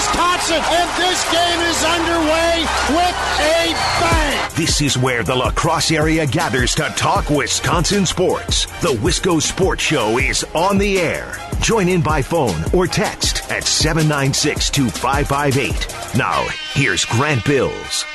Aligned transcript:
Wisconsin, 0.00 0.56
and 0.56 0.90
this 0.96 1.30
game 1.30 1.60
is 1.60 1.84
underway 1.84 2.64
with 2.88 3.16
a 3.38 3.74
bang. 4.00 4.50
This 4.56 4.80
is 4.80 4.96
where 4.96 5.22
the 5.22 5.36
La 5.36 5.50
Crosse 5.50 5.90
area 5.90 6.26
gathers 6.26 6.74
to 6.76 6.84
talk 6.96 7.28
Wisconsin 7.28 8.06
sports. 8.06 8.64
The 8.80 8.94
Wisco 8.94 9.42
Sports 9.42 9.82
Show 9.82 10.16
is 10.16 10.42
on 10.54 10.78
the 10.78 10.98
air. 10.98 11.36
Join 11.60 11.86
in 11.90 12.00
by 12.00 12.22
phone 12.22 12.64
or 12.72 12.86
text 12.86 13.50
at 13.50 13.64
796 13.64 14.70
2558. 14.70 16.16
Now, 16.16 16.46
here's 16.72 17.04
Grant 17.04 17.44
Bills. 17.44 18.06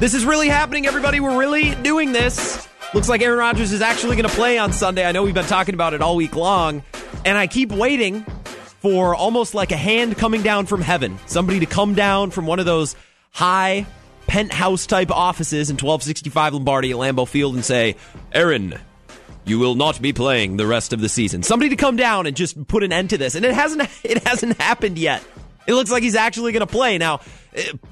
This 0.00 0.14
is 0.14 0.24
really 0.24 0.48
happening, 0.48 0.86
everybody. 0.86 1.20
We're 1.20 1.38
really 1.38 1.74
doing 1.74 2.12
this. 2.12 2.66
Looks 2.94 3.08
like 3.08 3.22
Aaron 3.22 3.40
Rodgers 3.40 3.72
is 3.72 3.80
actually 3.80 4.14
going 4.14 4.28
to 4.28 4.34
play 4.36 4.56
on 4.56 4.72
Sunday. 4.72 5.04
I 5.04 5.10
know 5.10 5.24
we've 5.24 5.34
been 5.34 5.44
talking 5.46 5.74
about 5.74 5.94
it 5.94 6.00
all 6.00 6.14
week 6.14 6.36
long, 6.36 6.84
and 7.24 7.36
I 7.36 7.48
keep 7.48 7.72
waiting 7.72 8.22
for 8.82 9.16
almost 9.16 9.52
like 9.52 9.72
a 9.72 9.76
hand 9.76 10.16
coming 10.16 10.42
down 10.42 10.66
from 10.66 10.80
heaven. 10.80 11.18
Somebody 11.26 11.58
to 11.58 11.66
come 11.66 11.94
down 11.94 12.30
from 12.30 12.46
one 12.46 12.60
of 12.60 12.66
those 12.66 12.94
high 13.32 13.84
penthouse 14.28 14.86
type 14.86 15.10
offices 15.10 15.70
in 15.70 15.74
1265 15.74 16.54
Lombardi 16.54 16.92
at 16.92 16.96
Lambeau 16.96 17.26
Field 17.26 17.56
and 17.56 17.64
say, 17.64 17.96
Aaron, 18.30 18.78
you 19.44 19.58
will 19.58 19.74
not 19.74 20.00
be 20.00 20.12
playing 20.12 20.56
the 20.56 20.66
rest 20.66 20.92
of 20.92 21.00
the 21.00 21.08
season. 21.08 21.42
Somebody 21.42 21.70
to 21.70 21.76
come 21.76 21.96
down 21.96 22.26
and 22.26 22.36
just 22.36 22.68
put 22.68 22.84
an 22.84 22.92
end 22.92 23.10
to 23.10 23.18
this. 23.18 23.34
And 23.34 23.44
it 23.44 23.54
hasn't 23.54 23.88
it 24.04 24.22
hasn't 24.24 24.60
happened 24.60 24.98
yet. 24.98 25.20
It 25.66 25.74
looks 25.74 25.90
like 25.90 26.04
he's 26.04 26.14
actually 26.14 26.52
going 26.52 26.66
to 26.66 26.72
play. 26.72 26.98
Now, 26.98 27.20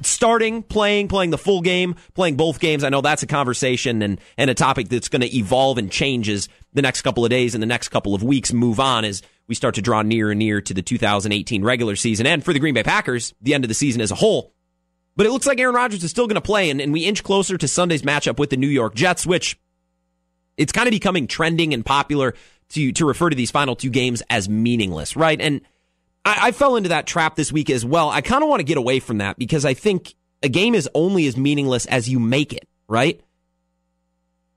starting, 0.02 0.62
playing, 0.62 1.08
playing 1.08 1.30
the 1.30 1.38
full 1.38 1.60
game, 1.60 1.94
playing 2.14 2.36
both 2.36 2.60
games, 2.60 2.84
I 2.84 2.88
know 2.88 3.00
that's 3.00 3.22
a 3.22 3.26
conversation 3.26 4.02
and, 4.02 4.20
and 4.36 4.50
a 4.50 4.54
topic 4.54 4.88
that's 4.88 5.08
going 5.08 5.22
to 5.22 5.36
evolve 5.36 5.78
and 5.78 5.90
changes 5.90 6.48
the 6.72 6.82
next 6.82 7.02
couple 7.02 7.24
of 7.24 7.30
days 7.30 7.54
and 7.54 7.62
the 7.62 7.66
next 7.66 7.88
couple 7.88 8.14
of 8.14 8.22
weeks 8.22 8.52
move 8.52 8.80
on 8.80 9.04
as 9.04 9.22
we 9.46 9.54
start 9.54 9.74
to 9.76 9.82
draw 9.82 10.02
near 10.02 10.30
and 10.30 10.38
near 10.38 10.60
to 10.60 10.74
the 10.74 10.82
2018 10.82 11.64
regular 11.64 11.96
season 11.96 12.26
and 12.26 12.44
for 12.44 12.52
the 12.52 12.58
Green 12.58 12.74
Bay 12.74 12.82
Packers, 12.82 13.34
the 13.40 13.54
end 13.54 13.64
of 13.64 13.68
the 13.68 13.74
season 13.74 14.00
as 14.00 14.10
a 14.10 14.16
whole. 14.16 14.52
But 15.14 15.26
it 15.26 15.30
looks 15.32 15.46
like 15.46 15.60
Aaron 15.60 15.74
Rodgers 15.74 16.02
is 16.02 16.10
still 16.10 16.26
going 16.26 16.36
to 16.36 16.40
play 16.40 16.70
and, 16.70 16.80
and 16.80 16.92
we 16.92 17.04
inch 17.04 17.22
closer 17.22 17.58
to 17.58 17.68
Sunday's 17.68 18.02
matchup 18.02 18.38
with 18.38 18.50
the 18.50 18.56
New 18.56 18.68
York 18.68 18.94
Jets, 18.94 19.26
which 19.26 19.58
it's 20.56 20.72
kind 20.72 20.88
of 20.88 20.92
becoming 20.92 21.26
trending 21.26 21.74
and 21.74 21.84
popular 21.84 22.34
to, 22.70 22.92
to 22.92 23.06
refer 23.06 23.30
to 23.30 23.36
these 23.36 23.50
final 23.50 23.76
two 23.76 23.90
games 23.90 24.22
as 24.30 24.48
meaningless, 24.48 25.16
right? 25.16 25.40
And 25.40 25.60
I, 26.24 26.48
I 26.48 26.52
fell 26.52 26.76
into 26.76 26.90
that 26.90 27.06
trap 27.06 27.36
this 27.36 27.52
week 27.52 27.70
as 27.70 27.84
well. 27.84 28.10
I 28.10 28.20
kind 28.20 28.42
of 28.42 28.48
want 28.48 28.60
to 28.60 28.64
get 28.64 28.76
away 28.76 29.00
from 29.00 29.18
that 29.18 29.38
because 29.38 29.64
I 29.64 29.74
think 29.74 30.14
a 30.42 30.48
game 30.48 30.74
is 30.74 30.88
only 30.94 31.26
as 31.26 31.36
meaningless 31.36 31.86
as 31.86 32.08
you 32.08 32.18
make 32.18 32.52
it, 32.52 32.68
right? 32.88 33.20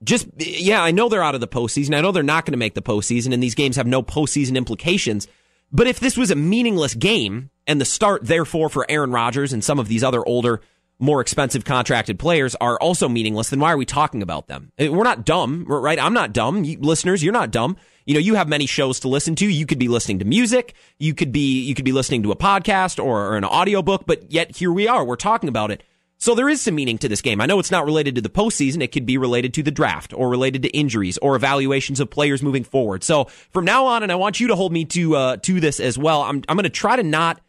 Just, 0.04 0.28
yeah, 0.38 0.82
I 0.82 0.90
know 0.90 1.08
they're 1.08 1.22
out 1.22 1.34
of 1.34 1.40
the 1.40 1.48
postseason. 1.48 1.94
I 1.94 2.00
know 2.00 2.12
they're 2.12 2.22
not 2.22 2.44
going 2.44 2.52
to 2.52 2.58
make 2.58 2.74
the 2.74 2.82
postseason, 2.82 3.32
and 3.32 3.42
these 3.42 3.54
games 3.54 3.76
have 3.76 3.86
no 3.86 4.02
postseason 4.02 4.56
implications. 4.56 5.26
But 5.72 5.86
if 5.86 5.98
this 6.00 6.16
was 6.16 6.30
a 6.30 6.36
meaningless 6.36 6.94
game, 6.94 7.50
and 7.66 7.80
the 7.80 7.84
start, 7.84 8.24
therefore, 8.24 8.68
for 8.68 8.86
Aaron 8.88 9.10
Rodgers 9.10 9.52
and 9.52 9.64
some 9.64 9.78
of 9.78 9.88
these 9.88 10.04
other 10.04 10.24
older, 10.24 10.60
more 10.98 11.20
expensive 11.20 11.64
contracted 11.64 12.18
players 12.18 12.54
are 12.56 12.78
also 12.80 13.08
meaningless, 13.08 13.50
then 13.50 13.60
why 13.60 13.72
are 13.72 13.76
we 13.76 13.84
talking 13.84 14.22
about 14.22 14.48
them? 14.48 14.72
We're 14.78 15.04
not 15.04 15.24
dumb, 15.24 15.64
right? 15.68 16.00
I'm 16.00 16.14
not 16.14 16.32
dumb. 16.32 16.64
You, 16.64 16.78
listeners, 16.80 17.22
you're 17.22 17.32
not 17.32 17.50
dumb 17.50 17.76
you 18.06 18.14
know, 18.14 18.20
you 18.20 18.36
have 18.36 18.48
many 18.48 18.66
shows 18.66 19.00
to 19.00 19.08
listen 19.08 19.34
to. 19.36 19.46
You 19.46 19.66
could 19.66 19.80
be 19.80 19.88
listening 19.88 20.20
to 20.20 20.24
music. 20.24 20.74
You 20.98 21.12
could 21.12 21.32
be, 21.32 21.62
you 21.62 21.74
could 21.74 21.84
be 21.84 21.92
listening 21.92 22.22
to 22.22 22.30
a 22.30 22.36
podcast 22.36 23.02
or, 23.04 23.32
or 23.32 23.36
an 23.36 23.44
audiobook, 23.44 24.06
but 24.06 24.30
yet 24.32 24.56
here 24.56 24.72
we 24.72 24.86
are. 24.86 25.04
We're 25.04 25.16
talking 25.16 25.48
about 25.48 25.72
it. 25.72 25.82
So 26.18 26.34
there 26.34 26.48
is 26.48 26.62
some 26.62 26.76
meaning 26.76 26.96
to 26.98 27.10
this 27.10 27.20
game. 27.20 27.42
I 27.42 27.46
know 27.46 27.58
it's 27.58 27.70
not 27.70 27.84
related 27.84 28.14
to 28.14 28.22
the 28.22 28.30
postseason. 28.30 28.80
It 28.80 28.92
could 28.92 29.04
be 29.04 29.18
related 29.18 29.52
to 29.54 29.62
the 29.62 29.70
draft 29.70 30.14
or 30.14 30.30
related 30.30 30.62
to 30.62 30.70
injuries 30.70 31.18
or 31.18 31.36
evaluations 31.36 32.00
of 32.00 32.08
players 32.08 32.42
moving 32.42 32.64
forward. 32.64 33.04
So 33.04 33.24
from 33.50 33.66
now 33.66 33.84
on, 33.86 34.02
and 34.02 34.10
I 34.10 34.14
want 34.14 34.40
you 34.40 34.46
to 34.46 34.56
hold 34.56 34.72
me 34.72 34.86
to, 34.86 35.16
uh, 35.16 35.36
to 35.38 35.60
this 35.60 35.78
as 35.78 35.98
well. 35.98 36.22
I'm, 36.22 36.42
I'm 36.48 36.56
going 36.56 36.64
to 36.64 36.70
try 36.70 36.96
to 36.96 37.02
not 37.02 37.40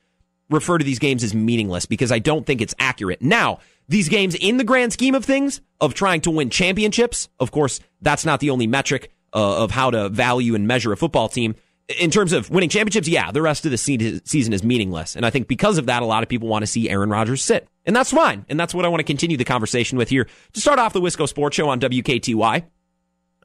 refer 0.50 0.78
to 0.78 0.86
these 0.86 1.00
games 1.00 1.24
as 1.24 1.34
meaningless 1.34 1.86
because 1.86 2.12
I 2.12 2.20
don't 2.20 2.46
think 2.46 2.62
it's 2.62 2.76
accurate. 2.80 3.22
Now, 3.22 3.60
these 3.90 4.10
games 4.10 4.36
in 4.36 4.58
the 4.58 4.64
grand 4.64 4.94
scheme 4.94 5.16
of 5.16 5.26
things 5.26 5.62
of 5.80 5.94
trying 5.94 6.22
to 6.22 6.32
win 6.32 6.50
championships, 6.50 7.30
of 7.40 7.52
course, 7.52 7.80
that's 8.02 8.26
not 8.26 8.40
the 8.40 8.50
only 8.50 8.68
metric 8.68 9.12
uh, 9.34 9.64
of 9.64 9.72
how 9.72 9.92
to 9.92 10.10
value 10.10 10.56
and 10.56 10.68
measure 10.68 10.92
a 10.92 10.98
football 10.98 11.30
team. 11.30 11.56
In 12.00 12.12
terms 12.12 12.34
of 12.34 12.50
winning 12.50 12.70
championships, 12.70 13.08
yeah, 13.08 13.32
the 13.32 13.42
rest 13.42 13.64
of 13.66 13.72
the 13.72 13.78
season 13.78 14.54
is 14.54 14.64
meaningless. 14.64 15.16
And 15.16 15.26
I 15.26 15.30
think 15.30 15.48
because 15.48 15.78
of 15.78 15.86
that, 15.86 16.02
a 16.02 16.06
lot 16.06 16.22
of 16.22 16.28
people 16.28 16.50
want 16.50 16.64
to 16.64 16.68
see 16.68 16.90
Aaron 16.90 17.10
Rodgers 17.10 17.42
sit. 17.42 17.68
And 17.86 17.96
that's 17.96 18.12
fine. 18.12 18.46
And 18.50 18.60
that's 18.60 18.74
what 18.74 18.84
I 18.84 18.90
want 18.90 19.00
to 19.00 19.06
continue 19.06 19.38
the 19.38 19.46
conversation 19.46 19.98
with 19.98 20.10
here 20.10 20.28
to 20.52 20.60
start 20.60 20.80
off 20.80 20.92
the 20.92 21.00
Wisco 21.00 21.30
Sports 21.30 21.56
Show 21.56 21.70
on 21.70 21.80
WKTY. 21.80 22.66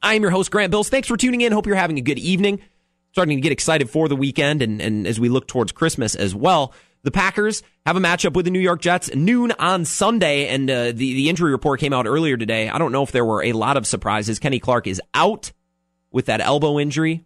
I 0.03 0.15
am 0.15 0.23
your 0.23 0.33
host, 0.33 0.51
Grant 0.51 0.73
Bills. 0.73 0.89
Thanks 0.89 1.07
for 1.07 1.17
tuning 1.17 1.43
in. 1.43 1.53
Hope 1.53 1.67
you're 1.67 1.77
having 1.77 1.99
a 1.99 2.03
good 2.03 2.19
evening. 2.19 2.61
Starting 3.13 3.37
to 3.37 3.41
get 3.41 3.53
excited 3.53 3.89
for 3.89 4.09
the 4.09 4.17
weekend 4.17 4.63
and, 4.63 4.83
and 4.83 5.07
as 5.07 5.21
we 5.21 5.29
look 5.29 5.47
towards 5.47 5.71
Christmas 5.71 6.17
as 6.17 6.35
well. 6.35 6.75
The 7.05 7.11
Packers 7.11 7.63
have 7.85 7.97
a 7.97 8.01
matchup 8.01 8.35
with 8.35 8.45
the 8.45 8.51
New 8.53 8.61
York 8.61 8.81
Jets 8.81 9.13
noon 9.15 9.53
on 9.59 9.85
Sunday, 9.85 10.47
and 10.49 10.71
uh, 10.71 10.85
the 10.87 10.93
the 10.93 11.29
injury 11.29 11.51
report 11.51 11.81
came 11.81 11.93
out 11.93 12.07
earlier 12.07 12.37
today. 12.37 12.69
I 12.69 12.79
don't 12.79 12.93
know 12.93 13.03
if 13.03 13.11
there 13.11 13.25
were 13.25 13.43
a 13.43 13.53
lot 13.53 13.77
of 13.77 13.87
surprises. 13.87 14.39
Kenny 14.39 14.61
Clark 14.61 14.87
is 14.87 15.03
out 15.13 15.53
with 16.13 16.27
that 16.27 16.41
elbow 16.41 16.79
injury. 16.79 17.25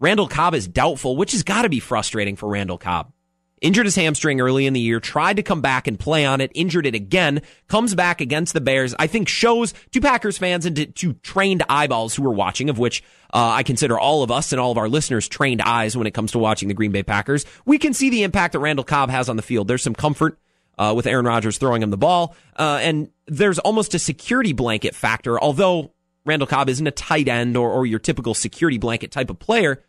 Randall 0.00 0.26
Cobb 0.26 0.54
is 0.54 0.66
doubtful, 0.66 1.16
which 1.16 1.30
has 1.30 1.44
got 1.44 1.62
to 1.62 1.68
be 1.68 1.78
frustrating 1.78 2.34
for 2.34 2.48
Randall 2.48 2.78
Cobb. 2.78 3.12
Injured 3.62 3.86
his 3.86 3.94
hamstring 3.94 4.40
early 4.40 4.66
in 4.66 4.72
the 4.72 4.80
year, 4.80 4.98
tried 4.98 5.36
to 5.36 5.42
come 5.44 5.60
back 5.60 5.86
and 5.86 5.96
play 5.96 6.26
on 6.26 6.40
it, 6.40 6.50
injured 6.52 6.84
it 6.84 6.96
again, 6.96 7.42
comes 7.68 7.94
back 7.94 8.20
against 8.20 8.54
the 8.54 8.60
Bears. 8.60 8.92
I 8.98 9.06
think 9.06 9.28
shows 9.28 9.72
to 9.92 10.00
Packers 10.00 10.36
fans 10.36 10.66
and 10.66 10.74
to, 10.74 10.86
to 10.86 11.12
trained 11.12 11.62
eyeballs 11.68 12.16
who 12.16 12.26
are 12.26 12.34
watching, 12.34 12.68
of 12.68 12.80
which 12.80 13.04
uh, 13.32 13.50
I 13.54 13.62
consider 13.62 13.96
all 13.96 14.24
of 14.24 14.32
us 14.32 14.50
and 14.50 14.60
all 14.60 14.72
of 14.72 14.78
our 14.78 14.88
listeners 14.88 15.28
trained 15.28 15.62
eyes 15.62 15.96
when 15.96 16.08
it 16.08 16.10
comes 16.10 16.32
to 16.32 16.40
watching 16.40 16.66
the 16.66 16.74
Green 16.74 16.90
Bay 16.90 17.04
Packers. 17.04 17.46
We 17.64 17.78
can 17.78 17.94
see 17.94 18.10
the 18.10 18.24
impact 18.24 18.54
that 18.54 18.58
Randall 18.58 18.84
Cobb 18.84 19.10
has 19.10 19.28
on 19.28 19.36
the 19.36 19.42
field. 19.42 19.68
There's 19.68 19.82
some 19.82 19.94
comfort 19.94 20.40
uh, 20.76 20.92
with 20.96 21.06
Aaron 21.06 21.24
Rodgers 21.24 21.56
throwing 21.56 21.84
him 21.84 21.90
the 21.90 21.96
ball, 21.96 22.34
uh, 22.56 22.80
and 22.82 23.10
there's 23.28 23.60
almost 23.60 23.94
a 23.94 24.00
security 24.00 24.52
blanket 24.52 24.96
factor, 24.96 25.40
although 25.40 25.92
Randall 26.24 26.48
Cobb 26.48 26.68
isn't 26.68 26.86
a 26.86 26.90
tight 26.90 27.28
end 27.28 27.56
or, 27.56 27.70
or 27.70 27.86
your 27.86 28.00
typical 28.00 28.34
security 28.34 28.78
blanket 28.78 29.12
type 29.12 29.30
of 29.30 29.38
player. 29.38 29.84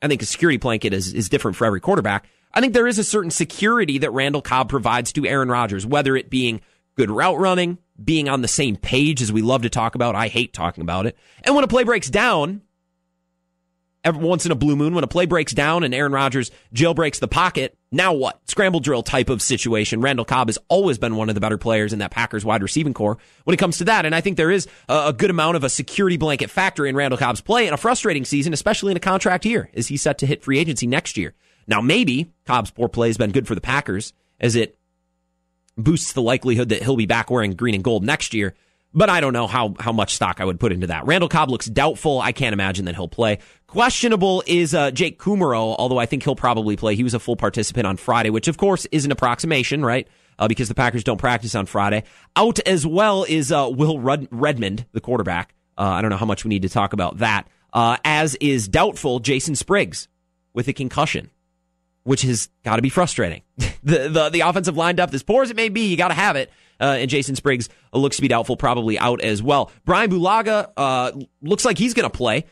I 0.00 0.08
think 0.08 0.22
a 0.22 0.26
security 0.26 0.56
blanket 0.56 0.94
is, 0.94 1.12
is 1.12 1.28
different 1.28 1.58
for 1.58 1.66
every 1.66 1.80
quarterback. 1.80 2.26
I 2.52 2.60
think 2.60 2.74
there 2.74 2.86
is 2.86 2.98
a 2.98 3.04
certain 3.04 3.30
security 3.30 3.98
that 3.98 4.10
Randall 4.10 4.42
Cobb 4.42 4.68
provides 4.68 5.12
to 5.12 5.26
Aaron 5.26 5.48
Rodgers, 5.48 5.86
whether 5.86 6.16
it 6.16 6.30
being 6.30 6.60
good 6.96 7.10
route 7.10 7.38
running, 7.38 7.78
being 8.02 8.28
on 8.28 8.42
the 8.42 8.48
same 8.48 8.76
page 8.76 9.22
as 9.22 9.32
we 9.32 9.42
love 9.42 9.62
to 9.62 9.70
talk 9.70 9.94
about. 9.94 10.14
I 10.14 10.28
hate 10.28 10.52
talking 10.52 10.82
about 10.82 11.06
it. 11.06 11.16
And 11.44 11.54
when 11.54 11.64
a 11.64 11.68
play 11.68 11.84
breaks 11.84 12.10
down, 12.10 12.62
every 14.04 14.24
once 14.24 14.46
in 14.46 14.52
a 14.52 14.56
blue 14.56 14.76
moon 14.76 14.94
when 14.94 15.04
a 15.04 15.08
play 15.08 15.26
breaks 15.26 15.52
down 15.52 15.84
and 15.84 15.94
Aaron 15.94 16.12
Rodgers 16.12 16.50
jailbreaks 16.74 17.20
the 17.20 17.28
pocket. 17.28 17.76
Now 17.92 18.12
what? 18.12 18.40
Scramble 18.48 18.80
drill 18.80 19.02
type 19.02 19.28
of 19.28 19.42
situation. 19.42 20.00
Randall 20.00 20.24
Cobb 20.24 20.48
has 20.48 20.58
always 20.68 20.98
been 20.98 21.16
one 21.16 21.28
of 21.28 21.34
the 21.34 21.40
better 21.40 21.58
players 21.58 21.92
in 21.92 21.98
that 21.98 22.10
Packers 22.10 22.44
wide 22.44 22.62
receiving 22.62 22.94
corps 22.94 23.18
when 23.44 23.54
it 23.54 23.58
comes 23.58 23.78
to 23.78 23.84
that. 23.84 24.06
And 24.06 24.14
I 24.14 24.20
think 24.20 24.36
there 24.36 24.50
is 24.50 24.66
a, 24.88 25.12
good 25.12 25.30
amount 25.30 25.56
of 25.56 25.64
a 25.64 25.68
security 25.68 26.16
blanket 26.16 26.50
factor 26.50 26.86
in 26.86 26.96
Randall 26.96 27.18
Cobb's 27.18 27.40
play 27.40 27.66
in 27.66 27.74
a 27.74 27.76
frustrating 27.76 28.24
season, 28.24 28.52
especially 28.52 28.92
in 28.92 28.96
a 28.96 29.00
contract 29.00 29.44
year 29.44 29.70
as 29.74 29.88
he's 29.88 30.02
set 30.02 30.18
to 30.18 30.26
hit 30.26 30.42
free 30.42 30.58
agency 30.58 30.86
next 30.86 31.16
year. 31.16 31.34
Now 31.70 31.80
maybe 31.80 32.30
Cobb's 32.44 32.70
poor 32.70 32.88
play 32.88 33.08
has 33.08 33.16
been 33.16 33.32
good 33.32 33.46
for 33.46 33.54
the 33.54 33.60
Packers 33.60 34.12
as 34.38 34.56
it 34.56 34.76
boosts 35.78 36.12
the 36.12 36.22
likelihood 36.22 36.68
that 36.68 36.82
he'll 36.82 36.96
be 36.96 37.06
back 37.06 37.30
wearing 37.30 37.54
green 37.54 37.74
and 37.74 37.84
gold 37.84 38.04
next 38.04 38.34
year 38.34 38.54
but 38.92 39.08
I 39.08 39.20
don't 39.20 39.32
know 39.32 39.46
how, 39.46 39.74
how 39.78 39.92
much 39.92 40.14
stock 40.14 40.40
I 40.40 40.44
would 40.44 40.58
put 40.58 40.72
into 40.72 40.88
that. 40.88 41.06
Randall 41.06 41.28
Cobb 41.28 41.50
looks 41.50 41.66
doubtful. 41.66 42.20
I 42.20 42.32
can't 42.32 42.52
imagine 42.52 42.86
that 42.86 42.96
he'll 42.96 43.08
play. 43.08 43.38
Questionable 43.66 44.42
is 44.46 44.74
uh, 44.74 44.90
Jake 44.90 45.18
Kumerow, 45.18 45.76
although 45.78 45.98
I 45.98 46.06
think 46.06 46.24
he'll 46.24 46.36
probably 46.36 46.76
play. 46.76 46.96
He 46.96 47.04
was 47.04 47.14
a 47.14 47.20
full 47.20 47.36
participant 47.36 47.86
on 47.86 47.96
Friday, 47.96 48.30
which 48.30 48.48
of 48.48 48.56
course 48.56 48.86
is 48.90 49.04
an 49.04 49.12
approximation, 49.12 49.84
right? 49.84 50.08
Uh, 50.38 50.48
because 50.48 50.68
the 50.68 50.74
Packers 50.74 51.04
don't 51.04 51.18
practice 51.18 51.54
on 51.54 51.66
Friday. 51.66 52.02
Out 52.34 52.58
as 52.60 52.86
well 52.86 53.24
is 53.28 53.52
uh, 53.52 53.68
Will 53.70 53.98
Redmond, 54.00 54.86
the 54.92 55.00
quarterback. 55.00 55.54
Uh, 55.78 55.82
I 55.82 56.02
don't 56.02 56.10
know 56.10 56.16
how 56.16 56.26
much 56.26 56.44
we 56.44 56.48
need 56.48 56.62
to 56.62 56.68
talk 56.68 56.92
about 56.92 57.18
that. 57.18 57.46
Uh, 57.72 57.96
as 58.04 58.34
is 58.36 58.66
doubtful 58.66 59.20
Jason 59.20 59.54
Spriggs 59.54 60.08
with 60.52 60.66
a 60.66 60.72
concussion, 60.72 61.30
which 62.10 62.22
has 62.22 62.48
got 62.64 62.74
to 62.74 62.82
be 62.82 62.88
frustrating. 62.88 63.42
the, 63.84 64.08
the 64.08 64.30
the 64.30 64.40
offensive 64.40 64.76
line 64.76 64.96
depth, 64.96 65.14
as 65.14 65.22
poor 65.22 65.44
as 65.44 65.50
it 65.50 65.56
may 65.56 65.68
be, 65.68 65.82
you 65.82 65.96
got 65.96 66.08
to 66.08 66.14
have 66.14 66.34
it 66.34 66.50
uh, 66.80 66.96
and 66.98 67.08
Jason 67.08 67.36
Spriggs 67.36 67.68
looks 67.92 68.16
to 68.16 68.22
be 68.22 68.26
doubtful, 68.26 68.56
probably 68.56 68.98
out 68.98 69.20
as 69.20 69.42
well. 69.42 69.70
Brian 69.84 70.10
Bulaga 70.10 70.72
uh, 70.76 71.12
looks 71.40 71.64
like 71.64 71.78
he's 71.78 71.94
going 71.94 72.10
to 72.10 72.16
play 72.16 72.46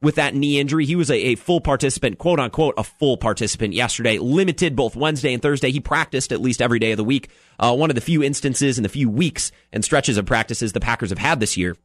with 0.00 0.16
that 0.16 0.34
knee 0.34 0.58
injury. 0.58 0.84
He 0.84 0.96
was 0.96 1.10
a, 1.10 1.14
a, 1.14 1.34
full 1.36 1.60
participant, 1.60 2.18
quote 2.18 2.40
unquote, 2.40 2.74
a 2.76 2.82
full 2.82 3.16
participant 3.16 3.74
yesterday, 3.74 4.18
limited 4.18 4.74
both 4.74 4.96
Wednesday 4.96 5.32
and 5.32 5.40
Thursday. 5.40 5.70
He 5.70 5.78
practiced 5.78 6.32
at 6.32 6.40
least 6.40 6.60
every 6.60 6.80
day 6.80 6.90
of 6.90 6.96
the 6.96 7.04
week. 7.04 7.28
Uh, 7.60 7.76
one 7.76 7.88
of 7.90 7.94
the 7.94 8.00
few 8.00 8.20
instances 8.22 8.78
in 8.78 8.82
the 8.82 8.88
few 8.88 9.08
weeks 9.08 9.52
and 9.72 9.84
stretches 9.84 10.16
of 10.16 10.26
practices 10.26 10.72
the 10.72 10.80
Packers 10.80 11.10
have 11.10 11.18
had 11.18 11.38
this 11.38 11.56
year 11.56 11.76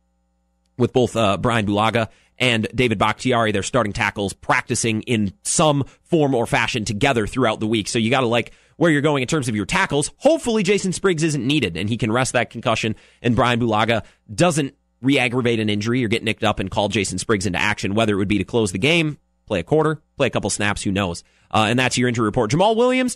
with 0.78 0.94
both 0.94 1.16
uh, 1.16 1.38
Brian 1.38 1.68
Bulaga 1.68 2.08
and 2.40 2.68
David 2.74 2.98
Bakhtiari, 2.98 3.52
their 3.52 3.64
starting 3.64 3.94
tackles, 3.94 4.34
practicing 4.34 5.02
in 5.04 5.34
some 5.44 5.86
form 6.04 6.36
or 6.36 6.46
fashion 6.46 6.86
together 6.86 7.28
throughout 7.28 7.60
the 7.60 7.68
week. 7.68 7.88
So 7.88 8.00
you 8.00 8.10
got 8.10 8.22
to 8.22 8.28
like 8.28 8.52
where 8.78 8.92
you're 8.92 9.02
going 9.02 9.22
in 9.22 9.28
terms 9.28 9.50
of 9.50 9.56
your 9.56 9.66
tackles. 9.66 10.12
Hopefully, 10.18 10.64
Jason 10.64 10.94
Spriggs 10.94 11.24
isn't 11.24 11.46
needed 11.46 11.78
and 11.78 11.90
he 11.90 11.98
can 11.98 12.12
rest 12.12 12.34
that 12.34 12.50
concussion, 12.50 12.96
and 13.22 13.36
Brian 13.36 13.60
Bulaga 13.60 14.04
doesn't 14.34 14.76
re 15.02 15.20
aggravate 15.20 15.60
an 15.60 15.70
injury 15.70 16.04
or 16.04 16.08
get 16.08 16.24
nicked 16.24 16.44
up 16.44 16.60
and 16.60 16.72
call 16.72 16.90
Jason 16.90 17.18
Spriggs 17.18 17.46
into 17.46 17.60
action, 17.60 17.96
whether 17.96 18.14
it 18.14 18.18
would 18.18 18.28
be 18.28 18.40
to 18.40 18.44
close 18.44 18.72
the 18.72 18.80
game, 18.80 19.18
play 19.46 19.60
a 19.60 19.64
quarter, 19.64 20.02
play 20.18 20.28
a 20.28 20.32
couple 20.32 20.50
snaps, 20.50 20.84
who 20.84 20.92
knows. 20.92 21.24
Uh, 21.50 21.68
and 21.70 21.80
that's 21.80 21.98
your 21.98 22.10
injury 22.10 22.26
report. 22.26 22.52
Jamaal 22.52 22.76
Williams 22.76 23.16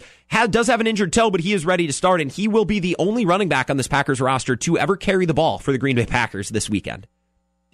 does 0.50 0.68
have 0.68 0.80
an 0.80 0.88
injured 0.88 1.12
toe, 1.12 1.30
but 1.30 1.42
he 1.42 1.54
is 1.54 1.66
ready 1.66 1.86
to 1.88 1.94
start, 1.94 2.22
and 2.22 2.32
he 2.32 2.48
will 2.48 2.66
be 2.66 2.80
the 2.80 2.96
only 2.98 3.26
running 3.26 3.50
back 3.50 3.70
on 3.70 3.76
this 3.78 3.90
Packers 3.90 4.22
roster 4.22 4.56
to 4.56 4.78
ever 4.78 4.96
carry 4.96 5.26
the 5.26 5.34
ball 5.34 5.60
for 5.60 5.74
the 5.74 5.78
Green 5.78 5.98
Bay 5.98 6.06
Packers 6.06 6.50
this 6.50 6.70
weekend. 6.70 7.08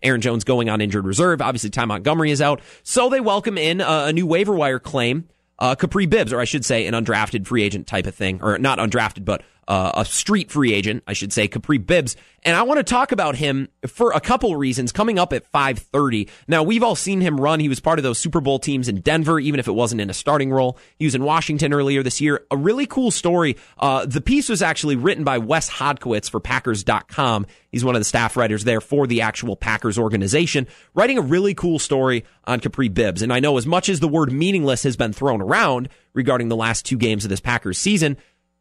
Aaron 0.04 0.22
Jones 0.22 0.44
going 0.44 0.70
on 0.70 0.82
injured 0.82 1.06
reserve. 1.06 1.42
Obviously, 1.42 1.70
Ty 1.70 1.86
Montgomery 1.86 2.32
is 2.32 2.42
out. 2.42 2.62
So 2.84 3.10
they 3.10 3.20
welcome 3.20 3.58
in 3.58 3.82
a, 3.82 4.06
a 4.06 4.14
new 4.14 4.28
waiver 4.28 4.54
wire 4.54 4.80
claim 4.80 5.28
uh, 5.60 5.76
Kapri 5.76 6.10
Bibbs, 6.10 6.32
or 6.34 6.40
I 6.40 6.46
should 6.46 6.66
say, 6.66 6.86
an 6.86 6.94
undrafted 6.94 7.48
free 7.48 7.64
agent 7.64 7.88
type 7.88 8.06
of 8.06 8.16
thing, 8.16 8.40
or 8.42 8.58
not 8.58 8.80
undrafted, 8.80 9.26
but 9.26 9.44
uh, 9.68 9.92
a 9.96 10.06
street 10.06 10.52
free 10.52 10.74
agent, 10.74 11.04
I 11.08 11.14
should 11.14 11.34
say, 11.34 11.48
Kapri 11.48 11.86
Bibbs. 11.86 12.16
And 12.44 12.56
I 12.56 12.62
want 12.62 12.78
to 12.78 12.84
talk 12.84 13.12
about 13.12 13.36
him 13.36 13.68
for 13.88 14.12
a 14.14 14.22
couple 14.22 14.56
reasons 14.56 14.92
coming 14.92 15.20
up 15.20 15.34
at 15.34 15.52
5:30. 15.52 16.30
Now, 16.48 16.64
we've 16.64 16.84
all 16.84 16.96
seen 16.96 17.20
him 17.20 17.42
run. 17.42 17.60
He 17.60 17.68
was 17.68 17.80
part 17.80 18.00
of 18.00 18.04
those 18.04 18.20
Super 18.20 18.40
Bowl 18.40 18.60
teams 18.60 18.88
in 18.88 19.02
Denver, 19.02 19.40
even 19.40 19.60
if 19.60 19.68
it 19.68 19.74
wasn't 19.74 20.00
in 20.00 20.10
a 20.10 20.14
starting 20.14 20.52
role. 20.52 20.78
He 20.98 21.06
was 21.06 21.16
in 21.16 21.24
Washington 21.24 21.74
earlier 21.74 22.04
this 22.04 22.22
year. 22.22 22.46
A 22.50 22.56
really 22.56 22.86
cool 22.86 23.12
story. 23.12 23.58
Uh, 23.78 24.06
the 24.06 24.22
piece 24.22 24.48
was 24.48 24.62
actually 24.62 24.96
written 24.96 25.24
by 25.24 25.40
Wes 25.40 25.70
Hodkiewicz 25.70 26.30
for 26.30 26.40
Packers.com. 26.40 27.48
He's 27.72 27.84
one 27.84 27.96
of 27.96 28.00
the 28.02 28.06
staff 28.06 28.38
writers 28.38 28.64
there 28.64 28.82
for 28.82 29.08
the 29.08 29.22
actual 29.22 29.56
Packers 29.56 30.00
organization, 30.00 30.68
writing 30.94 31.18
a 31.18 31.22
really 31.22 31.54
cool 31.54 31.80
story 31.80 32.24
on 32.46 32.62
Kapri 32.62 32.94
Bibbs. 32.94 33.22
And 33.22 33.34
I 33.34 33.42
know 33.42 33.58
as 33.58 33.66
much 33.66 33.90
as 33.90 34.00
the 34.00 34.08
word 34.08 34.32
meaningless 34.32 34.84
has 34.84 34.96
been 34.96 35.12
thrown 35.12 35.42
around 35.42 35.90
regarding 36.14 36.48
the 36.48 36.56
last 36.56 36.86
two 36.86 36.98
games 36.98 37.26
of 37.26 37.30
this 37.30 37.42
Packers 37.42 37.78
season, 37.78 38.18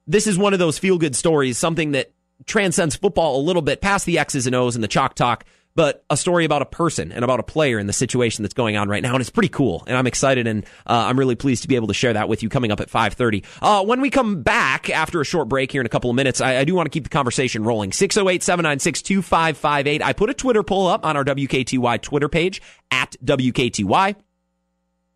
this 0.06 0.26
is 0.26 0.38
one 0.38 0.52
of 0.52 0.58
those 0.58 0.78
feel 0.78 0.98
good 0.98 1.16
stories, 1.16 1.58
something 1.58 1.92
that 1.92 2.12
transcends 2.44 2.96
football 2.96 3.40
a 3.40 3.42
little 3.42 3.62
bit 3.62 3.80
past 3.80 4.04
the 4.06 4.18
X's 4.18 4.46
and 4.46 4.54
O's 4.54 4.74
and 4.74 4.84
the 4.84 4.88
chalk 4.88 5.14
talk, 5.14 5.44
but 5.74 6.04
a 6.08 6.16
story 6.16 6.44
about 6.44 6.62
a 6.62 6.66
person 6.66 7.12
and 7.12 7.24
about 7.24 7.38
a 7.38 7.42
player 7.42 7.78
and 7.78 7.88
the 7.88 7.92
situation 7.92 8.42
that's 8.42 8.54
going 8.54 8.76
on 8.76 8.88
right 8.88 9.02
now. 9.02 9.14
And 9.14 9.20
it's 9.20 9.30
pretty 9.30 9.50
cool. 9.50 9.84
And 9.86 9.96
I'm 9.96 10.06
excited 10.06 10.46
and 10.46 10.64
uh, 10.86 11.04
I'm 11.08 11.18
really 11.18 11.34
pleased 11.34 11.62
to 11.62 11.68
be 11.68 11.76
able 11.76 11.88
to 11.88 11.94
share 11.94 12.14
that 12.14 12.28
with 12.28 12.42
you 12.42 12.48
coming 12.48 12.72
up 12.72 12.80
at 12.80 12.88
530. 12.88 13.44
Uh, 13.60 13.84
when 13.84 14.00
we 14.00 14.10
come 14.10 14.42
back 14.42 14.88
after 14.88 15.20
a 15.20 15.24
short 15.24 15.48
break 15.48 15.70
here 15.70 15.82
in 15.82 15.86
a 15.86 15.90
couple 15.90 16.08
of 16.08 16.16
minutes, 16.16 16.40
I, 16.40 16.58
I 16.58 16.64
do 16.64 16.74
want 16.74 16.86
to 16.86 16.90
keep 16.90 17.04
the 17.04 17.10
conversation 17.10 17.62
rolling. 17.62 17.90
608-796-2558. 17.90 20.02
I 20.02 20.12
put 20.14 20.30
a 20.30 20.34
Twitter 20.34 20.62
poll 20.62 20.86
up 20.86 21.04
on 21.04 21.16
our 21.16 21.24
WKTY 21.24 22.00
Twitter 22.00 22.28
page 22.28 22.62
at 22.90 23.16
WKTY. 23.24 24.16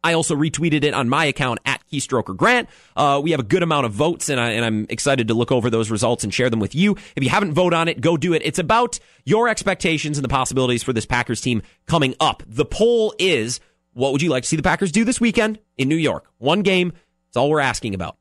I 0.02 0.14
also 0.14 0.34
retweeted 0.34 0.84
it 0.84 0.94
on 0.94 1.08
my 1.08 1.26
account 1.26 1.60
at 1.66 1.82
Keystroker 1.92 2.36
Grant. 2.36 2.68
Uh, 2.96 3.20
we 3.22 3.32
have 3.32 3.40
a 3.40 3.44
good 3.44 3.62
amount 3.62 3.86
of 3.86 3.92
votes, 3.92 4.28
and, 4.28 4.40
I, 4.40 4.52
am 4.52 4.86
excited 4.88 5.28
to 5.28 5.34
look 5.34 5.52
over 5.52 5.68
those 5.68 5.90
results 5.90 6.24
and 6.24 6.32
share 6.32 6.48
them 6.48 6.60
with 6.60 6.74
you. 6.74 6.96
If 7.16 7.22
you 7.22 7.28
haven't 7.28 7.52
voted 7.52 7.76
on 7.76 7.88
it, 7.88 8.00
go 8.00 8.16
do 8.16 8.32
it. 8.32 8.42
It's 8.44 8.58
about 8.58 8.98
your 9.24 9.48
expectations 9.48 10.16
and 10.16 10.24
the 10.24 10.28
possibilities 10.28 10.82
for 10.82 10.92
this 10.92 11.06
Packers 11.06 11.40
team 11.40 11.62
coming 11.86 12.14
up. 12.18 12.42
The 12.46 12.64
poll 12.64 13.14
is 13.18 13.60
what 13.92 14.12
would 14.12 14.22
you 14.22 14.30
like 14.30 14.44
to 14.44 14.48
see 14.48 14.56
the 14.56 14.62
Packers 14.62 14.92
do 14.92 15.04
this 15.04 15.20
weekend 15.20 15.58
in 15.76 15.88
New 15.88 15.96
York? 15.96 16.26
One 16.38 16.62
game. 16.62 16.92
That's 17.28 17.36
all 17.36 17.50
we're 17.50 17.60
asking 17.60 17.94
about. 17.94 18.14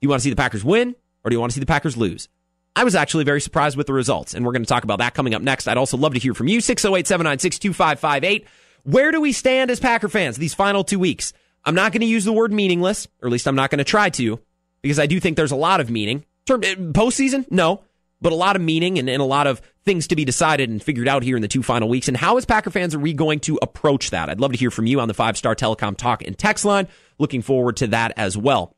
Do 0.00 0.06
you 0.06 0.08
want 0.08 0.20
to 0.20 0.24
see 0.24 0.30
the 0.30 0.36
Packers 0.36 0.64
win, 0.64 0.94
or 1.24 1.30
do 1.30 1.34
you 1.34 1.40
want 1.40 1.52
to 1.52 1.54
see 1.54 1.60
the 1.60 1.66
Packers 1.66 1.96
lose? 1.96 2.28
I 2.74 2.84
was 2.84 2.94
actually 2.94 3.24
very 3.24 3.40
surprised 3.40 3.76
with 3.76 3.86
the 3.86 3.92
results, 3.92 4.32
and 4.32 4.46
we're 4.46 4.52
going 4.52 4.62
to 4.62 4.68
talk 4.68 4.84
about 4.84 4.98
that 4.98 5.14
coming 5.14 5.34
up 5.34 5.42
next. 5.42 5.68
I'd 5.68 5.76
also 5.76 5.98
love 5.98 6.14
to 6.14 6.18
hear 6.18 6.32
from 6.32 6.48
you. 6.48 6.60
608 6.60 7.06
796 7.06 7.58
2558. 7.58 8.46
Where 8.84 9.12
do 9.12 9.20
we 9.20 9.32
stand 9.32 9.70
as 9.70 9.78
Packer 9.78 10.08
fans 10.08 10.36
these 10.36 10.54
final 10.54 10.82
two 10.82 10.98
weeks? 10.98 11.32
I'm 11.64 11.74
not 11.74 11.92
going 11.92 12.00
to 12.00 12.06
use 12.06 12.24
the 12.24 12.32
word 12.32 12.52
meaningless, 12.52 13.06
or 13.20 13.28
at 13.28 13.32
least 13.32 13.46
I'm 13.46 13.54
not 13.54 13.70
going 13.70 13.78
to 13.78 13.84
try 13.84 14.10
to, 14.10 14.40
because 14.82 14.98
I 14.98 15.06
do 15.06 15.20
think 15.20 15.36
there's 15.36 15.52
a 15.52 15.56
lot 15.56 15.80
of 15.80 15.90
meaning. 15.90 16.24
Term, 16.46 16.64
eh, 16.64 16.74
postseason, 16.74 17.46
no, 17.50 17.84
but 18.20 18.32
a 18.32 18.36
lot 18.36 18.56
of 18.56 18.62
meaning 18.62 18.98
and, 18.98 19.08
and 19.08 19.22
a 19.22 19.26
lot 19.26 19.46
of 19.46 19.62
things 19.84 20.08
to 20.08 20.16
be 20.16 20.24
decided 20.24 20.68
and 20.70 20.82
figured 20.82 21.06
out 21.06 21.22
here 21.22 21.36
in 21.36 21.42
the 21.42 21.48
two 21.48 21.62
final 21.62 21.88
weeks. 21.88 22.08
And 22.08 22.16
how, 22.16 22.36
as 22.36 22.44
Packer 22.44 22.70
fans, 22.70 22.94
are 22.94 22.98
we 22.98 23.12
going 23.12 23.38
to 23.40 23.58
approach 23.62 24.10
that? 24.10 24.28
I'd 24.28 24.40
love 24.40 24.52
to 24.52 24.58
hear 24.58 24.70
from 24.72 24.86
you 24.86 24.98
on 25.00 25.06
the 25.06 25.14
five 25.14 25.36
star 25.36 25.54
telecom 25.54 25.96
talk 25.96 26.22
and 26.24 26.36
text 26.36 26.64
line. 26.64 26.88
Looking 27.18 27.42
forward 27.42 27.76
to 27.76 27.88
that 27.88 28.12
as 28.16 28.36
well. 28.36 28.74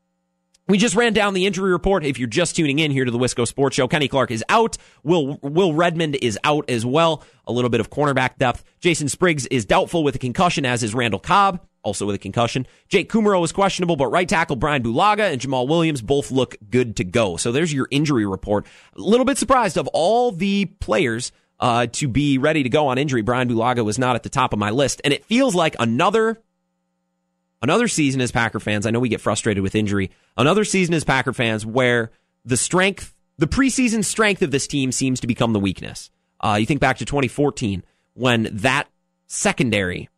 We 0.67 0.79
just 0.79 0.95
ran 0.95 1.13
down 1.13 1.35
the 1.35 1.45
injury 1.45 1.71
report. 1.71 2.03
If 2.03 2.17
you're 2.17 2.27
just 2.27 2.55
tuning 2.55 2.79
in 2.79 2.89
here 2.89 3.05
to 3.05 3.11
the 3.11 3.19
Wisco 3.19 3.45
Sports 3.47 3.75
Show, 3.75 3.87
Kenny 3.87 4.07
Clark 4.07 4.31
is 4.31 4.43
out. 4.49 4.77
Will 5.03 5.37
Will 5.43 5.75
Redmond 5.75 6.15
is 6.15 6.39
out 6.43 6.67
as 6.71 6.83
well. 6.83 7.23
A 7.45 7.51
little 7.51 7.69
bit 7.69 7.81
of 7.81 7.91
cornerback 7.91 8.39
depth. 8.39 8.63
Jason 8.79 9.07
Spriggs 9.07 9.45
is 9.45 9.65
doubtful 9.65 10.03
with 10.03 10.15
a 10.15 10.19
concussion, 10.19 10.65
as 10.65 10.81
is 10.81 10.95
Randall 10.95 11.19
Cobb, 11.19 11.59
also 11.83 12.07
with 12.07 12.15
a 12.15 12.19
concussion. 12.19 12.65
Jake 12.89 13.11
Kumerow 13.11 13.45
is 13.45 13.51
questionable, 13.51 13.95
but 13.95 14.07
right 14.07 14.27
tackle 14.27 14.55
Brian 14.55 14.81
Bulaga 14.81 15.31
and 15.31 15.39
Jamaal 15.39 15.67
Williams 15.67 16.01
both 16.01 16.31
look 16.31 16.55
good 16.71 16.95
to 16.95 17.03
go. 17.03 17.37
So 17.37 17.51
there's 17.51 17.71
your 17.71 17.87
injury 17.91 18.25
report. 18.25 18.65
A 18.95 19.01
little 19.01 19.25
bit 19.25 19.37
surprised 19.37 19.77
of 19.77 19.87
all 19.89 20.31
the 20.31 20.65
players 20.65 21.31
uh, 21.59 21.85
to 21.91 22.07
be 22.07 22.39
ready 22.39 22.63
to 22.63 22.69
go 22.69 22.87
on 22.87 22.97
injury. 22.97 23.21
Brian 23.21 23.47
Bulaga 23.47 23.85
was 23.85 23.99
not 23.99 24.15
at 24.15 24.23
the 24.23 24.29
top 24.29 24.51
of 24.51 24.57
my 24.57 24.71
list, 24.71 24.99
and 25.03 25.13
it 25.13 25.25
feels 25.25 25.53
like 25.53 25.75
another 25.79 26.41
Another 27.61 27.87
season 27.87 28.21
as 28.21 28.31
Packer 28.31 28.59
fans, 28.59 28.85
I 28.85 28.91
know 28.91 28.99
we 28.99 29.09
get 29.09 29.21
frustrated 29.21 29.63
with 29.63 29.75
injury. 29.75 30.11
Another 30.37 30.63
season 30.63 30.93
as 30.93 31.03
Packer 31.03 31.33
fans 31.33 31.65
where 31.65 32.11
the 32.43 32.57
strength, 32.57 33.13
the 33.37 33.47
preseason 33.47 34.03
strength 34.03 34.41
of 34.41 34.51
this 34.51 34.67
team 34.67 34.91
seems 34.91 35.19
to 35.21 35.27
become 35.27 35.53
the 35.53 35.59
weakness. 35.59 36.11
Uh, 36.39 36.57
you 36.59 36.65
think 36.65 36.79
back 36.79 36.97
to 36.97 37.05
2014 37.05 37.83
when 38.13 38.49
that 38.51 38.87
secondary, 39.27 40.09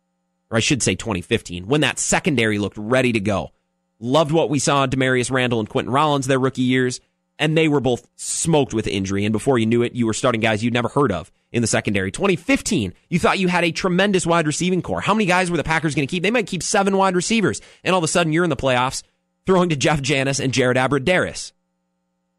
or 0.50 0.58
I 0.58 0.60
should 0.60 0.82
say 0.82 0.94
2015, 0.94 1.66
when 1.66 1.80
that 1.80 1.98
secondary 1.98 2.58
looked 2.58 2.76
ready 2.76 3.12
to 3.12 3.20
go. 3.20 3.52
Loved 4.00 4.30
what 4.30 4.50
we 4.50 4.58
saw 4.58 4.86
Damarious 4.86 5.30
Randall 5.30 5.60
and 5.60 5.68
Quinten 5.68 5.92
Rollins 5.92 6.26
their 6.26 6.38
rookie 6.38 6.62
years 6.62 7.00
and 7.38 7.56
they 7.56 7.68
were 7.68 7.80
both 7.80 8.06
smoked 8.16 8.74
with 8.74 8.86
injury. 8.86 9.24
And 9.24 9.32
before 9.32 9.58
you 9.58 9.66
knew 9.66 9.82
it, 9.82 9.94
you 9.94 10.06
were 10.06 10.14
starting 10.14 10.40
guys 10.40 10.62
you'd 10.62 10.74
never 10.74 10.88
heard 10.88 11.12
of 11.12 11.30
in 11.52 11.62
the 11.62 11.68
secondary. 11.68 12.10
2015, 12.10 12.92
you 13.08 13.18
thought 13.18 13.38
you 13.38 13.48
had 13.48 13.64
a 13.64 13.70
tremendous 13.70 14.26
wide 14.26 14.46
receiving 14.46 14.82
corps. 14.82 15.00
How 15.00 15.14
many 15.14 15.26
guys 15.26 15.50
were 15.50 15.56
the 15.56 15.64
Packers 15.64 15.94
going 15.94 16.06
to 16.06 16.10
keep? 16.10 16.22
They 16.22 16.30
might 16.30 16.46
keep 16.46 16.62
seven 16.62 16.96
wide 16.96 17.16
receivers. 17.16 17.60
And 17.84 17.94
all 17.94 17.98
of 17.98 18.04
a 18.04 18.08
sudden, 18.08 18.32
you're 18.32 18.44
in 18.44 18.50
the 18.50 18.56
playoffs 18.56 19.02
throwing 19.46 19.70
to 19.70 19.76
Jeff 19.76 20.02
Janis 20.02 20.40
and 20.40 20.52
Jared 20.52 20.76
Abbrederis. 20.76 21.52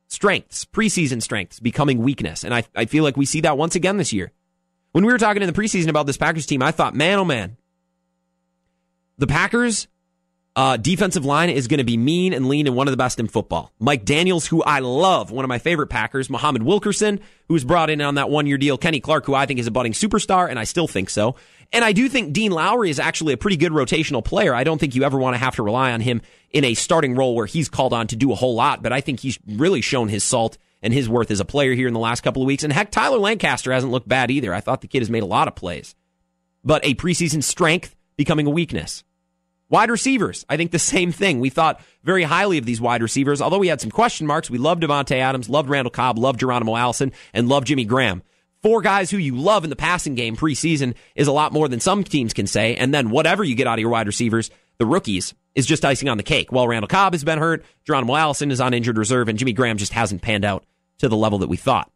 Strengths, 0.08 0.66
preseason 0.66 1.22
strengths, 1.22 1.60
becoming 1.60 2.00
weakness. 2.00 2.44
And 2.44 2.54
I, 2.54 2.64
I 2.76 2.86
feel 2.86 3.04
like 3.04 3.16
we 3.16 3.26
see 3.26 3.42
that 3.42 3.58
once 3.58 3.76
again 3.76 3.98
this 3.98 4.12
year. 4.12 4.32
When 4.92 5.06
we 5.06 5.14
were 5.14 5.20
talking 5.20 5.44
in 5.44 5.48
the 5.52 5.60
preseason 5.60 5.88
about 5.88 6.08
this 6.08 6.18
Packers 6.18 6.48
team, 6.48 6.64
I 6.64 6.72
thought, 6.72 6.96
man, 6.96 7.20
oh 7.20 7.26
man, 7.26 7.58
the 9.20 9.28
Packers 9.28 9.88
uh, 10.56 10.78
defensive 10.78 11.26
line 11.26 11.50
is 11.50 11.68
going 11.68 11.78
to 11.78 11.84
be 11.84 11.98
mean 11.98 12.34
and 12.34 12.48
lean 12.48 12.68
and 12.68 12.76
one 12.76 12.88
of 12.88 12.92
the 12.92 12.98
best 12.98 13.20
in 13.20 13.28
football. 13.28 13.72
Mike 13.80 14.04
Daniels, 14.04 14.48
who 14.48 14.62
I 14.64 14.80
love, 14.80 15.32
one 15.32 15.46
of 15.46 15.50
my 15.50 15.60
favorite 15.60 15.88
Packers. 15.88 16.30
Muhammad 16.30 16.64
Wilkerson, 16.64 17.20
who 17.48 17.54
was 17.54 17.64
brought 17.64 17.90
in 17.90 18.02
on 18.02 18.16
that 18.16 18.30
one 18.30 18.48
year 18.48 18.58
deal. 18.58 18.78
Kenny 18.78 19.00
Clark, 19.00 19.26
who 19.26 19.36
I 19.36 19.46
think 19.46 19.60
is 19.60 19.68
a 19.68 19.72
budding 19.72 19.94
superstar, 19.94 20.50
and 20.50 20.60
I 20.60 20.64
still 20.64 20.88
think 20.88 21.10
so. 21.10 21.36
And 21.72 21.86
I 21.86 21.92
do 21.92 22.10
think 22.10 22.34
Dean 22.34 22.52
Lowry 22.52 22.90
is 22.90 23.00
actually 23.00 23.34
a 23.34 23.38
pretty 23.38 23.58
good 23.58 23.72
rotational 23.72 24.26
player. 24.26 24.56
I 24.56 24.64
don't 24.64 24.80
think 24.80 24.96
you 24.96 25.04
ever 25.04 25.20
want 25.20 25.36
to 25.36 25.38
have 25.38 25.56
to 25.56 25.64
rely 25.64 25.92
on 25.92 26.02
him 26.02 26.22
in 26.52 26.64
a 26.64 26.74
starting 26.74 27.16
role 27.16 27.36
where 27.36 27.46
he's 27.46 27.70
called 27.70 27.94
on 27.94 28.08
to 28.08 28.16
do 28.16 28.32
a 28.32 28.36
whole 28.36 28.56
lot, 28.56 28.82
but 28.82 28.92
I 28.92 29.02
think 29.02 29.20
he's 29.20 29.38
really 29.48 29.82
shown 29.82 30.10
his 30.10 30.24
salt 30.24 30.58
and 30.82 30.94
his 30.94 31.08
worth 31.08 31.30
as 31.30 31.40
a 31.40 31.46
player 31.46 31.74
here 31.74 31.88
in 31.88 31.94
the 31.94 32.00
last 32.00 32.22
couple 32.22 32.42
of 32.42 32.48
weeks. 32.48 32.64
And 32.64 32.74
heck, 32.74 32.90
Tyler 32.90 33.20
Lancaster 33.20 33.72
hasn't 33.72 33.92
looked 33.92 34.08
bad 34.08 34.32
either. 34.32 34.54
I 34.54 34.62
thought 34.62 34.82
the 34.82 34.88
kid 34.88 35.02
has 35.02 35.10
made 35.10 35.24
a 35.24 35.28
lot 35.28 35.48
of 35.48 35.56
plays. 35.56 35.94
But 36.64 36.84
a 36.84 36.96
preseason 36.96 37.44
strength 37.44 37.96
becoming 38.18 38.48
a 38.48 38.52
weakness. 38.52 39.04
Wide 39.72 39.92
receivers, 39.92 40.46
I 40.50 40.58
think 40.58 40.72
the 40.72 40.80
same 40.80 41.12
thing. 41.12 41.40
We 41.40 41.52
thought 41.52 41.80
very 42.04 42.24
highly 42.24 42.58
of 42.58 42.66
these 42.66 42.82
wide 42.82 43.04
receivers, 43.04 43.40
although 43.40 43.60
we 43.60 43.68
had 43.68 43.80
some 43.80 43.92
question 43.92 44.26
marks. 44.26 44.50
We 44.50 44.58
loved 44.58 44.82
Davante 44.82 45.18
Adams, 45.18 45.48
loved 45.48 45.70
Randall 45.70 45.92
Cobb, 45.92 46.18
loved 46.18 46.40
Geronimo 46.40 46.76
Allison, 46.76 47.12
and 47.34 47.48
loved 47.48 47.68
Jimmy 47.68 47.86
Graham. 47.86 48.24
Four 48.64 48.82
guys 48.82 49.12
who 49.12 49.18
you 49.18 49.38
love 49.38 49.64
in 49.64 49.70
the 49.70 49.76
passing 49.76 50.16
game 50.16 50.36
preseason 50.36 50.96
is 51.16 51.28
a 51.28 51.32
lot 51.32 51.54
more 51.54 51.68
than 51.68 51.80
some 51.80 52.04
teams 52.04 52.34
can 52.34 52.48
say. 52.48 52.76
And 52.76 52.92
then 52.94 53.12
whatever 53.12 53.44
you 53.44 53.56
get 53.56 53.68
out 53.68 53.78
of 53.78 53.82
your 53.82 53.92
wide 53.92 54.08
receivers, 54.08 54.50
the 54.80 54.88
rookies, 54.88 55.36
is 55.54 55.68
just 55.68 55.86
icing 55.86 56.10
on 56.10 56.18
the 56.18 56.24
cake. 56.24 56.52
Well, 56.52 56.68
Randall 56.68 56.88
Cobb 56.88 57.14
has 57.14 57.24
been 57.24 57.40
hurt, 57.40 57.64
Geronimo 57.86 58.16
Allison 58.16 58.50
is 58.50 58.60
on 58.60 58.74
injured 58.74 58.98
reserve, 58.98 59.30
and 59.30 59.38
Jimmy 59.38 59.54
Graham 59.54 59.78
just 59.78 59.94
hasn't 59.94 60.24
panned 60.24 60.46
out 60.46 60.66
to 60.98 61.08
the 61.08 61.16
level 61.16 61.40
that 61.40 61.50
we 61.50 61.58
thought. 61.58 61.92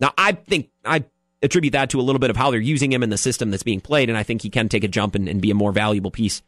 Now, 0.00 0.12
I 0.16 0.32
think 0.32 0.70
I 0.84 1.04
attribute 1.42 1.72
that 1.72 1.90
to 1.90 2.00
a 2.00 2.02
little 2.02 2.20
bit 2.20 2.30
of 2.30 2.36
how 2.36 2.50
they're 2.50 2.60
using 2.60 2.90
him 2.90 3.02
in 3.02 3.10
the 3.10 3.18
system 3.18 3.50
that's 3.50 3.62
being 3.62 3.80
played, 3.80 4.08
and 4.08 4.16
I 4.16 4.22
think 4.22 4.42
he 4.42 4.50
can 4.50 4.68
take 4.68 4.84
a 4.84 4.88
jump 4.88 5.14
and, 5.14 5.28
and 5.28 5.42
be 5.42 5.50
a 5.50 5.54
more 5.54 5.72
valuable 5.72 6.10
piece 6.10 6.42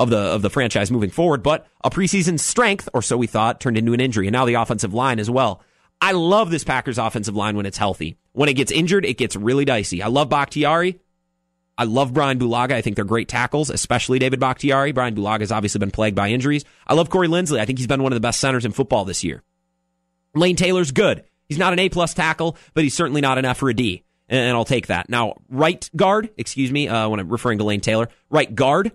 of 0.00 0.10
the 0.10 0.18
of 0.18 0.42
the 0.42 0.50
franchise 0.50 0.90
moving 0.90 1.10
forward. 1.10 1.42
But 1.42 1.66
a 1.84 1.90
preseason 1.90 2.40
strength, 2.40 2.88
or 2.94 3.02
so 3.02 3.16
we 3.16 3.26
thought, 3.26 3.60
turned 3.60 3.78
into 3.78 3.92
an 3.92 4.00
injury, 4.00 4.26
and 4.26 4.32
now 4.32 4.46
the 4.46 4.54
offensive 4.54 4.94
line 4.94 5.18
as 5.20 5.30
well. 5.30 5.62
I 6.00 6.12
love 6.12 6.50
this 6.50 6.64
Packers 6.64 6.98
offensive 6.98 7.36
line 7.36 7.56
when 7.56 7.66
it's 7.66 7.76
healthy. 7.76 8.16
When 8.32 8.48
it 8.48 8.54
gets 8.54 8.72
injured, 8.72 9.04
it 9.04 9.18
gets 9.18 9.36
really 9.36 9.66
dicey. 9.66 10.02
I 10.02 10.06
love 10.06 10.30
Bakhtiari. 10.30 10.98
I 11.76 11.84
love 11.84 12.14
Brian 12.14 12.38
Bulaga. 12.38 12.72
I 12.72 12.80
think 12.80 12.96
they're 12.96 13.04
great 13.04 13.28
tackles, 13.28 13.68
especially 13.68 14.18
David 14.18 14.40
Bakhtiari. 14.40 14.92
Brian 14.92 15.14
Bulaga 15.14 15.40
has 15.40 15.52
obviously 15.52 15.78
been 15.78 15.90
plagued 15.90 16.16
by 16.16 16.28
injuries. 16.28 16.64
I 16.86 16.94
love 16.94 17.10
Corey 17.10 17.28
Linsley. 17.28 17.58
I 17.58 17.66
think 17.66 17.78
he's 17.78 17.86
been 17.86 18.02
one 18.02 18.12
of 18.12 18.16
the 18.16 18.20
best 18.20 18.40
centers 18.40 18.64
in 18.64 18.72
football 18.72 19.04
this 19.04 19.24
year. 19.24 19.42
Lane 20.34 20.56
Taylor's 20.56 20.92
good. 20.92 21.24
He's 21.48 21.58
not 21.58 21.72
an 21.72 21.78
A 21.78 21.88
plus 21.88 22.14
tackle, 22.14 22.56
but 22.74 22.84
he's 22.84 22.94
certainly 22.94 23.20
not 23.20 23.38
an 23.38 23.44
F 23.44 23.62
or 23.62 23.70
a 23.70 23.74
D, 23.74 24.04
and 24.28 24.56
I'll 24.56 24.64
take 24.64 24.86
that. 24.86 25.08
Now, 25.08 25.34
right 25.48 25.88
guard, 25.96 26.30
excuse 26.36 26.70
me, 26.70 26.88
uh, 26.88 27.08
when 27.08 27.18
I'm 27.18 27.28
referring 27.28 27.58
to 27.58 27.64
Lane 27.64 27.80
Taylor, 27.80 28.08
right 28.30 28.54
guard. 28.54 28.92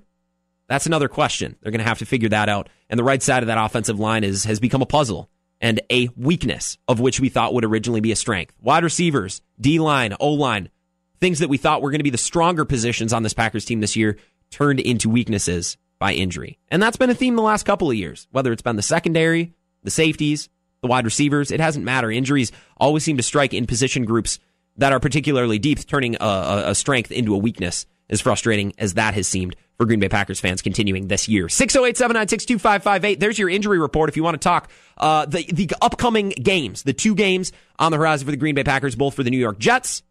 That's 0.68 0.86
another 0.86 1.08
question. 1.08 1.56
They're 1.62 1.72
going 1.72 1.80
to 1.80 1.88
have 1.88 2.00
to 2.00 2.06
figure 2.06 2.30
that 2.30 2.50
out. 2.50 2.70
And 2.90 3.00
the 3.00 3.04
right 3.04 3.22
side 3.22 3.44
of 3.44 3.48
that 3.48 3.64
offensive 3.64 4.00
line 4.00 4.24
is 4.24 4.46
has 4.46 4.60
become 4.60 4.82
a 4.82 4.88
puzzle 4.88 5.30
and 5.62 5.80
a 5.92 6.10
weakness 6.18 6.78
of 6.88 7.00
which 7.00 7.20
we 7.20 7.30
thought 7.30 7.54
would 7.54 7.66
originally 7.66 8.02
be 8.02 8.12
a 8.12 8.16
strength. 8.16 8.54
Wide 8.62 8.84
receivers, 8.84 9.42
D 9.60 9.80
line, 9.80 10.16
O 10.20 10.32
line, 10.32 10.70
things 11.20 11.40
that 11.40 11.50
we 11.50 11.58
thought 11.58 11.82
were 11.82 11.92
going 11.92 12.00
to 12.00 12.04
be 12.04 12.10
the 12.10 12.18
stronger 12.18 12.66
positions 12.66 13.14
on 13.14 13.24
this 13.24 13.34
Packers 13.34 13.66
team 13.66 13.80
this 13.80 13.96
year 13.96 14.18
turned 14.52 14.80
into 14.80 15.10
weaknesses 15.10 15.78
by 16.00 16.14
injury. 16.14 16.60
And 16.70 16.82
that's 16.82 16.98
been 16.98 17.10
a 17.10 17.16
theme 17.16 17.36
the 17.36 17.42
last 17.42 17.64
couple 17.64 17.90
of 17.90 17.96
years, 17.96 18.28
whether 18.32 18.52
it's 18.52 18.62
been 18.62 18.76
the 18.76 18.82
secondary, 18.82 19.54
the 19.84 19.92
safeties, 19.92 20.50
the 20.82 20.88
wide 20.88 21.06
receivers. 21.06 21.52
It 21.52 21.60
hasn't 21.60 21.86
mattered. 21.86 22.12
Injuries 22.12 22.52
always 22.78 23.04
seem 23.04 23.18
to 23.18 23.24
strike 23.24 23.54
in 23.54 23.66
position 23.66 24.06
groups 24.06 24.40
that 24.78 24.92
are 24.92 25.00
particularly 25.00 25.58
deep, 25.58 25.86
turning 25.88 26.16
a, 26.20 26.64
a 26.68 26.76
strength 26.76 27.12
into 27.12 27.34
a 27.34 27.38
weakness. 27.38 27.86
As 28.10 28.22
frustrating 28.22 28.74
as 28.78 28.94
that 28.96 29.14
has 29.16 29.28
seemed 29.28 29.56
for 29.78 29.86
Green 29.86 30.00
Bay 30.00 30.10
Packers 30.10 30.40
fans 30.40 30.62
continuing 30.62 31.08
this 31.08 31.28
year. 31.28 31.50
608 31.50 31.98
796 31.98 32.46
2558. 32.46 33.20
There's 33.20 33.38
your 33.38 33.50
injury 33.50 33.80
report 33.80 34.10
if 34.10 34.16
you 34.16 34.24
want 34.24 34.36
to 34.36 34.44
talk 34.44 34.70
uh, 34.98 35.26
the, 35.26 35.44
the 35.52 35.70
upcoming 35.82 36.30
games, 36.30 36.84
the 36.84 36.94
two 36.94 37.16
games 37.16 37.52
on 37.80 37.92
the 37.92 37.98
horizon 37.98 38.26
for 38.26 38.32
the 38.32 38.38
Green 38.38 38.56
Bay 38.56 38.64
Packers, 38.64 38.96
both 38.96 39.16
for 39.16 39.24
the 39.24 39.32
New 39.32 39.40
York 39.40 39.60
Jets 39.60 40.04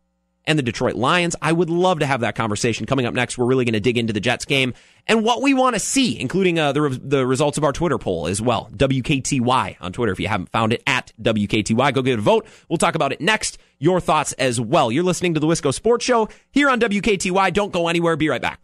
and 0.47 0.59
the 0.59 0.63
Detroit 0.63 0.95
Lions. 0.95 1.37
I 1.41 1.53
would 1.53 1.71
love 1.71 2.01
to 2.01 2.07
have 2.07 2.21
that 2.21 2.35
conversation 2.35 2.87
coming 2.87 3.07
up 3.07 3.15
next. 3.15 3.39
We're 3.39 3.47
really 3.47 3.65
going 3.65 3.75
to 3.75 3.81
dig 3.81 3.99
into 3.99 4.13
the 4.13 4.21
Jets 4.21 4.45
game 4.45 4.75
and 5.07 5.25
what 5.25 5.43
we 5.43 5.55
want 5.55 5.75
to 5.75 5.81
see, 5.81 6.19
including 6.19 6.59
uh, 6.59 6.73
the 6.73 7.01
the 7.03 7.27
results 7.27 7.59
of 7.59 7.65
our 7.65 7.73
Twitter 7.73 7.99
poll 7.99 8.27
as 8.27 8.41
well. 8.41 8.69
WKTY 8.77 9.77
on 9.81 9.93
Twitter. 9.93 10.13
If 10.13 10.21
you 10.21 10.29
haven't 10.29 10.51
found 10.51 10.73
it 10.73 10.83
at 10.87 11.13
WKTY, 11.21 11.93
go 11.93 12.03
get 12.03 12.19
a 12.19 12.23
vote. 12.23 12.47
We'll 12.69 12.79
talk 12.79 12.95
about 12.95 13.13
it 13.13 13.21
next. 13.21 13.59
Your 13.79 14.01
thoughts 14.01 14.33
as 14.35 14.61
well. 14.61 14.91
You're 14.91 15.05
listening 15.05 15.35
to 15.35 15.41
the 15.41 15.47
Wisco 15.47 15.73
Sports 15.73 16.05
Show 16.05 16.29
here 16.53 16.71
on 16.71 16.81
WKTY. 16.81 17.53
Don't 17.53 17.73
go 17.73 17.89
anywhere. 17.89 18.17
Be 18.17 18.29
right 18.29 18.43
back. 18.43 18.61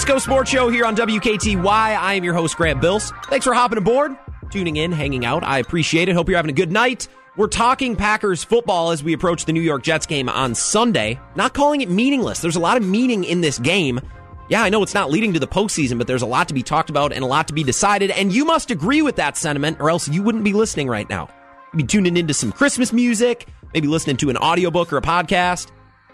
Wisco 0.00 0.18
Sports 0.18 0.50
Show 0.50 0.70
here 0.70 0.86
on 0.86 0.96
WKTY. 0.96 1.62
I 1.66 2.14
am 2.14 2.24
your 2.24 2.32
host, 2.32 2.56
Grant 2.56 2.80
Bills. 2.80 3.12
Thanks 3.24 3.44
for 3.44 3.52
hopping 3.52 3.76
aboard, 3.76 4.16
tuning 4.50 4.76
in, 4.76 4.92
hanging 4.92 5.26
out. 5.26 5.44
I 5.44 5.58
appreciate 5.58 6.08
it. 6.08 6.14
Hope 6.14 6.26
you're 6.26 6.38
having 6.38 6.50
a 6.50 6.54
good 6.54 6.72
night. 6.72 7.06
We're 7.36 7.48
talking 7.48 7.96
Packers 7.96 8.42
football 8.42 8.92
as 8.92 9.04
we 9.04 9.12
approach 9.12 9.44
the 9.44 9.52
New 9.52 9.60
York 9.60 9.82
Jets 9.82 10.06
game 10.06 10.30
on 10.30 10.54
Sunday. 10.54 11.20
Not 11.36 11.52
calling 11.52 11.82
it 11.82 11.90
meaningless. 11.90 12.40
There's 12.40 12.56
a 12.56 12.60
lot 12.60 12.78
of 12.78 12.82
meaning 12.82 13.24
in 13.24 13.42
this 13.42 13.58
game. 13.58 14.00
Yeah, 14.48 14.62
I 14.62 14.70
know 14.70 14.82
it's 14.82 14.94
not 14.94 15.10
leading 15.10 15.34
to 15.34 15.38
the 15.38 15.46
postseason, 15.46 15.98
but 15.98 16.06
there's 16.06 16.22
a 16.22 16.26
lot 16.26 16.48
to 16.48 16.54
be 16.54 16.62
talked 16.62 16.88
about 16.88 17.12
and 17.12 17.22
a 17.22 17.26
lot 17.26 17.46
to 17.48 17.52
be 17.52 17.62
decided. 17.62 18.10
And 18.10 18.32
you 18.32 18.46
must 18.46 18.70
agree 18.70 19.02
with 19.02 19.16
that 19.16 19.36
sentiment, 19.36 19.80
or 19.80 19.90
else 19.90 20.08
you 20.08 20.22
wouldn't 20.22 20.44
be 20.44 20.54
listening 20.54 20.88
right 20.88 21.10
now. 21.10 21.28
You'd 21.74 21.82
be 21.82 21.84
tuning 21.84 22.16
into 22.16 22.32
some 22.32 22.52
Christmas 22.52 22.90
music, 22.90 23.48
maybe 23.74 23.86
listening 23.86 24.16
to 24.16 24.30
an 24.30 24.38
audiobook 24.38 24.94
or 24.94 24.96
a 24.96 25.02
podcast, 25.02 25.72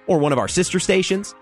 or 0.09 0.19
one 0.19 0.33
of 0.33 0.41
our 0.41 0.49
sister 0.49 0.81
stations. 0.81 1.37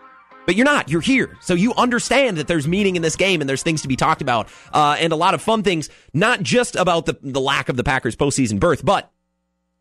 But 0.47 0.57
you're 0.57 0.65
not. 0.65 0.91
You're 0.91 1.01
here. 1.01 1.37
So 1.41 1.55
you 1.55 1.73
understand 1.75 2.37
that 2.37 2.49
there's 2.49 2.69
meaning 2.69 2.97
in 2.97 3.03
this 3.03 3.17
game 3.17 3.41
and 3.41 3.49
there's 3.49 3.63
things 3.63 3.83
to 3.83 3.89
be 3.89 3.97
talked 3.97 4.23
about 4.23 4.49
uh, 4.73 4.97
and 4.99 5.13
a 5.13 5.17
lot 5.17 5.35
of 5.35 5.43
fun 5.43 5.63
things, 5.63 5.89
not 6.13 6.43
just 6.43 6.77
about 6.77 7.07
the, 7.07 7.19
the 7.23 7.41
lack 7.41 7.69
of 7.69 7.77
the 7.77 7.85
Packers 7.85 8.17
postseason 8.17 8.61
berth, 8.61 8.85
but 8.85 9.11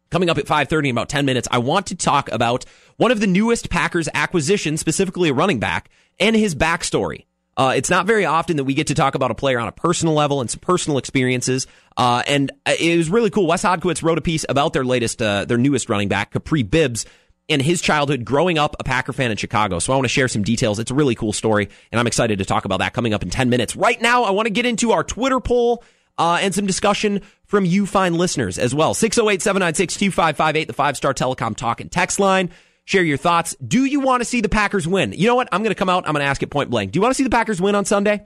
coming 0.09 0.29
up 0.29 0.37
at 0.37 0.45
5.30 0.45 0.85
in 0.85 0.91
about 0.91 1.09
10 1.09 1.25
minutes, 1.25 1.47
I 1.51 1.57
want 1.57 1.87
to 1.87 1.95
talk 1.95 2.31
about 2.31 2.65
one 2.97 3.11
of 3.11 3.19
the 3.19 3.27
newest 3.27 3.69
Packers 3.69 4.07
acquisitions, 4.13 4.79
specifically 4.79 5.29
a 5.29 5.33
running 5.33 5.59
back, 5.59 5.89
and 6.19 6.35
his 6.35 6.55
backstory. 6.55 7.25
Uh, 7.55 7.73
it's 7.75 7.89
not 7.89 8.07
very 8.07 8.25
often 8.25 8.57
that 8.57 8.63
we 8.63 8.73
get 8.73 8.87
to 8.87 8.95
talk 8.95 9.15
about 9.15 9.29
a 9.29 9.35
player 9.35 9.59
on 9.59 9.67
a 9.67 9.71
personal 9.71 10.13
level 10.13 10.41
and 10.41 10.49
some 10.49 10.59
personal 10.59 10.97
experiences. 10.97 11.67
Uh, 11.97 12.23
and 12.25 12.51
it 12.65 12.97
was 12.97 13.09
really 13.09 13.29
cool. 13.29 13.45
Wes 13.45 13.63
Hodkiewicz 13.63 14.01
wrote 14.01 14.17
a 14.17 14.21
piece 14.21 14.43
about 14.49 14.73
their 14.73 14.83
latest, 14.83 15.21
uh, 15.21 15.45
their 15.45 15.57
newest 15.57 15.89
running 15.89 16.07
back, 16.07 16.33
Kapri 16.33 16.67
Bibbs, 16.67 17.05
and 17.49 17.61
his 17.61 17.81
childhood 17.81 18.25
growing 18.25 18.57
up 18.57 18.75
a 18.79 18.83
Packer 18.83 19.13
fan 19.13 19.31
in 19.31 19.37
Chicago. 19.37 19.79
So 19.79 19.93
I 19.93 19.95
want 19.95 20.05
to 20.05 20.09
share 20.09 20.27
some 20.27 20.43
details. 20.43 20.79
It's 20.79 20.91
a 20.91 20.95
really 20.95 21.15
cool 21.15 21.33
story, 21.33 21.69
and 21.91 21.99
I'm 21.99 22.07
excited 22.07 22.39
to 22.39 22.45
talk 22.45 22.65
about 22.65 22.79
that 22.79 22.93
coming 22.93 23.13
up 23.13 23.23
in 23.23 23.29
10 23.29 23.49
minutes. 23.49 23.75
Right 23.75 24.01
now, 24.01 24.23
I 24.23 24.31
want 24.31 24.47
to 24.47 24.51
get 24.51 24.65
into 24.65 24.91
our 24.91 25.03
Twitter 25.03 25.39
poll 25.39 25.83
uh, 26.17 26.39
and 26.41 26.53
some 26.53 26.65
discussion 26.65 27.21
from 27.45 27.65
you 27.65 27.85
fine 27.85 28.15
listeners 28.15 28.57
as 28.57 28.73
well. 28.73 28.93
608 28.93 29.41
796 29.41 29.95
2558, 29.95 30.67
the 30.67 30.73
five 30.73 30.97
star 30.97 31.13
telecom 31.13 31.55
talk 31.55 31.81
and 31.81 31.91
text 31.91 32.19
line. 32.19 32.49
Share 32.85 33.03
your 33.03 33.17
thoughts. 33.17 33.55
Do 33.65 33.85
you 33.85 34.01
want 34.01 34.21
to 34.21 34.25
see 34.25 34.41
the 34.41 34.49
Packers 34.49 34.85
win? 34.85 35.13
You 35.13 35.27
know 35.27 35.35
what? 35.35 35.47
I'm 35.51 35.63
going 35.63 35.71
to 35.71 35.75
come 35.75 35.89
out. 35.89 36.05
I'm 36.05 36.13
going 36.13 36.21
to 36.21 36.27
ask 36.27 36.43
it 36.43 36.49
point 36.49 36.69
blank. 36.69 36.91
Do 36.91 36.97
you 36.97 37.01
want 37.01 37.13
to 37.13 37.17
see 37.17 37.23
the 37.23 37.29
Packers 37.29 37.61
win 37.61 37.75
on 37.75 37.85
Sunday? 37.85 38.25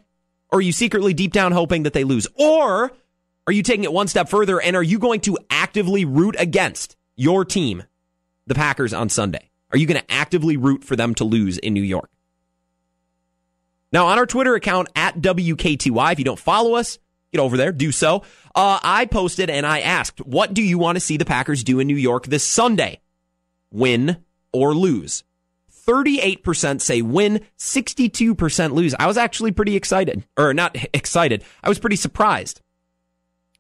Or 0.50 0.60
are 0.60 0.62
you 0.62 0.72
secretly 0.72 1.14
deep 1.14 1.32
down 1.32 1.52
hoping 1.52 1.84
that 1.84 1.94
they 1.94 2.04
lose? 2.04 2.26
Or 2.36 2.92
are 3.46 3.54
you 3.54 3.62
taking 3.62 3.84
it 3.84 3.94
one 3.94 4.08
step 4.08 4.30
further 4.30 4.60
and 4.60 4.76
are 4.76 4.84
you 4.84 4.98
going 4.98 5.22
to 5.22 5.38
actively 5.50 6.06
root 6.06 6.36
against 6.40 6.96
your 7.16 7.46
team 7.46 7.84
the 8.48 8.56
Packers 8.56 8.94
on 8.94 9.10
Sunday? 9.10 9.50
Are 9.72 9.78
you 9.78 9.86
going 9.86 10.00
to 10.00 10.12
actively 10.12 10.58
root 10.58 10.84
for 10.84 10.96
them 10.96 11.14
to 11.16 11.24
lose 11.24 11.58
in 11.58 11.74
New 11.74 11.84
York? 11.84 12.10
Now, 13.92 14.08
on 14.08 14.18
our 14.18 14.26
Twitter 14.26 14.56
account 14.56 14.90
at 14.96 15.20
WKTY, 15.20 16.12
if 16.12 16.20
you 16.20 16.26
don't 16.26 16.40
follow 16.40 16.76
us, 16.76 17.00
get 17.32 17.40
over 17.40 17.58
there, 17.58 17.72
do 17.72 17.92
so. 17.92 18.24
Uh, 18.56 18.80
I 18.82 19.06
posted 19.06 19.50
and 19.50 19.66
I 19.66 19.82
asked, 19.82 20.20
what 20.26 20.54
do 20.54 20.62
you 20.62 20.78
want 20.78 20.96
to 20.96 21.00
see 21.00 21.18
the 21.18 21.26
Packers 21.26 21.64
do 21.64 21.80
in 21.80 21.88
New 21.88 21.96
York 21.96 22.26
this 22.26 22.44
Sunday? 22.44 23.00
Win 23.72 24.18
or 24.52 24.74
lose? 24.74 25.24
38% 25.88 26.82
say 26.82 27.02
win, 27.02 27.40
62% 27.58 28.72
lose. 28.74 28.94
I 29.00 29.08
was 29.08 29.18
actually 29.18 29.52
pretty 29.52 29.78
excited, 29.78 30.26
or 30.38 30.54
not 30.54 30.76
excited. 30.94 31.44
I 31.64 31.70
was 31.70 31.80
pretty 31.80 31.96
surprised 31.96 32.62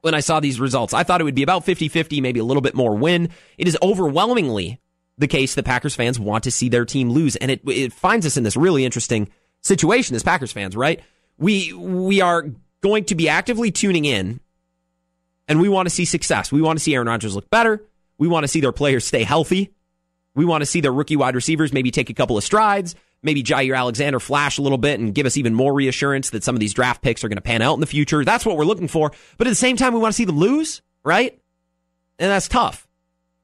when 0.01 0.13
I 0.13 0.19
saw 0.19 0.39
these 0.39 0.59
results. 0.59 0.93
I 0.93 1.03
thought 1.03 1.21
it 1.21 1.23
would 1.23 1.35
be 1.35 1.43
about 1.43 1.65
50 1.65 1.87
50, 1.89 2.21
maybe 2.21 2.39
a 2.39 2.43
little 2.43 2.61
bit 2.61 2.75
more 2.75 2.95
win. 2.95 3.29
It 3.57 3.67
is 3.67 3.77
overwhelmingly 3.81 4.79
the 5.17 5.27
case 5.27 5.55
that 5.55 5.65
Packers 5.65 5.95
fans 5.95 6.19
want 6.19 6.43
to 6.43 6.51
see 6.51 6.69
their 6.69 6.85
team 6.85 7.09
lose. 7.09 7.35
And 7.35 7.51
it, 7.51 7.61
it 7.67 7.93
finds 7.93 8.25
us 8.25 8.37
in 8.37 8.43
this 8.43 8.55
really 8.55 8.85
interesting 8.85 9.29
situation 9.63 10.15
as 10.15 10.23
Packers 10.23 10.51
fans, 10.51 10.75
right? 10.75 11.01
We, 11.37 11.73
we 11.73 12.21
are 12.21 12.45
going 12.81 13.05
to 13.05 13.15
be 13.15 13.27
actively 13.27 13.71
tuning 13.71 14.05
in 14.05 14.39
and 15.47 15.59
we 15.59 15.69
want 15.69 15.87
to 15.87 15.93
see 15.93 16.05
success. 16.05 16.51
We 16.51 16.61
want 16.61 16.77
to 16.77 16.83
see 16.83 16.93
Aaron 16.93 17.07
Rodgers 17.07 17.35
look 17.35 17.49
better. 17.49 17.83
We 18.17 18.27
want 18.27 18.43
to 18.43 18.47
see 18.47 18.61
their 18.61 18.71
players 18.71 19.05
stay 19.05 19.23
healthy. 19.23 19.73
We 20.35 20.45
want 20.45 20.61
to 20.61 20.65
see 20.65 20.81
their 20.81 20.93
rookie 20.93 21.15
wide 21.15 21.35
receivers 21.35 21.73
maybe 21.73 21.89
take 21.89 22.09
a 22.09 22.13
couple 22.13 22.37
of 22.37 22.43
strides 22.43 22.95
maybe 23.23 23.43
Jaire 23.43 23.77
Alexander 23.77 24.19
flash 24.19 24.57
a 24.57 24.61
little 24.61 24.77
bit 24.77 24.99
and 24.99 25.13
give 25.13 25.25
us 25.25 25.37
even 25.37 25.53
more 25.53 25.73
reassurance 25.73 26.29
that 26.31 26.43
some 26.43 26.55
of 26.55 26.59
these 26.59 26.73
draft 26.73 27.01
picks 27.01 27.23
are 27.23 27.29
going 27.29 27.37
to 27.37 27.41
pan 27.41 27.61
out 27.61 27.73
in 27.73 27.79
the 27.79 27.87
future. 27.87 28.23
That's 28.23 28.45
what 28.45 28.57
we're 28.57 28.65
looking 28.65 28.87
for. 28.87 29.11
But 29.37 29.47
at 29.47 29.51
the 29.51 29.55
same 29.55 29.77
time, 29.77 29.93
we 29.93 29.99
want 29.99 30.13
to 30.13 30.15
see 30.15 30.25
them 30.25 30.37
lose, 30.37 30.81
right? 31.03 31.39
And 32.19 32.31
that's 32.31 32.47
tough 32.47 32.87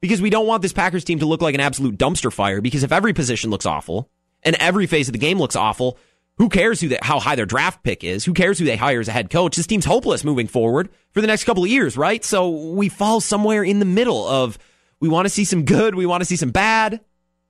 because 0.01 0.21
we 0.21 0.29
don't 0.29 0.47
want 0.47 0.61
this 0.61 0.73
Packers 0.73 1.03
team 1.03 1.19
to 1.19 1.25
look 1.25 1.41
like 1.41 1.55
an 1.55 1.61
absolute 1.61 1.97
dumpster 1.97 2.31
fire 2.31 2.61
because 2.61 2.83
if 2.83 2.91
every 2.91 3.13
position 3.13 3.49
looks 3.49 3.65
awful 3.65 4.09
and 4.43 4.55
every 4.59 4.87
phase 4.87 5.07
of 5.07 5.13
the 5.13 5.19
game 5.19 5.37
looks 5.37 5.55
awful, 5.55 5.97
who 6.37 6.49
cares 6.49 6.81
who 6.81 6.87
they, 6.89 6.99
how 7.01 7.19
high 7.19 7.35
their 7.35 7.45
draft 7.45 7.83
pick 7.83 8.03
is? 8.03 8.25
Who 8.25 8.33
cares 8.33 8.57
who 8.57 8.65
they 8.65 8.75
hire 8.75 8.99
as 8.99 9.07
a 9.07 9.11
head 9.11 9.29
coach? 9.29 9.55
This 9.55 9.67
team's 9.67 9.85
hopeless 9.85 10.23
moving 10.23 10.47
forward 10.47 10.89
for 11.11 11.21
the 11.21 11.27
next 11.27 11.43
couple 11.43 11.63
of 11.63 11.69
years, 11.69 11.95
right? 11.95 12.23
So 12.23 12.49
we 12.49 12.89
fall 12.89 13.21
somewhere 13.21 13.63
in 13.63 13.79
the 13.79 13.85
middle 13.85 14.27
of 14.27 14.57
we 14.99 15.09
want 15.09 15.25
to 15.25 15.29
see 15.29 15.45
some 15.45 15.63
good, 15.63 15.95
we 15.95 16.05
want 16.05 16.21
to 16.21 16.25
see 16.25 16.35
some 16.35 16.51
bad, 16.51 17.01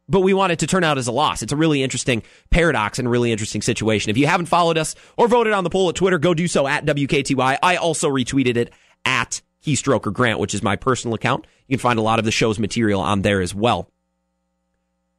but 0.09 0.21
we 0.21 0.33
want 0.33 0.51
it 0.51 0.59
to 0.59 0.67
turn 0.67 0.83
out 0.83 0.97
as 0.97 1.07
a 1.07 1.11
loss. 1.11 1.41
It's 1.41 1.53
a 1.53 1.55
really 1.57 1.81
interesting 1.81 2.23
paradox 2.49 2.99
and 2.99 3.07
a 3.07 3.11
really 3.11 3.31
interesting 3.31 3.61
situation. 3.61 4.09
If 4.09 4.17
you 4.17 4.27
haven't 4.27 4.47
followed 4.47 4.77
us 4.77 4.95
or 5.17 5.27
voted 5.27 5.53
on 5.53 5.63
the 5.63 5.69
poll 5.69 5.89
at 5.89 5.95
Twitter, 5.95 6.19
go 6.19 6.33
do 6.33 6.47
so 6.47 6.67
at 6.67 6.85
WKTY. 6.85 7.57
I 7.61 7.75
also 7.77 8.09
retweeted 8.09 8.57
it 8.57 8.73
at 9.05 9.41
Keystroker 9.65 10.11
Grant, 10.11 10.39
which 10.39 10.53
is 10.53 10.61
my 10.61 10.75
personal 10.75 11.15
account. 11.15 11.45
You 11.67 11.77
can 11.77 11.81
find 11.81 11.99
a 11.99 12.03
lot 12.03 12.19
of 12.19 12.25
the 12.25 12.31
show's 12.31 12.59
material 12.59 12.99
on 13.01 13.21
there 13.21 13.41
as 13.41 13.55
well. 13.55 13.89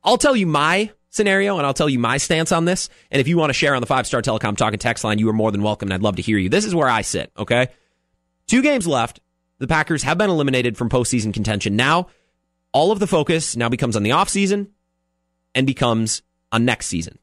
I'll 0.03 0.19
tell 0.19 0.37
you 0.37 0.47
my 0.47 0.91
scenario 1.09 1.57
and 1.57 1.67
I'll 1.67 1.75
tell 1.75 1.89
you 1.89 1.99
my 1.99 2.19
stance 2.19 2.53
on 2.53 2.67
this. 2.67 2.91
And 3.11 3.21
if 3.21 3.29
you 3.29 3.39
want 3.39 3.51
to 3.51 3.55
share 3.55 3.75
on 3.75 3.81
the 3.81 3.87
five 3.87 4.07
star 4.07 4.21
telecom 4.21 4.57
talking 4.57 4.79
text 4.79 5.03
line, 5.05 5.19
you 5.19 5.29
are 5.29 5.35
more 5.35 5.51
than 5.51 5.63
welcome 5.63 5.89
and 5.89 5.95
I'd 5.95 6.03
love 6.03 6.17
to 6.17 6.23
hear 6.23 6.37
you. 6.37 6.51
This 6.51 6.67
is 6.67 6.75
where 6.75 6.89
I 6.89 7.01
sit, 7.01 7.33
okay? 7.39 7.69
Two 8.47 8.61
games 8.61 8.87
left. 8.87 9.21
The 9.59 9.67
Packers 9.67 10.03
have 10.03 10.19
been 10.19 10.29
eliminated 10.29 10.77
from 10.77 10.91
postseason 10.91 11.33
contention. 11.33 11.77
Now, 11.77 12.09
all 12.75 12.93
of 12.93 12.99
the 12.99 13.07
focus 13.07 13.57
now 13.57 13.71
becomes 13.71 13.97
on 13.97 14.03
the 14.03 14.11
offseason 14.11 14.69
and 15.55 15.67
becomes 15.67 16.21
on 16.53 16.67
next 16.67 16.89
season. 16.89 17.19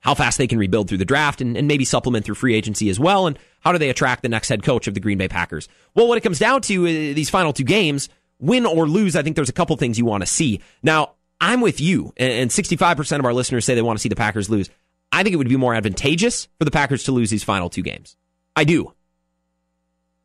How 0.00 0.14
fast 0.14 0.36
they 0.36 0.46
can 0.46 0.58
rebuild 0.58 0.88
through 0.88 0.98
the 0.98 1.04
draft 1.04 1.40
and, 1.40 1.56
and 1.56 1.66
maybe 1.66 1.84
supplement 1.84 2.24
through 2.24 2.34
free 2.34 2.54
agency 2.54 2.90
as 2.90 3.00
well. 3.00 3.26
And 3.26 3.38
how 3.60 3.72
do 3.72 3.78
they 3.78 3.88
attract 3.88 4.22
the 4.22 4.28
next 4.28 4.48
head 4.48 4.62
coach 4.62 4.86
of 4.86 4.94
the 4.94 5.00
Green 5.00 5.16
Bay 5.16 5.28
Packers? 5.28 5.68
Well, 5.94 6.08
what 6.08 6.18
it 6.18 6.20
comes 6.20 6.38
down 6.38 6.60
to 6.62 6.84
uh, 6.84 6.88
these 6.88 7.30
final 7.30 7.52
two 7.52 7.64
games, 7.64 8.08
win 8.38 8.66
or 8.66 8.86
lose, 8.86 9.16
I 9.16 9.22
think 9.22 9.36
there's 9.36 9.48
a 9.48 9.54
couple 9.54 9.76
things 9.76 9.98
you 9.98 10.04
want 10.04 10.22
to 10.22 10.26
see. 10.26 10.60
Now, 10.82 11.14
I'm 11.40 11.60
with 11.60 11.80
you, 11.80 12.12
and 12.16 12.50
65% 12.50 13.18
of 13.18 13.24
our 13.24 13.34
listeners 13.34 13.64
say 13.64 13.74
they 13.74 13.82
want 13.82 13.98
to 13.98 14.02
see 14.02 14.08
the 14.08 14.16
Packers 14.16 14.48
lose. 14.48 14.70
I 15.12 15.22
think 15.22 15.34
it 15.34 15.36
would 15.36 15.48
be 15.48 15.56
more 15.56 15.74
advantageous 15.74 16.48
for 16.58 16.64
the 16.64 16.70
Packers 16.70 17.04
to 17.04 17.12
lose 17.12 17.30
these 17.30 17.44
final 17.44 17.68
two 17.68 17.82
games. 17.82 18.16
I 18.54 18.64
do. 18.64 18.92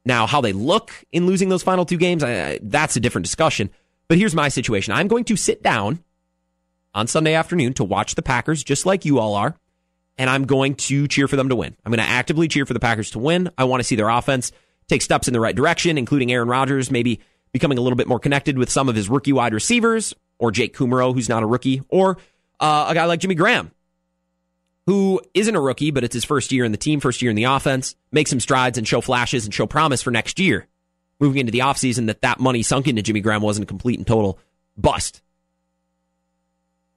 Now, 0.06 0.26
how 0.26 0.42
they 0.42 0.54
look 0.54 0.92
in 1.12 1.28
losing 1.28 1.50
those 1.50 1.64
final 1.64 1.86
two 1.86 1.98
games, 1.98 2.24
I, 2.24 2.60
that's 2.62 2.96
a 2.96 3.00
different 3.00 3.26
discussion. 3.26 3.70
But 4.12 4.18
here's 4.18 4.36
my 4.36 4.50
situation. 4.50 4.94
I'm 4.94 5.08
going 5.08 5.24
to 5.24 5.38
sit 5.38 5.64
down 5.64 6.04
on 6.94 7.08
Sunday 7.08 7.34
afternoon 7.34 7.72
to 7.76 7.86
watch 7.86 8.16
the 8.16 8.22
Packers, 8.22 8.62
just 8.62 8.86
like 8.86 9.06
you 9.06 9.20
all 9.20 9.36
are, 9.36 9.56
and 10.18 10.30
I'm 10.30 10.44
going 10.44 10.76
to 10.76 11.08
cheer 11.08 11.30
for 11.30 11.38
them 11.38 11.48
to 11.48 11.56
win. 11.56 11.78
I'm 11.86 11.94
going 11.94 12.06
to 12.06 12.12
actively 12.12 12.50
cheer 12.50 12.66
for 12.66 12.74
the 12.74 12.82
Packers 12.82 13.12
to 13.12 13.20
win. 13.20 13.50
I 13.58 13.64
want 13.64 13.80
to 13.80 13.86
see 13.86 13.96
their 13.96 14.10
offense 14.10 14.52
take 14.90 15.02
steps 15.02 15.30
in 15.30 15.34
the 15.34 15.40
right 15.40 15.56
direction, 15.56 15.98
including 15.98 16.30
Aaron 16.30 16.50
Rodgers 16.50 16.92
maybe 16.92 17.22
becoming 17.54 17.78
a 17.78 17.82
little 17.82 17.96
bit 17.96 18.10
more 18.10 18.20
connected 18.20 18.58
with 18.58 18.70
some 18.70 18.90
of 18.90 18.96
his 18.96 19.08
rookie 19.08 19.32
wide 19.32 19.54
receivers, 19.54 20.14
or 20.40 20.52
Jake 20.52 20.76
Kumerow, 20.76 21.14
who's 21.14 21.30
not 21.30 21.42
a 21.42 21.48
rookie, 21.48 21.82
or 21.88 22.18
uh, 22.60 22.88
a 22.90 22.94
guy 22.94 23.06
like 23.06 23.22
Jimmy 23.22 23.36
Graham, 23.36 23.72
who 24.88 25.22
isn't 25.34 25.56
a 25.56 25.62
rookie, 25.62 25.92
but 25.92 26.04
it's 26.04 26.16
his 26.16 26.26
first 26.26 26.52
year 26.52 26.66
in 26.66 26.74
the 26.74 26.78
team, 26.78 27.00
first 27.00 27.22
year 27.22 27.30
in 27.30 27.38
the 27.38 27.46
offense, 27.46 27.96
make 28.12 28.28
some 28.28 28.42
strides 28.42 28.78
and 28.78 28.86
show 28.86 29.00
flashes 29.00 29.46
and 29.46 29.54
show 29.54 29.68
promise 29.68 30.02
for 30.02 30.12
next 30.12 30.38
year. 30.38 30.68
Moving 31.22 31.40
into 31.40 31.52
the 31.52 31.60
offseason, 31.60 32.08
that 32.08 32.22
that 32.22 32.40
money 32.40 32.64
sunk 32.64 32.88
into 32.88 33.02
Jimmy 33.02 33.22
Graham 33.22 33.44
wasn't 33.44 33.64
a 33.64 33.68
complete 33.68 34.00
and 34.00 34.08
total 34.08 34.40
bust. 34.76 35.22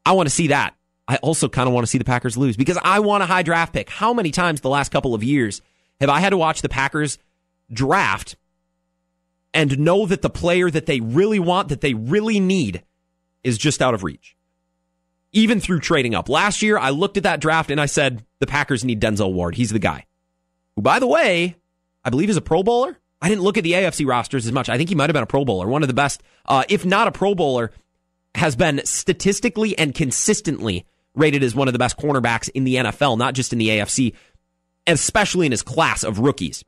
I 0.04 0.12
want 0.12 0.28
to 0.28 0.34
see 0.34 0.48
that. 0.48 0.74
I 1.06 1.16
also 1.16 1.48
kind 1.48 1.68
of 1.68 1.74
want 1.74 1.84
to 1.84 1.90
see 1.90 1.98
the 1.98 2.04
Packers 2.04 2.36
lose 2.36 2.56
because 2.56 2.78
I 2.82 3.00
want 3.00 3.22
a 3.22 3.26
high 3.26 3.42
draft 3.42 3.74
pick. 3.74 3.90
How 3.90 4.14
many 4.14 4.30
times 4.30 4.62
the 4.62 4.70
last 4.70 4.90
couple 4.90 5.14
of 5.14 5.22
years 5.22 5.60
have 6.00 6.08
I 6.08 6.20
had 6.20 6.30
to 6.30 6.38
watch 6.38 6.62
the 6.62 6.68
Packers 6.70 7.18
draft 7.70 8.36
and 9.52 9.78
know 9.78 10.06
that 10.06 10.22
the 10.22 10.30
player 10.30 10.70
that 10.70 10.86
they 10.86 11.00
really 11.00 11.38
want, 11.38 11.68
that 11.68 11.82
they 11.82 11.92
really 11.94 12.40
need, 12.40 12.82
is 13.42 13.58
just 13.58 13.82
out 13.82 13.92
of 13.92 14.02
reach? 14.02 14.36
Even 15.32 15.60
through 15.60 15.80
trading 15.80 16.14
up. 16.14 16.30
Last 16.30 16.62
year, 16.62 16.78
I 16.78 16.90
looked 16.90 17.18
at 17.18 17.24
that 17.24 17.40
draft 17.40 17.70
and 17.70 17.80
I 17.80 17.86
said, 17.86 18.24
the 18.38 18.46
Packers 18.46 18.84
need 18.84 19.00
Denzel 19.00 19.34
Ward. 19.34 19.54
He's 19.56 19.70
the 19.70 19.78
guy. 19.78 20.06
Who, 20.76 20.82
by 20.82 20.98
the 20.98 21.06
way, 21.06 21.56
I 22.02 22.08
believe 22.08 22.30
is 22.30 22.38
a 22.38 22.40
Pro 22.40 22.62
Bowler. 22.62 22.98
I 23.24 23.28
didn't 23.30 23.40
look 23.40 23.56
at 23.56 23.64
the 23.64 23.72
AFC 23.72 24.06
rosters 24.06 24.44
as 24.44 24.52
much. 24.52 24.68
I 24.68 24.76
think 24.76 24.90
he 24.90 24.94
might 24.94 25.08
have 25.08 25.14
been 25.14 25.22
a 25.22 25.26
Pro 25.26 25.46
Bowler, 25.46 25.66
one 25.66 25.82
of 25.82 25.88
the 25.88 25.94
best, 25.94 26.22
uh, 26.44 26.64
if 26.68 26.84
not 26.84 27.08
a 27.08 27.10
Pro 27.10 27.34
Bowler, 27.34 27.70
has 28.34 28.54
been 28.54 28.82
statistically 28.84 29.78
and 29.78 29.94
consistently 29.94 30.84
rated 31.14 31.42
as 31.42 31.54
one 31.54 31.66
of 31.66 31.72
the 31.72 31.78
best 31.78 31.96
cornerbacks 31.96 32.50
in 32.50 32.64
the 32.64 32.74
NFL, 32.74 33.16
not 33.16 33.32
just 33.32 33.54
in 33.54 33.58
the 33.58 33.68
AFC, 33.68 34.12
especially 34.86 35.46
in 35.46 35.52
his 35.52 35.62
class 35.62 36.04
of 36.04 36.18
rookies, 36.18 36.66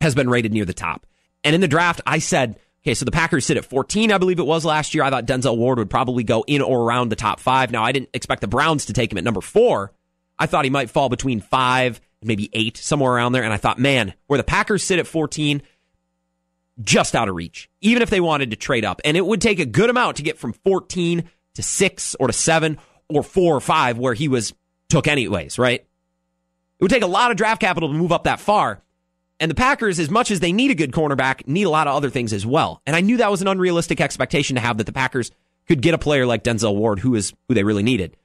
has 0.00 0.16
been 0.16 0.28
rated 0.28 0.52
near 0.52 0.64
the 0.64 0.74
top. 0.74 1.06
And 1.44 1.54
in 1.54 1.60
the 1.60 1.68
draft, 1.68 2.00
I 2.04 2.18
said, 2.18 2.58
okay, 2.82 2.94
so 2.94 3.04
the 3.04 3.12
Packers 3.12 3.46
sit 3.46 3.56
at 3.56 3.64
14, 3.64 4.10
I 4.10 4.18
believe 4.18 4.40
it 4.40 4.46
was 4.46 4.64
last 4.64 4.92
year. 4.92 5.04
I 5.04 5.10
thought 5.10 5.24
Denzel 5.24 5.56
Ward 5.56 5.78
would 5.78 5.88
probably 5.88 6.24
go 6.24 6.42
in 6.48 6.62
or 6.62 6.80
around 6.82 7.10
the 7.10 7.16
top 7.16 7.38
five. 7.38 7.70
Now, 7.70 7.84
I 7.84 7.92
didn't 7.92 8.10
expect 8.12 8.40
the 8.40 8.48
Browns 8.48 8.86
to 8.86 8.92
take 8.92 9.12
him 9.12 9.18
at 9.18 9.24
number 9.24 9.40
four. 9.40 9.92
I 10.36 10.46
thought 10.46 10.64
he 10.64 10.70
might 10.70 10.90
fall 10.90 11.08
between 11.08 11.40
five 11.40 12.00
maybe 12.24 12.50
eight, 12.52 12.76
somewhere 12.76 13.12
around 13.12 13.32
there. 13.32 13.44
And 13.44 13.52
I 13.52 13.56
thought, 13.56 13.78
man, 13.78 14.14
where 14.26 14.38
the 14.38 14.44
Packers 14.44 14.82
sit 14.82 14.98
at 14.98 15.06
14, 15.06 15.62
just 16.82 17.14
out 17.14 17.28
of 17.28 17.34
reach, 17.34 17.68
even 17.80 18.02
if 18.02 18.10
they 18.10 18.20
wanted 18.20 18.50
to 18.50 18.56
trade 18.56 18.84
up. 18.84 19.00
And 19.04 19.16
it 19.16 19.24
would 19.24 19.40
take 19.40 19.60
a 19.60 19.66
good 19.66 19.90
amount 19.90 20.16
to 20.16 20.22
get 20.22 20.38
from 20.38 20.52
14 20.52 21.28
to 21.54 21.62
six 21.62 22.16
or 22.18 22.26
to 22.26 22.32
seven 22.32 22.78
or 23.08 23.22
four 23.22 23.54
or 23.54 23.60
five 23.60 23.98
where 23.98 24.14
he 24.14 24.28
was 24.28 24.54
took 24.88 25.06
anyways, 25.06 25.58
right? 25.58 25.80
It 25.80 26.82
would 26.82 26.90
take 26.90 27.02
a 27.02 27.08
lot 27.08 27.30
of 27.30 27.36
draft 27.36 27.60
capital 27.60 27.88
to 27.90 27.94
move 27.94 28.12
up 28.12 28.24
that 28.24 28.40
far. 28.40 28.82
And 29.40 29.50
the 29.50 29.54
Packers, 29.54 29.98
as 29.98 30.10
much 30.10 30.30
as 30.30 30.40
they 30.40 30.52
need 30.52 30.70
a 30.70 30.74
good 30.74 30.92
cornerback, 30.92 31.46
need 31.46 31.64
a 31.64 31.70
lot 31.70 31.86
of 31.86 31.94
other 31.94 32.10
things 32.10 32.32
as 32.32 32.46
well. 32.46 32.80
And 32.86 32.94
I 32.94 33.00
knew 33.00 33.16
that 33.18 33.30
was 33.30 33.42
an 33.42 33.48
unrealistic 33.48 34.00
expectation 34.00 34.56
to 34.56 34.62
have 34.62 34.78
that 34.78 34.84
the 34.84 34.92
Packers 34.92 35.30
could 35.66 35.82
get 35.82 35.94
a 35.94 35.98
player 35.98 36.26
like 36.26 36.44
Denzel 36.44 36.76
Ward, 36.76 37.00
who 37.00 37.14
is 37.14 37.32
who 37.48 37.54
they 37.54 37.64
really 37.64 37.82
needed. 37.82 38.16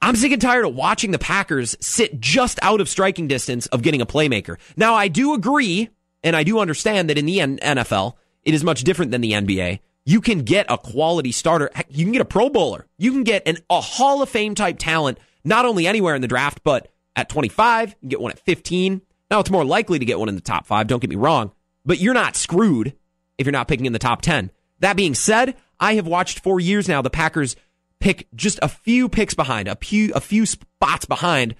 I'm 0.00 0.16
sick 0.16 0.32
and 0.32 0.40
tired 0.40 0.64
of 0.64 0.74
watching 0.74 1.10
the 1.10 1.18
Packers 1.18 1.76
sit 1.80 2.20
just 2.20 2.58
out 2.62 2.80
of 2.80 2.88
striking 2.88 3.28
distance 3.28 3.66
of 3.66 3.82
getting 3.82 4.00
a 4.00 4.06
playmaker. 4.06 4.56
Now, 4.76 4.94
I 4.94 5.08
do 5.08 5.34
agree, 5.34 5.90
and 6.22 6.36
I 6.36 6.44
do 6.44 6.60
understand 6.60 7.10
that 7.10 7.18
in 7.18 7.26
the 7.26 7.38
NFL, 7.38 8.14
it 8.44 8.54
is 8.54 8.62
much 8.62 8.84
different 8.84 9.10
than 9.10 9.20
the 9.20 9.32
NBA 9.32 9.80
you 10.08 10.22
can 10.22 10.38
get 10.38 10.64
a 10.70 10.78
quality 10.78 11.32
starter. 11.32 11.70
You 11.90 12.06
can 12.06 12.12
get 12.12 12.22
a 12.22 12.24
Pro 12.24 12.48
Bowler. 12.48 12.86
You 12.96 13.12
can 13.12 13.24
get 13.24 13.46
an, 13.46 13.58
a 13.68 13.78
Hall 13.78 14.22
of 14.22 14.30
Fame 14.30 14.54
type 14.54 14.76
talent, 14.78 15.18
not 15.44 15.66
only 15.66 15.86
anywhere 15.86 16.14
in 16.14 16.22
the 16.22 16.28
draft, 16.28 16.62
but 16.64 16.88
at 17.14 17.28
25, 17.28 17.94
you 18.00 18.08
get 18.08 18.18
one 18.18 18.32
at 18.32 18.38
15. 18.38 19.02
Now 19.30 19.40
it's 19.40 19.50
more 19.50 19.66
likely 19.66 19.98
to 19.98 20.06
get 20.06 20.18
one 20.18 20.30
in 20.30 20.34
the 20.34 20.40
top 20.40 20.66
five, 20.66 20.86
don't 20.86 21.00
get 21.00 21.10
me 21.10 21.16
wrong, 21.16 21.52
but 21.84 22.00
you're 22.00 22.14
not 22.14 22.36
screwed 22.36 22.94
if 23.36 23.44
you're 23.44 23.52
not 23.52 23.68
picking 23.68 23.84
in 23.84 23.92
the 23.92 23.98
top 23.98 24.22
10. 24.22 24.50
That 24.80 24.96
being 24.96 25.14
said, 25.14 25.56
I 25.78 25.96
have 25.96 26.06
watched 26.06 26.40
for 26.40 26.58
years 26.58 26.88
now 26.88 27.02
the 27.02 27.10
Packers 27.10 27.54
pick 28.00 28.28
just 28.34 28.58
a 28.62 28.68
few 28.68 29.08
picks 29.08 29.34
behind, 29.34 29.68
a 29.68 29.76
few, 29.76 30.12
a 30.14 30.20
few 30.20 30.46
spots 30.46 31.04
behind 31.04 31.54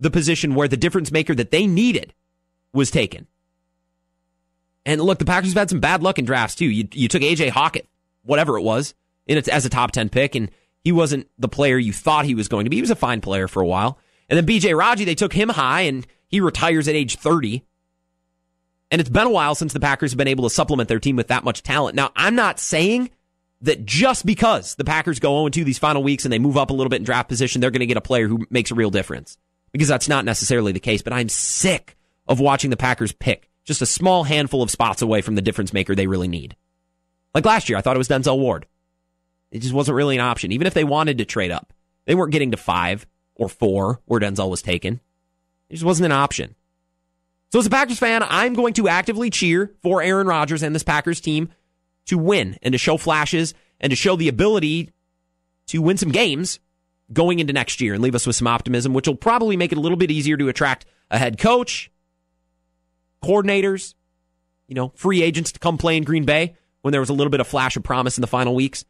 the 0.00 0.10
position 0.10 0.54
where 0.54 0.68
the 0.68 0.76
difference 0.76 1.10
maker 1.10 1.34
that 1.34 1.50
they 1.50 1.66
needed 1.66 2.14
was 2.72 2.90
taken. 2.90 3.26
And 4.84 5.00
look, 5.00 5.18
the 5.18 5.24
Packers 5.24 5.50
have 5.50 5.58
had 5.58 5.70
some 5.70 5.80
bad 5.80 6.02
luck 6.02 6.18
in 6.18 6.24
drafts 6.24 6.54
too. 6.54 6.66
You, 6.66 6.88
you 6.92 7.08
took 7.08 7.22
AJ 7.22 7.50
Hawkett, 7.50 7.88
whatever 8.22 8.56
it 8.56 8.62
was, 8.62 8.94
in 9.26 9.38
as 9.50 9.66
a 9.66 9.70
top 9.70 9.90
10 9.90 10.08
pick, 10.10 10.34
and 10.34 10.50
he 10.84 10.92
wasn't 10.92 11.28
the 11.38 11.48
player 11.48 11.78
you 11.78 11.92
thought 11.92 12.24
he 12.24 12.36
was 12.36 12.48
going 12.48 12.64
to 12.64 12.70
be. 12.70 12.76
He 12.76 12.82
was 12.82 12.90
a 12.90 12.96
fine 12.96 13.20
player 13.20 13.48
for 13.48 13.60
a 13.60 13.66
while. 13.66 13.98
And 14.28 14.36
then 14.36 14.46
BJ 14.46 14.76
Raji, 14.76 15.04
they 15.04 15.16
took 15.16 15.32
him 15.32 15.48
high, 15.48 15.82
and 15.82 16.06
he 16.28 16.40
retires 16.40 16.86
at 16.86 16.94
age 16.94 17.16
30. 17.16 17.64
And 18.90 19.00
it's 19.00 19.10
been 19.10 19.26
a 19.26 19.30
while 19.30 19.56
since 19.56 19.72
the 19.72 19.80
Packers 19.80 20.12
have 20.12 20.18
been 20.18 20.28
able 20.28 20.44
to 20.44 20.54
supplement 20.54 20.88
their 20.88 21.00
team 21.00 21.16
with 21.16 21.28
that 21.28 21.42
much 21.42 21.62
talent. 21.64 21.96
Now, 21.96 22.12
I'm 22.14 22.36
not 22.36 22.60
saying 22.60 23.10
that 23.62 23.84
just 23.84 24.26
because 24.26 24.74
the 24.74 24.84
Packers 24.84 25.18
go 25.18 25.38
0 25.38 25.48
2 25.48 25.64
these 25.64 25.78
final 25.78 26.02
weeks 26.02 26.24
and 26.24 26.32
they 26.32 26.38
move 26.38 26.56
up 26.56 26.70
a 26.70 26.72
little 26.72 26.90
bit 26.90 26.96
in 26.96 27.04
draft 27.04 27.28
position, 27.28 27.60
they're 27.60 27.70
going 27.70 27.80
to 27.80 27.86
get 27.86 27.96
a 27.96 28.02
player 28.02 28.28
who 28.28 28.46
makes 28.50 28.70
a 28.70 28.74
real 28.74 28.90
difference. 28.90 29.38
Because 29.72 29.88
that's 29.88 30.08
not 30.08 30.24
necessarily 30.24 30.72
the 30.72 30.80
case. 30.80 31.02
But 31.02 31.12
I'm 31.12 31.28
sick 31.28 31.96
of 32.28 32.40
watching 32.40 32.70
the 32.70 32.76
Packers 32.76 33.12
pick 33.12 33.50
just 33.64 33.82
a 33.82 33.86
small 33.86 34.24
handful 34.24 34.62
of 34.62 34.70
spots 34.70 35.02
away 35.02 35.20
from 35.20 35.34
the 35.34 35.42
difference 35.42 35.72
maker 35.72 35.94
they 35.94 36.06
really 36.06 36.28
need. 36.28 36.56
Like 37.34 37.44
last 37.44 37.68
year, 37.68 37.76
I 37.76 37.82
thought 37.82 37.96
it 37.96 37.98
was 37.98 38.08
Denzel 38.08 38.38
Ward. 38.38 38.66
It 39.50 39.58
just 39.58 39.74
wasn't 39.74 39.96
really 39.96 40.16
an 40.16 40.24
option. 40.24 40.52
Even 40.52 40.66
if 40.66 40.74
they 40.74 40.84
wanted 40.84 41.18
to 41.18 41.24
trade 41.24 41.50
up, 41.50 41.72
they 42.06 42.14
weren't 42.14 42.32
getting 42.32 42.52
to 42.52 42.56
five 42.56 43.06
or 43.34 43.48
four 43.48 44.00
where 44.06 44.20
Denzel 44.20 44.50
was 44.50 44.62
taken. 44.62 45.00
It 45.68 45.74
just 45.74 45.84
wasn't 45.84 46.06
an 46.06 46.12
option. 46.12 46.54
So 47.52 47.58
as 47.58 47.66
a 47.66 47.70
Packers 47.70 47.98
fan, 47.98 48.22
I'm 48.22 48.54
going 48.54 48.74
to 48.74 48.88
actively 48.88 49.30
cheer 49.30 49.74
for 49.82 50.02
Aaron 50.02 50.26
Rodgers 50.26 50.62
and 50.62 50.74
this 50.74 50.82
Packers 50.82 51.20
team 51.20 51.50
to 52.06 52.18
win 52.18 52.56
and 52.62 52.72
to 52.72 52.78
show 52.78 52.96
flashes 52.96 53.54
and 53.80 53.90
to 53.90 53.96
show 53.96 54.16
the 54.16 54.28
ability 54.28 54.90
to 55.66 55.82
win 55.82 55.96
some 55.96 56.10
games 56.10 56.60
going 57.12 57.38
into 57.38 57.52
next 57.52 57.80
year 57.80 57.94
and 57.94 58.02
leave 58.02 58.14
us 58.14 58.26
with 58.26 58.36
some 58.36 58.46
optimism, 58.46 58.92
which 58.92 59.06
will 59.06 59.16
probably 59.16 59.56
make 59.56 59.72
it 59.72 59.78
a 59.78 59.80
little 59.80 59.98
bit 59.98 60.10
easier 60.10 60.36
to 60.36 60.48
attract 60.48 60.86
a 61.10 61.18
head 61.18 61.38
coach 61.38 61.90
coordinators, 63.22 63.94
you 64.68 64.74
know, 64.74 64.92
free 64.94 65.22
agents 65.22 65.52
to 65.52 65.58
come 65.58 65.78
play 65.78 65.96
in 65.96 66.04
Green 66.04 66.24
Bay 66.24 66.54
when 66.82 66.92
there 66.92 67.00
was 67.00 67.10
a 67.10 67.14
little 67.14 67.30
bit 67.30 67.40
of 67.40 67.46
flash 67.46 67.76
of 67.76 67.82
promise 67.82 68.16
in 68.16 68.20
the 68.20 68.26
final 68.26 68.54
weeks. 68.54 68.84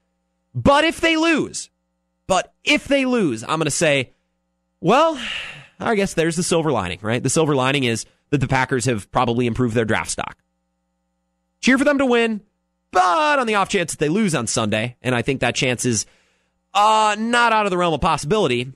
But 0.55 0.85
if 0.85 1.01
they 1.01 1.17
lose, 1.17 1.71
but 2.27 2.55
if 2.65 2.89
they 2.89 3.05
lose, 3.05 3.43
I'm 3.43 3.59
going 3.59 3.65
to 3.65 3.71
say, 3.71 4.13
well, 4.81 5.19
I 5.79 5.95
guess 5.95 6.15
there's 6.15 6.37
the 6.37 6.43
silver 6.43 6.73
lining, 6.73 6.99
right? 7.03 7.23
The 7.23 7.31
silver 7.31 7.55
lining 7.55 7.85
is 7.85 8.07
that 8.31 8.39
the 8.39 8.49
Packers 8.49 8.87
have 8.87 9.11
probably 9.11 9.47
improved 9.47 9.75
their 9.75 9.85
draft 9.85 10.11
stock. 10.11 10.39
Cheer 11.61 11.79
for 11.79 11.85
them 11.85 11.99
to 11.99 12.07
win, 12.07 12.43
but 12.97 13.39
on 13.39 13.47
the 13.47 13.57
off 13.57 13.69
chance 13.69 13.93
that 13.93 13.99
they 13.99 14.09
lose 14.09 14.35
on 14.35 14.47
Sunday, 14.47 14.97
and 15.03 15.15
I 15.15 15.21
think 15.21 15.41
that 15.41 15.55
chance 15.55 15.85
is 15.85 16.07
uh, 16.73 17.15
not 17.19 17.53
out 17.53 17.67
of 17.67 17.71
the 17.71 17.77
realm 17.77 17.93
of 17.93 18.01
possibility, 18.01 18.73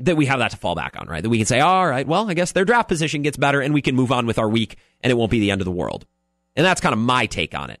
that 0.00 0.16
we 0.16 0.26
have 0.26 0.40
that 0.40 0.50
to 0.50 0.56
fall 0.56 0.74
back 0.74 0.96
on, 0.98 1.06
right? 1.06 1.22
That 1.22 1.28
we 1.28 1.36
can 1.36 1.46
say, 1.46 1.60
all 1.60 1.86
right, 1.86 2.04
well, 2.04 2.28
I 2.28 2.34
guess 2.34 2.50
their 2.50 2.64
draft 2.64 2.88
position 2.88 3.22
gets 3.22 3.36
better 3.36 3.60
and 3.60 3.72
we 3.72 3.80
can 3.80 3.94
move 3.94 4.10
on 4.10 4.26
with 4.26 4.40
our 4.40 4.48
week 4.48 4.76
and 5.02 5.12
it 5.12 5.14
won't 5.14 5.30
be 5.30 5.38
the 5.38 5.52
end 5.52 5.60
of 5.60 5.66
the 5.66 5.70
world. 5.70 6.04
And 6.56 6.66
that's 6.66 6.80
kind 6.80 6.92
of 6.92 6.98
my 6.98 7.26
take 7.26 7.54
on 7.54 7.70
it. 7.70 7.80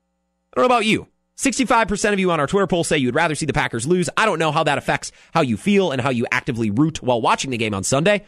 I 0.52 0.60
don't 0.60 0.62
know 0.62 0.74
about 0.74 0.86
you. 0.86 1.08
65% 1.36 2.12
of 2.12 2.20
you 2.20 2.30
on 2.30 2.38
our 2.38 2.46
Twitter 2.46 2.68
poll 2.68 2.84
say 2.84 2.96
you'd 2.96 3.16
rather 3.16 3.34
see 3.34 3.46
the 3.46 3.52
Packers 3.52 3.84
lose. 3.84 4.08
I 4.16 4.26
don't 4.26 4.38
know 4.38 4.52
how 4.52 4.62
that 4.62 4.78
affects 4.78 5.10
how 5.34 5.40
you 5.40 5.56
feel 5.56 5.90
and 5.90 6.00
how 6.00 6.10
you 6.10 6.24
actively 6.30 6.70
root 6.70 7.02
while 7.02 7.20
watching 7.20 7.50
the 7.50 7.58
game 7.58 7.74
on 7.74 7.82
Sunday, 7.82 8.24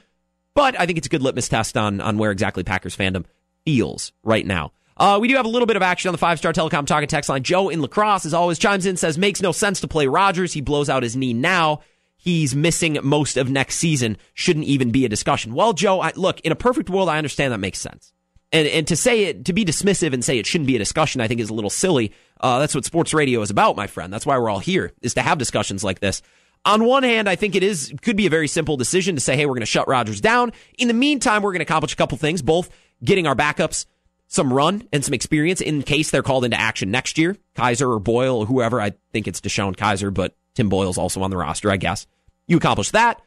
but 0.52 0.78
I 0.78 0.84
think 0.84 0.98
it's 0.98 1.06
a 1.06 1.10
good 1.10 1.22
litmus 1.22 1.48
test 1.48 1.76
on, 1.76 2.00
on 2.00 2.18
where 2.18 2.32
exactly 2.32 2.64
Packers 2.64 2.96
fandom 2.96 3.24
feels 3.64 4.12
right 4.24 4.44
now. 4.44 4.72
Uh, 4.98 5.18
we 5.20 5.28
do 5.28 5.36
have 5.36 5.46
a 5.46 5.48
little 5.48 5.66
bit 5.66 5.76
of 5.76 5.82
action 5.82 6.08
on 6.08 6.12
the 6.12 6.18
five 6.18 6.38
star 6.38 6.52
telecom 6.52 6.86
talking 6.86 7.08
text 7.08 7.28
line. 7.28 7.42
Joe 7.42 7.68
in 7.68 7.80
La 7.80 7.88
Crosse, 7.88 8.26
as 8.26 8.34
always, 8.34 8.58
chimes 8.58 8.86
in, 8.86 8.96
says, 8.96 9.16
makes 9.16 9.40
no 9.40 9.52
sense 9.52 9.80
to 9.80 9.88
play 9.88 10.06
Rodgers. 10.06 10.52
He 10.52 10.60
blows 10.60 10.88
out 10.88 11.02
his 11.02 11.16
knee 11.16 11.32
now 11.32 11.80
he's 12.18 12.54
missing 12.54 12.98
most 13.02 13.36
of 13.36 13.48
next 13.48 13.76
season 13.76 14.18
shouldn't 14.34 14.66
even 14.66 14.90
be 14.90 15.06
a 15.06 15.08
discussion. 15.08 15.54
Well, 15.54 15.72
Joe, 15.72 16.00
I, 16.00 16.12
look, 16.16 16.40
in 16.40 16.52
a 16.52 16.56
perfect 16.56 16.90
world, 16.90 17.08
I 17.08 17.16
understand 17.16 17.52
that 17.52 17.58
makes 17.58 17.78
sense. 17.78 18.12
And, 18.52 18.66
and 18.68 18.86
to 18.88 18.96
say 18.96 19.24
it, 19.24 19.46
to 19.46 19.52
be 19.52 19.64
dismissive 19.64 20.12
and 20.12 20.24
say 20.24 20.38
it 20.38 20.46
shouldn't 20.46 20.66
be 20.66 20.76
a 20.76 20.80
discussion, 20.80 21.20
I 21.20 21.28
think 21.28 21.40
is 21.40 21.50
a 21.50 21.54
little 21.54 21.70
silly. 21.70 22.12
Uh, 22.40 22.58
that's 22.58 22.74
what 22.74 22.84
sports 22.84 23.14
radio 23.14 23.40
is 23.40 23.50
about, 23.50 23.76
my 23.76 23.86
friend. 23.86 24.12
That's 24.12 24.26
why 24.26 24.38
we're 24.38 24.50
all 24.50 24.58
here, 24.58 24.92
is 25.00 25.14
to 25.14 25.22
have 25.22 25.38
discussions 25.38 25.84
like 25.84 26.00
this. 26.00 26.22
On 26.64 26.84
one 26.84 27.02
hand, 27.02 27.28
I 27.28 27.36
think 27.36 27.54
it 27.54 27.62
is 27.62 27.94
could 28.02 28.16
be 28.16 28.26
a 28.26 28.30
very 28.30 28.48
simple 28.48 28.76
decision 28.76 29.14
to 29.14 29.20
say, 29.20 29.36
hey, 29.36 29.46
we're 29.46 29.54
going 29.54 29.60
to 29.60 29.66
shut 29.66 29.86
Rodgers 29.86 30.20
down. 30.20 30.52
In 30.76 30.88
the 30.88 30.94
meantime, 30.94 31.42
we're 31.42 31.52
going 31.52 31.60
to 31.60 31.66
accomplish 31.66 31.92
a 31.92 31.96
couple 31.96 32.18
things, 32.18 32.42
both 32.42 32.68
getting 33.04 33.26
our 33.26 33.36
backups 33.36 33.86
some 34.28 34.52
run 34.52 34.86
and 34.92 35.04
some 35.04 35.14
experience 35.14 35.60
in 35.60 35.82
case 35.82 36.10
they're 36.10 36.22
called 36.22 36.44
into 36.44 36.60
action 36.60 36.90
next 36.90 37.18
year. 37.18 37.36
Kizer 37.56 37.90
or 37.90 37.98
Boyle 37.98 38.40
or 38.40 38.46
whoever. 38.46 38.80
I 38.80 38.92
think 39.12 39.26
it's 39.26 39.40
DeShone 39.40 39.74
Kizer, 39.74 40.12
but 40.12 40.36
Tim 40.54 40.68
Boyle's 40.68 40.98
also 40.98 41.22
on 41.22 41.30
the 41.30 41.36
roster, 41.36 41.70
I 41.70 41.78
guess. 41.78 42.06
You 42.46 42.58
accomplish 42.58 42.90
that, 42.92 43.20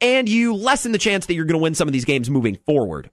and 0.00 0.28
you 0.28 0.54
lessen 0.54 0.92
the 0.92 0.98
chance 0.98 1.26
that 1.26 1.34
you're 1.34 1.44
going 1.44 1.58
to 1.58 1.62
win 1.62 1.74
some 1.74 1.88
of 1.88 1.92
these 1.92 2.04
games 2.04 2.28
moving 2.28 2.56
forward, 2.66 3.10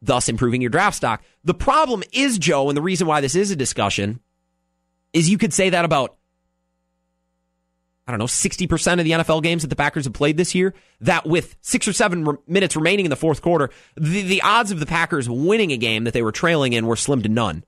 thus 0.00 0.28
improving 0.28 0.60
your 0.60 0.70
draft 0.70 0.96
stock. 0.96 1.22
The 1.44 1.54
problem 1.54 2.02
is, 2.12 2.38
Joe, 2.38 2.68
and 2.68 2.76
the 2.76 2.82
reason 2.82 3.06
why 3.06 3.20
this 3.20 3.34
is 3.34 3.50
a 3.50 3.56
discussion 3.56 4.20
is 5.12 5.28
you 5.28 5.38
could 5.38 5.52
say 5.52 5.70
that 5.70 5.84
about, 5.84 6.16
I 8.06 8.10
don't 8.10 8.18
know, 8.18 8.26
60% 8.26 8.98
of 8.98 9.04
the 9.04 9.12
NFL 9.12 9.42
games 9.42 9.62
that 9.62 9.68
the 9.68 9.76
Packers 9.76 10.04
have 10.04 10.12
played 10.12 10.36
this 10.36 10.54
year, 10.54 10.74
that 11.00 11.24
with 11.24 11.56
six 11.60 11.86
or 11.86 11.92
seven 11.92 12.24
re- 12.24 12.36
minutes 12.48 12.74
remaining 12.74 13.06
in 13.06 13.10
the 13.10 13.16
fourth 13.16 13.42
quarter, 13.42 13.70
the, 13.96 14.22
the 14.22 14.42
odds 14.42 14.72
of 14.72 14.80
the 14.80 14.86
Packers 14.86 15.30
winning 15.30 15.70
a 15.70 15.76
game 15.76 16.04
that 16.04 16.12
they 16.12 16.22
were 16.22 16.32
trailing 16.32 16.72
in 16.72 16.86
were 16.86 16.96
slim 16.96 17.22
to 17.22 17.28
none. 17.28 17.64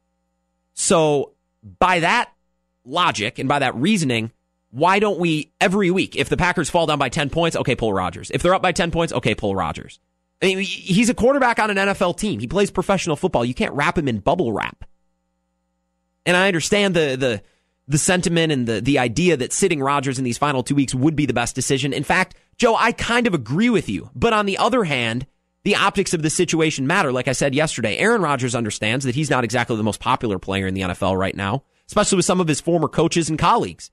So, 0.73 1.35
by 1.79 2.01
that 2.01 2.33
logic 2.85 3.38
and 3.38 3.49
by 3.49 3.61
that 3.61 3.77
reasoning, 3.77 4.33
why 4.70 4.99
don't 4.99 5.20
we 5.20 5.53
every 5.61 5.92
week, 5.92 6.16
if 6.16 6.29
the 6.29 6.37
Packers 6.37 6.68
fall 6.68 6.87
down 6.87 6.99
by 6.99 7.09
10 7.09 7.31
points, 7.31 7.57
okay, 7.57 7.77
pull 7.77 7.92
Rodgers. 7.92 8.31
If 8.33 8.42
they're 8.42 8.55
up 8.55 8.62
by 8.62 8.73
10 8.73 8.90
points, 8.90 9.12
okay, 9.12 9.37
pull 9.37 9.55
Rodgers. 9.55 10.01
I 10.42 10.47
mean, 10.47 10.59
he's 10.59 11.09
a 11.09 11.14
quarterback 11.14 11.61
on 11.61 11.70
an 11.70 11.77
NFL 11.77 12.18
team. 12.18 12.40
He 12.40 12.49
plays 12.49 12.73
professional 12.73 13.14
football. 13.14 13.44
You 13.44 13.55
can't 13.55 13.73
wrap 13.75 13.97
him 13.97 14.09
in 14.09 14.18
bubble 14.18 14.53
wrap. 14.53 14.85
And 16.27 16.37
I 16.37 16.49
understand 16.49 16.94
the 16.94 17.16
the 17.16 17.42
the 17.87 17.99
sentiment 17.99 18.53
and 18.53 18.66
the 18.66 18.81
the 18.81 18.99
idea 18.99 19.37
that 19.37 19.53
sitting 19.53 19.81
Rodgers 19.81 20.18
in 20.18 20.25
these 20.25 20.38
final 20.38 20.62
two 20.62 20.75
weeks 20.75 20.94
would 20.94 21.16
be 21.16 21.27
the 21.27 21.35
best 21.35 21.55
decision. 21.55 21.92
In 21.92 22.05
fact, 22.05 22.35
Joe, 22.57 22.77
I 22.77 22.92
kind 22.92 23.27
of 23.27 23.35
agree 23.35 23.70
with 23.70 23.88
you. 23.88 24.11
But 24.14 24.33
on 24.33 24.47
the 24.47 24.59
other 24.59 24.85
hand, 24.85 25.27
the 25.64 25.77
optics 25.77 26.14
of 26.14 26.23
the 26.23 26.31
situation 26.31 26.87
matter. 26.87 27.12
Like 27.12 27.29
I 27.29 27.33
said 27.33 27.55
yesterday, 27.55 27.97
Aaron 27.97 28.23
Rodgers 28.23 28.55
understands 28.55 29.05
that 29.05 29.14
he's 29.14 29.31
not 29.31 29.44
exactly 29.44 29.77
the 29.77 29.83
most 29.83 30.01
popular 30.01 30.38
player 30.38 30.66
in 30.66 30.75
the 30.75 30.83
NFL 30.83 31.18
right 31.18 31.35
now, 31.35 31.64
especially 31.88 32.16
with 32.16 32.27
some 32.27 32.40
of 32.40 32.49
his 32.49 32.61
former 32.61 32.88
coaches 32.88 33.29
and 33.29 33.38
colleagues. 33.38 33.90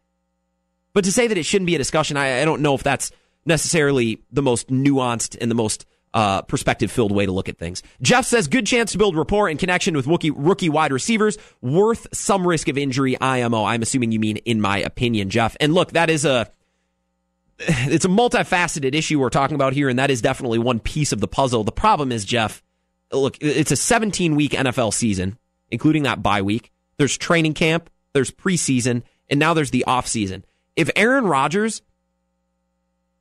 But 0.93 1.05
to 1.05 1.11
say 1.11 1.27
that 1.27 1.37
it 1.37 1.45
shouldn't 1.45 1.67
be 1.67 1.75
a 1.75 1.79
discussion, 1.79 2.17
I, 2.17 2.41
I 2.41 2.45
don't 2.45 2.61
know 2.61 2.75
if 2.75 2.83
that's 2.83 3.11
necessarily 3.45 4.21
the 4.31 4.41
most 4.41 4.67
nuanced 4.67 5.37
and 5.39 5.49
the 5.49 5.55
most 5.55 5.85
uh, 6.13 6.41
perspective 6.43 6.91
filled 6.91 7.11
way 7.11 7.25
to 7.25 7.31
look 7.31 7.49
at 7.49 7.57
things. 7.57 7.83
Jeff 8.01 8.25
says 8.25 8.47
good 8.47 8.65
chance 8.65 8.91
to 8.91 8.97
build 8.97 9.15
rapport 9.15 9.47
and 9.47 9.59
connection 9.59 9.95
with 9.95 10.07
rookie, 10.07 10.31
rookie 10.31 10.69
wide 10.69 10.91
receivers, 10.91 11.37
worth 11.61 12.07
some 12.13 12.45
risk 12.45 12.67
of 12.67 12.77
injury. 12.77 13.19
IMO. 13.19 13.63
I'm 13.63 13.81
assuming 13.81 14.11
you 14.11 14.19
mean 14.19 14.37
in 14.37 14.61
my 14.61 14.79
opinion, 14.79 15.29
Jeff. 15.29 15.55
And 15.59 15.73
look, 15.73 15.91
that 15.93 16.09
is 16.09 16.25
a 16.25 16.51
it's 17.59 18.05
a 18.05 18.09
multifaceted 18.09 18.95
issue 18.95 19.19
we're 19.19 19.29
talking 19.29 19.55
about 19.55 19.73
here, 19.73 19.89
and 19.89 19.99
that 19.99 20.11
is 20.11 20.21
definitely 20.21 20.59
one 20.59 20.79
piece 20.79 21.11
of 21.11 21.21
the 21.21 21.27
puzzle. 21.27 21.63
The 21.63 21.71
problem 21.71 22.11
is, 22.11 22.25
Jeff, 22.25 22.63
look, 23.11 23.37
it's 23.39 23.71
a 23.71 23.75
17 23.75 24.35
week 24.35 24.51
NFL 24.51 24.93
season, 24.93 25.37
including 25.69 26.03
that 26.03 26.23
bye 26.23 26.41
week. 26.41 26.71
There's 26.97 27.17
training 27.17 27.53
camp, 27.53 27.89
there's 28.13 28.31
preseason, 28.31 29.03
and 29.29 29.39
now 29.39 29.53
there's 29.53 29.71
the 29.71 29.85
off 29.85 30.07
season. 30.07 30.45
If 30.75 30.89
Aaron 30.95 31.25
Rodgers 31.25 31.81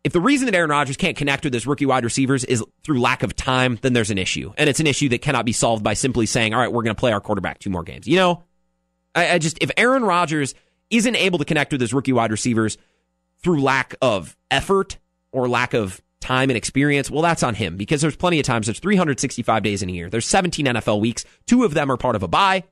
if 0.02 0.12
the 0.12 0.20
reason 0.20 0.46
that 0.46 0.54
Aaron 0.54 0.70
Rodgers 0.70 0.96
can't 0.96 1.16
connect 1.16 1.44
with 1.44 1.52
his 1.52 1.66
rookie 1.66 1.86
wide 1.86 2.04
receivers 2.04 2.44
is 2.44 2.64
through 2.84 3.00
lack 3.00 3.22
of 3.22 3.36
time, 3.36 3.78
then 3.82 3.92
there's 3.92 4.10
an 4.10 4.18
issue. 4.18 4.52
And 4.56 4.68
it's 4.70 4.80
an 4.80 4.86
issue 4.86 5.10
that 5.10 5.20
cannot 5.20 5.44
be 5.44 5.52
solved 5.52 5.84
by 5.84 5.94
simply 5.94 6.26
saying, 6.26 6.54
all 6.54 6.60
right, 6.60 6.72
we're 6.72 6.82
going 6.82 6.96
to 6.96 7.00
play 7.00 7.12
our 7.12 7.20
quarterback 7.20 7.58
two 7.58 7.70
more 7.70 7.82
games. 7.82 8.08
You 8.08 8.16
know, 8.16 8.44
I, 9.14 9.32
I, 9.32 9.38
just, 9.38 9.58
if 9.60 9.70
Aaron 9.76 10.02
Rodgers 10.02 10.54
isn't 10.88 11.16
able 11.16 11.38
to 11.38 11.44
connect 11.44 11.72
with 11.72 11.80
his 11.80 11.92
rookie 11.92 12.12
wide 12.12 12.30
receivers 12.30 12.78
through 13.42 13.60
lack 13.62 13.94
of 14.00 14.36
effort 14.50 14.98
or 15.32 15.48
lack 15.48 15.74
of 15.74 16.00
time 16.20 16.48
and 16.48 16.56
experience, 16.56 17.10
well, 17.10 17.22
that's 17.22 17.42
on 17.42 17.54
him 17.54 17.76
because 17.76 18.00
there's 18.00 18.16
plenty 18.16 18.40
of 18.40 18.46
times. 18.46 18.66
There's 18.66 18.80
365 18.80 19.62
days 19.62 19.82
in 19.82 19.90
a 19.90 19.92
year. 19.92 20.08
There's 20.08 20.26
17 20.26 20.64
NFL 20.64 21.00
weeks. 21.00 21.26
Two 21.46 21.64
of 21.64 21.74
them 21.74 21.90
are 21.92 21.98
part 21.98 22.16
of 22.16 22.22
a 22.22 22.28
bye. 22.28 22.64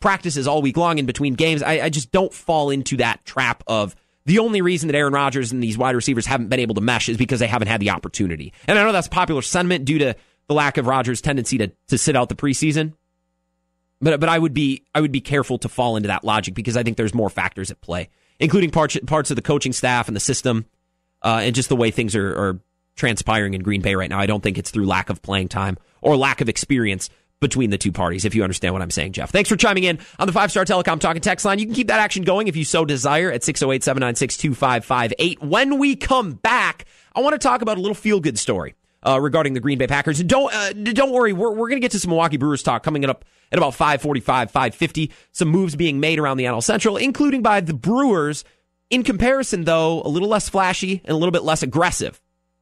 Practices 0.00 0.48
all 0.48 0.60
week 0.60 0.76
long 0.76 0.98
in 0.98 1.06
between 1.06 1.34
games. 1.34 1.62
I, 1.62 1.82
I 1.82 1.88
just 1.88 2.10
don't 2.10 2.32
fall 2.32 2.70
into 2.70 2.96
that 2.96 3.24
trap 3.24 3.62
of, 3.66 3.94
the 4.26 4.38
only 4.38 4.60
reason 4.60 4.88
that 4.88 4.96
Aaron 4.96 5.12
Rodgers 5.12 5.52
and 5.52 5.62
these 5.62 5.78
wide 5.78 5.96
receivers 5.96 6.26
haven't 6.26 6.48
been 6.48 6.60
able 6.60 6.74
to 6.74 6.80
mesh 6.80 7.08
is 7.08 7.16
because 7.16 7.40
they 7.40 7.46
haven't 7.46 7.68
had 7.68 7.80
the 7.80 7.90
opportunity. 7.90 8.52
And 8.66 8.78
I 8.78 8.84
know 8.84 8.92
that's 8.92 9.08
popular 9.08 9.42
sentiment 9.42 9.84
due 9.84 9.98
to 9.98 10.14
the 10.46 10.54
lack 10.54 10.76
of 10.76 10.86
Rodgers' 10.86 11.20
tendency 11.20 11.58
to, 11.58 11.72
to 11.88 11.98
sit 11.98 12.16
out 12.16 12.28
the 12.28 12.34
preseason. 12.34 12.94
But 14.00 14.18
but 14.20 14.28
I 14.28 14.38
would 14.38 14.54
be 14.54 14.84
I 14.94 15.00
would 15.00 15.12
be 15.12 15.20
careful 15.20 15.58
to 15.58 15.68
fall 15.68 15.96
into 15.96 16.08
that 16.08 16.24
logic 16.24 16.54
because 16.54 16.76
I 16.76 16.82
think 16.82 16.96
there's 16.96 17.14
more 17.14 17.28
factors 17.30 17.70
at 17.70 17.80
play, 17.80 18.08
including 18.38 18.70
parts 18.70 18.96
parts 19.06 19.30
of 19.30 19.36
the 19.36 19.42
coaching 19.42 19.72
staff 19.72 20.08
and 20.08 20.16
the 20.16 20.20
system, 20.20 20.64
uh, 21.22 21.40
and 21.42 21.54
just 21.54 21.68
the 21.68 21.76
way 21.76 21.90
things 21.90 22.16
are, 22.16 22.30
are 22.30 22.60
transpiring 22.96 23.54
in 23.54 23.62
Green 23.62 23.82
Bay 23.82 23.94
right 23.94 24.08
now. 24.08 24.18
I 24.18 24.26
don't 24.26 24.42
think 24.42 24.58
it's 24.58 24.70
through 24.70 24.86
lack 24.86 25.10
of 25.10 25.22
playing 25.22 25.48
time 25.48 25.76
or 26.00 26.16
lack 26.16 26.40
of 26.40 26.48
experience 26.48 27.10
between 27.40 27.70
the 27.70 27.78
two 27.78 27.90
parties, 27.90 28.24
if 28.24 28.34
you 28.34 28.42
understand 28.42 28.74
what 28.74 28.82
I'm 28.82 28.90
saying, 28.90 29.12
Jeff. 29.12 29.30
Thanks 29.30 29.48
for 29.48 29.56
chiming 29.56 29.84
in 29.84 29.98
on 30.18 30.26
the 30.26 30.32
five 30.32 30.50
star 30.50 30.64
telecom 30.64 31.00
talking 31.00 31.22
text 31.22 31.44
line. 31.44 31.58
You 31.58 31.66
can 31.66 31.74
keep 31.74 31.88
that 31.88 32.00
action 32.00 32.22
going 32.22 32.48
if 32.48 32.56
you 32.56 32.64
so 32.64 32.84
desire 32.84 33.32
at 33.32 33.42
608 33.42 33.82
796 33.82 34.36
2558. 34.36 35.42
When 35.42 35.78
we 35.78 35.96
come 35.96 36.32
back, 36.32 36.84
I 37.14 37.20
want 37.20 37.32
to 37.34 37.38
talk 37.38 37.62
about 37.62 37.78
a 37.78 37.80
little 37.80 37.94
feel 37.94 38.20
good 38.20 38.38
story. 38.38 38.74
Uh, 39.02 39.18
regarding 39.18 39.54
the 39.54 39.60
Green 39.60 39.78
Bay 39.78 39.86
Packers. 39.86 40.20
And 40.20 40.28
don't 40.28 40.52
uh, 40.52 40.74
don't 40.74 41.10
worry, 41.10 41.32
we're, 41.32 41.48
we're 41.48 41.70
going 41.70 41.80
to 41.80 41.80
get 41.80 41.92
to 41.92 41.98
some 41.98 42.10
Milwaukee 42.10 42.36
Brewers 42.36 42.62
talk 42.62 42.82
coming 42.82 43.02
up 43.06 43.24
at 43.50 43.56
about 43.56 43.74
545, 43.74 44.50
550. 44.50 45.10
Some 45.32 45.48
moves 45.48 45.74
being 45.74 46.00
made 46.00 46.18
around 46.18 46.36
the 46.36 46.44
NL 46.44 46.62
Central, 46.62 46.98
including 46.98 47.40
by 47.40 47.62
the 47.62 47.72
Brewers. 47.72 48.44
In 48.90 49.02
comparison, 49.02 49.64
though, 49.64 50.02
a 50.02 50.08
little 50.08 50.28
less 50.28 50.50
flashy 50.50 51.00
and 51.04 51.12
a 51.12 51.16
little 51.16 51.30
bit 51.30 51.44
less 51.44 51.62
aggressive 51.62 52.20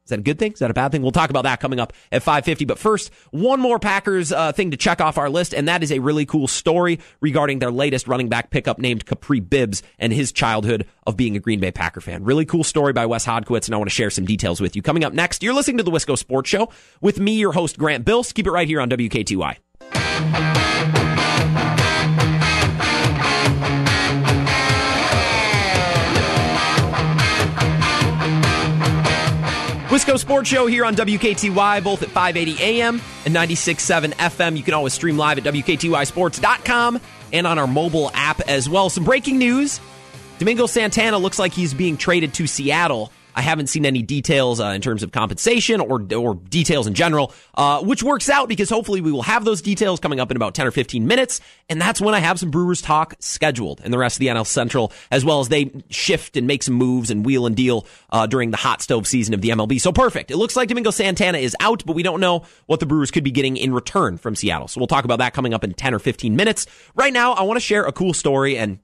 is 0.09 0.11
that 0.11 0.19
a 0.19 0.23
good 0.23 0.39
thing? 0.39 0.53
Is 0.53 0.59
that 0.59 0.71
a 0.71 0.73
bad 0.73 0.91
thing? 0.91 1.03
We'll 1.03 1.11
talk 1.11 1.29
about 1.29 1.43
that 1.43 1.59
coming 1.59 1.79
up 1.79 1.93
at 2.11 2.23
550. 2.23 2.65
But 2.65 2.79
first, 2.79 3.11
one 3.29 3.59
more 3.59 3.77
Packers 3.77 4.31
uh, 4.31 4.51
thing 4.51 4.71
to 4.71 4.77
check 4.77 5.01
off 5.01 5.19
our 5.19 5.29
list, 5.29 5.53
and 5.53 5.67
that 5.67 5.83
is 5.83 5.91
a 5.91 5.99
really 5.99 6.25
cool 6.25 6.47
story 6.47 6.99
regarding 7.21 7.59
their 7.59 7.71
latest 7.71 8.07
running 8.07 8.27
back 8.27 8.49
pickup 8.49 8.79
named 8.79 9.05
Kapri 9.05 9.47
Bibbs 9.47 9.83
and 9.99 10.11
his 10.11 10.31
childhood 10.31 10.87
of 11.05 11.15
being 11.15 11.35
a 11.35 11.39
Green 11.39 11.59
Bay 11.59 11.71
Packer 11.71 12.01
fan. 12.01 12.23
Really 12.23 12.45
cool 12.45 12.63
story 12.63 12.91
by 12.91 13.05
Wes 13.05 13.25
Hodkiewicz, 13.25 13.67
and 13.67 13.75
I 13.75 13.77
want 13.77 13.89
to 13.89 13.95
share 13.95 14.09
some 14.09 14.25
details 14.25 14.59
with 14.59 14.75
you. 14.75 14.81
Coming 14.81 15.03
up 15.03 15.13
next, 15.13 15.43
you're 15.43 15.53
listening 15.53 15.77
to 15.77 15.83
the 15.83 15.91
Wisco 15.91 16.17
Sports 16.17 16.49
Show 16.49 16.69
with 17.01 17.19
me, 17.19 17.37
your 17.37 17.51
host, 17.51 17.77
Grant 17.77 18.03
Bills. 18.03 18.33
Keep 18.33 18.47
it 18.47 18.51
right 18.51 18.67
here 18.67 18.81
on 18.81 18.89
WKTY. 18.89 20.58
Wisco 30.09 30.17
Sports 30.17 30.49
Show 30.49 30.65
here 30.65 30.85
on 30.85 30.95
WKTY, 30.95 31.83
both 31.83 32.01
at 32.01 32.09
580 32.09 32.63
AM 32.63 32.99
and 33.25 33.35
96.7 33.35 34.13
FM. 34.13 34.57
You 34.57 34.63
can 34.63 34.73
always 34.73 34.93
stream 34.93 35.17
live 35.17 35.37
at 35.37 35.43
WKTYSports.com 35.43 36.99
and 37.31 37.45
on 37.45 37.59
our 37.59 37.67
mobile 37.67 38.09
app 38.15 38.41
as 38.41 38.67
well. 38.67 38.89
Some 38.89 39.03
breaking 39.03 39.37
news. 39.37 39.79
Domingo 40.39 40.65
Santana 40.65 41.19
looks 41.19 41.37
like 41.37 41.53
he's 41.53 41.75
being 41.75 41.95
traded 41.95 42.33
to 42.35 42.47
Seattle 42.47 43.11
I 43.35 43.41
haven't 43.41 43.67
seen 43.67 43.85
any 43.85 44.01
details 44.01 44.59
uh, 44.59 44.67
in 44.67 44.81
terms 44.81 45.03
of 45.03 45.11
compensation 45.11 45.81
or 45.81 46.01
or 46.13 46.35
details 46.35 46.87
in 46.87 46.93
general, 46.93 47.33
uh, 47.55 47.81
which 47.81 48.03
works 48.03 48.29
out 48.29 48.49
because 48.49 48.69
hopefully 48.69 49.01
we 49.01 49.11
will 49.11 49.21
have 49.21 49.45
those 49.45 49.61
details 49.61 49.99
coming 49.99 50.19
up 50.19 50.31
in 50.31 50.37
about 50.37 50.55
10 50.55 50.67
or 50.67 50.71
15 50.71 51.07
minutes. 51.07 51.41
And 51.69 51.79
that's 51.79 52.01
when 52.01 52.13
I 52.15 52.19
have 52.19 52.39
some 52.39 52.51
Brewers 52.51 52.81
talk 52.81 53.15
scheduled 53.19 53.81
and 53.83 53.93
the 53.93 53.97
rest 53.97 54.17
of 54.17 54.19
the 54.19 54.27
NL 54.27 54.45
Central, 54.45 54.91
as 55.11 55.23
well 55.23 55.39
as 55.39 55.49
they 55.49 55.71
shift 55.89 56.37
and 56.37 56.47
make 56.47 56.63
some 56.63 56.73
moves 56.73 57.11
and 57.11 57.25
wheel 57.25 57.45
and 57.45 57.55
deal 57.55 57.85
uh, 58.11 58.25
during 58.27 58.51
the 58.51 58.57
hot 58.57 58.81
stove 58.81 59.07
season 59.07 59.33
of 59.33 59.41
the 59.41 59.49
MLB. 59.49 59.79
So 59.79 59.91
perfect. 59.91 60.31
It 60.31 60.37
looks 60.37 60.55
like 60.55 60.69
Domingo 60.69 60.91
Santana 60.91 61.37
is 61.37 61.55
out, 61.59 61.85
but 61.85 61.95
we 61.95 62.03
don't 62.03 62.19
know 62.19 62.43
what 62.65 62.79
the 62.79 62.85
Brewers 62.85 63.11
could 63.11 63.23
be 63.23 63.31
getting 63.31 63.57
in 63.57 63.73
return 63.73 64.17
from 64.17 64.35
Seattle. 64.35 64.67
So 64.67 64.79
we'll 64.79 64.87
talk 64.87 65.05
about 65.05 65.19
that 65.19 65.33
coming 65.33 65.53
up 65.53 65.63
in 65.63 65.73
10 65.73 65.93
or 65.93 65.99
15 65.99 66.35
minutes. 66.35 66.65
Right 66.95 67.13
now, 67.13 67.33
I 67.33 67.43
want 67.43 67.57
to 67.57 67.61
share 67.61 67.85
a 67.85 67.91
cool 67.91 68.13
story 68.13 68.57
and 68.57 68.79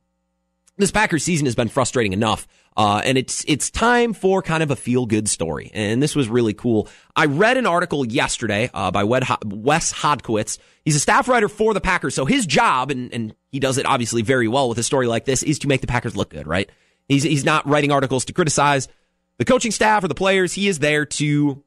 this 0.78 0.92
Packers 0.92 1.24
season 1.24 1.46
has 1.46 1.56
been 1.56 1.70
frustrating 1.70 2.14
enough. 2.14 2.48
Uh, 2.78 3.02
and 3.06 3.18
it's 3.18 3.46
it's 3.48 3.72
time 3.72 4.14
for 4.14 4.42
kind 4.42 4.62
of 4.62 4.70
a 4.70 4.76
feel 4.76 5.06
good 5.06 5.30
story, 5.30 5.72
and 5.74 6.04
this 6.04 6.14
was 6.14 6.28
really 6.28 6.54
cool. 6.54 6.90
I 7.16 7.26
read 7.26 7.56
an 7.56 7.66
article 7.66 8.06
yesterday 8.06 8.70
uh, 8.74 8.92
by 8.92 9.06
Wes 9.06 9.94
Hodkiewicz. 9.94 10.58
He's 10.84 10.98
a 10.98 11.00
staff 11.00 11.30
writer 11.30 11.48
for 11.48 11.74
the 11.74 11.80
Packers, 11.80 12.16
so 12.16 12.26
his 12.26 12.46
job, 12.46 12.92
and, 12.92 13.14
and 13.14 13.34
he 13.50 13.62
does 13.62 13.78
it 13.78 13.86
obviously 13.86 14.24
very 14.24 14.50
well 14.50 14.68
with 14.68 14.78
a 14.78 14.84
story 14.84 15.08
like 15.08 15.24
this, 15.24 15.42
is 15.42 15.60
to 15.60 15.70
make 15.70 15.80
the 15.80 15.88
Packers 15.88 16.18
look 16.18 16.32
good. 16.32 16.48
Right? 16.48 16.70
He's 17.08 17.24
he's 17.24 17.46
not 17.46 17.66
writing 17.66 17.94
articles 17.94 18.26
to 18.26 18.34
criticize 18.34 18.90
the 19.38 19.46
coaching 19.46 19.72
staff 19.72 20.04
or 20.04 20.10
the 20.10 20.16
players. 20.16 20.52
He 20.52 20.68
is 20.68 20.80
there 20.80 21.06
to 21.06 21.64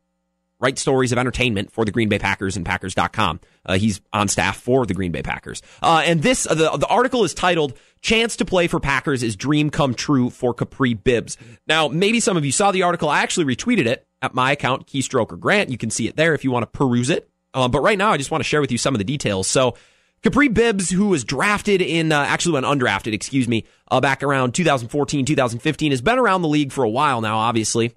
write 0.61 0.79
stories 0.79 1.13
of 1.13 1.19
entertainment 1.19 1.71
for 1.71 1.85
the 1.85 1.91
Green 1.91 2.09
Bay 2.09 2.19
Packers 2.19 2.57
and 2.57 2.67
Packers.com. 2.67 3.41
Uh, 3.65 3.79
he's 3.79 4.01
on 4.13 4.29
staff 4.29 4.57
for 4.57 4.87
the 4.87 4.95
Green 4.95 5.13
Bay 5.13 5.23
Packers. 5.23 5.63
Uh, 5.83 6.03
and 6.05 6.23
this, 6.23 6.47
uh, 6.47 6.55
the, 6.55 6.77
the 6.77 6.87
article 6.87 7.25
is 7.25 7.35
titled, 7.35 7.75
Chance 8.01 8.37
to 8.37 8.45
Play 8.45 8.67
for 8.67 8.81
Packers 8.81 9.23
is 9.23 9.37
Dream 9.37 9.71
Come 9.71 9.95
True 9.95 10.31
for 10.31 10.55
Kapri 10.55 11.03
Bibbs. 11.03 11.37
Now, 11.67 11.89
maybe 11.89 12.21
some 12.21 12.37
of 12.37 12.45
you 12.45 12.53
saw 12.53 12.73
the 12.73 12.83
article. 12.83 13.09
I 13.09 13.21
actually 13.21 13.55
retweeted 13.55 13.87
it 13.87 14.07
at 14.21 14.35
my 14.35 14.53
account, 14.53 14.87
Keystroker 14.87 15.39
Grant. 15.39 15.71
You 15.71 15.79
can 15.79 15.91
see 15.91 16.09
it 16.09 16.17
there 16.17 16.35
if 16.35 16.45
you 16.45 16.51
want 16.51 16.65
to 16.65 16.79
peruse 16.79 17.11
it. 17.11 17.29
Um, 17.55 17.71
but 17.71 17.81
right 17.81 17.99
now, 17.99 18.11
I 18.11 18.17
just 18.17 18.31
want 18.31 18.41
to 18.43 18.49
share 18.49 18.61
with 18.61 18.73
you 18.73 18.79
some 18.79 18.95
of 18.95 18.99
the 18.99 19.05
details. 19.05 19.47
So, 19.47 19.75
Kapri 20.23 20.53
Bibbs, 20.53 20.91
who 20.91 21.09
was 21.09 21.23
drafted 21.23 21.81
in, 21.81 22.11
uh, 22.11 22.21
actually 22.21 22.55
went 22.55 22.67
undrafted, 22.67 23.13
excuse 23.13 23.47
me, 23.47 23.65
uh, 23.89 24.01
back 24.01 24.25
around 24.25 24.53
2014, 24.53 25.25
2015, 25.25 25.93
has 25.93 26.01
been 26.01 26.19
around 26.19 26.43
the 26.43 26.49
league 26.49 26.73
for 26.73 26.83
a 26.83 26.91
while 26.91 27.21
now, 27.21 27.39
obviously 27.39 27.95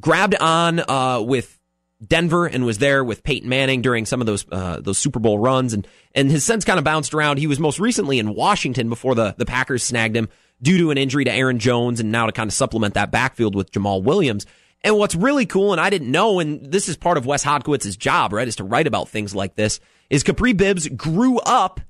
grabbed 0.00 0.34
on 0.36 0.80
uh, 0.80 1.20
with 1.20 1.58
Denver 2.06 2.46
and 2.46 2.64
was 2.64 2.78
there 2.78 3.04
with 3.04 3.22
Peyton 3.22 3.48
Manning 3.48 3.82
during 3.82 4.06
some 4.06 4.20
of 4.20 4.26
those 4.26 4.44
uh, 4.50 4.80
those 4.80 4.98
Super 4.98 5.20
Bowl 5.20 5.38
runs, 5.38 5.72
and 5.72 5.86
and 6.14 6.30
his 6.30 6.44
sense 6.44 6.64
kind 6.64 6.78
of 6.78 6.84
bounced 6.84 7.14
around. 7.14 7.38
He 7.38 7.46
was 7.46 7.60
most 7.60 7.78
recently 7.78 8.18
in 8.18 8.34
Washington 8.34 8.88
before 8.88 9.14
the 9.14 9.34
the 9.38 9.46
Packers 9.46 9.82
snagged 9.82 10.16
him 10.16 10.28
due 10.60 10.78
to 10.78 10.90
an 10.90 10.98
injury 10.98 11.24
to 11.24 11.32
Aaron 11.32 11.58
Jones, 11.58 12.00
and 12.00 12.10
now 12.10 12.26
to 12.26 12.32
kind 12.32 12.48
of 12.48 12.54
supplement 12.54 12.94
that 12.94 13.10
backfield 13.10 13.54
with 13.54 13.70
Jamaal 13.72 14.02
Williams. 14.02 14.46
And 14.84 14.98
what's 14.98 15.14
really 15.14 15.46
cool, 15.46 15.70
and 15.70 15.80
I 15.80 15.90
didn't 15.90 16.10
know, 16.10 16.40
and 16.40 16.66
this 16.66 16.88
is 16.88 16.96
part 16.96 17.16
of 17.16 17.24
Wes 17.24 17.44
Hodkiewicz's 17.44 17.96
job, 17.96 18.32
right, 18.32 18.48
is 18.48 18.56
to 18.56 18.64
write 18.64 18.88
about 18.88 19.08
things 19.08 19.32
like 19.32 19.54
this, 19.54 19.78
is 20.10 20.24
Kapri 20.24 20.56
Bibbs 20.56 20.88
grew 20.88 21.38
up 21.38 21.80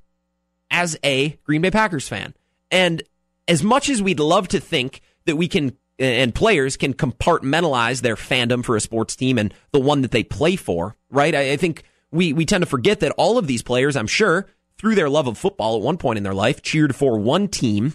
as 0.69 0.95
a 1.03 1.29
Green 1.43 1.61
Bay 1.61 1.71
Packers 1.71 2.07
fan. 2.07 2.35
And 2.69 3.01
as 3.47 3.63
much 3.63 3.89
as 3.89 4.01
we'd 4.01 4.19
love 4.19 4.47
to 4.49 4.59
think 4.59 5.01
that 5.25 5.37
we 5.37 5.47
can 5.47 5.75
and 6.03 6.35
players 6.35 6.77
can 6.77 6.93
compartmentalize 6.93 8.01
their 8.01 8.15
fandom 8.15 8.63
for 8.63 8.75
a 8.75 8.81
sports 8.81 9.15
team 9.15 9.37
and 9.37 9.53
the 9.71 9.79
one 9.79 10.01
that 10.01 10.11
they 10.11 10.23
play 10.23 10.55
for, 10.55 10.95
right? 11.09 11.33
I, 11.33 11.51
I, 11.51 11.57
think 11.57 11.83
we, 12.11 12.33
we 12.33 12.45
tend 12.45 12.61
to 12.61 12.69
forget 12.69 12.99
that 13.01 13.13
all 13.17 13.37
of 13.37 13.47
these 13.47 13.61
players, 13.61 13.95
I'm 13.95 14.07
sure, 14.07 14.47
through 14.77 14.95
their 14.95 15.09
love 15.09 15.27
of 15.27 15.37
football 15.37 15.75
at 15.75 15.81
one 15.81 15.97
point 15.97 16.17
in 16.17 16.23
their 16.23 16.33
life, 16.33 16.61
cheered 16.61 16.95
for 16.95 17.17
one 17.19 17.47
team 17.47 17.93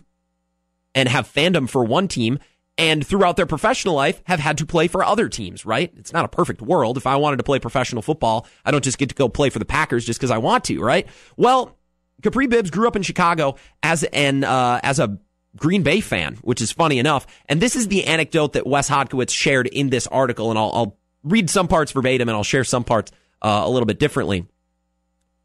and 0.94 1.08
have 1.08 1.32
fandom 1.32 1.68
for 1.68 1.84
one 1.84 2.08
team 2.08 2.38
and 2.78 3.04
throughout 3.04 3.36
their 3.36 3.46
professional 3.46 3.94
life 3.94 4.22
have 4.24 4.38
had 4.38 4.58
to 4.58 4.66
play 4.66 4.86
for 4.86 5.04
other 5.04 5.28
teams, 5.28 5.66
right? 5.66 5.92
It's 5.96 6.12
not 6.12 6.24
a 6.24 6.28
perfect 6.28 6.62
world. 6.62 6.96
If 6.96 7.06
I 7.06 7.16
wanted 7.16 7.38
to 7.38 7.42
play 7.42 7.58
professional 7.58 8.02
football, 8.02 8.46
I 8.64 8.70
don't 8.70 8.84
just 8.84 8.98
get 8.98 9.08
to 9.08 9.14
go 9.14 9.28
play 9.28 9.50
for 9.50 9.58
the 9.58 9.64
Packers 9.64 10.06
just 10.06 10.20
because 10.20 10.30
I 10.30 10.38
want 10.38 10.64
to, 10.64 10.80
right? 10.80 11.06
Well, 11.36 11.76
Kapri 12.22 12.48
Bibbs 12.48 12.70
grew 12.70 12.86
up 12.86 12.96
in 12.96 13.02
Chicago 13.02 13.56
as 13.82 14.04
an 14.04 14.44
uh, 14.44 14.80
as 14.82 14.98
a 14.98 15.18
Green 15.56 15.82
Bay 15.82 16.00
fan, 16.00 16.36
which 16.42 16.60
is 16.60 16.72
funny 16.72 16.98
enough. 16.98 17.26
And 17.48 17.60
this 17.60 17.76
is 17.76 17.88
the 17.88 18.04
anecdote 18.06 18.52
that 18.52 18.66
Wes 18.66 18.88
Hodkiewicz 18.88 19.30
shared 19.30 19.66
in 19.66 19.90
this 19.90 20.06
article, 20.06 20.50
and 20.50 20.58
I'll, 20.58 20.72
I'll 20.72 20.98
read 21.24 21.50
some 21.50 21.68
parts 21.68 21.92
verbatim 21.92 22.28
and 22.28 22.36
I'll 22.36 22.44
share 22.44 22.64
some 22.64 22.84
parts 22.84 23.12
uh, 23.42 23.62
a 23.64 23.70
little 23.70 23.86
bit 23.86 23.98
differently. 23.98 24.46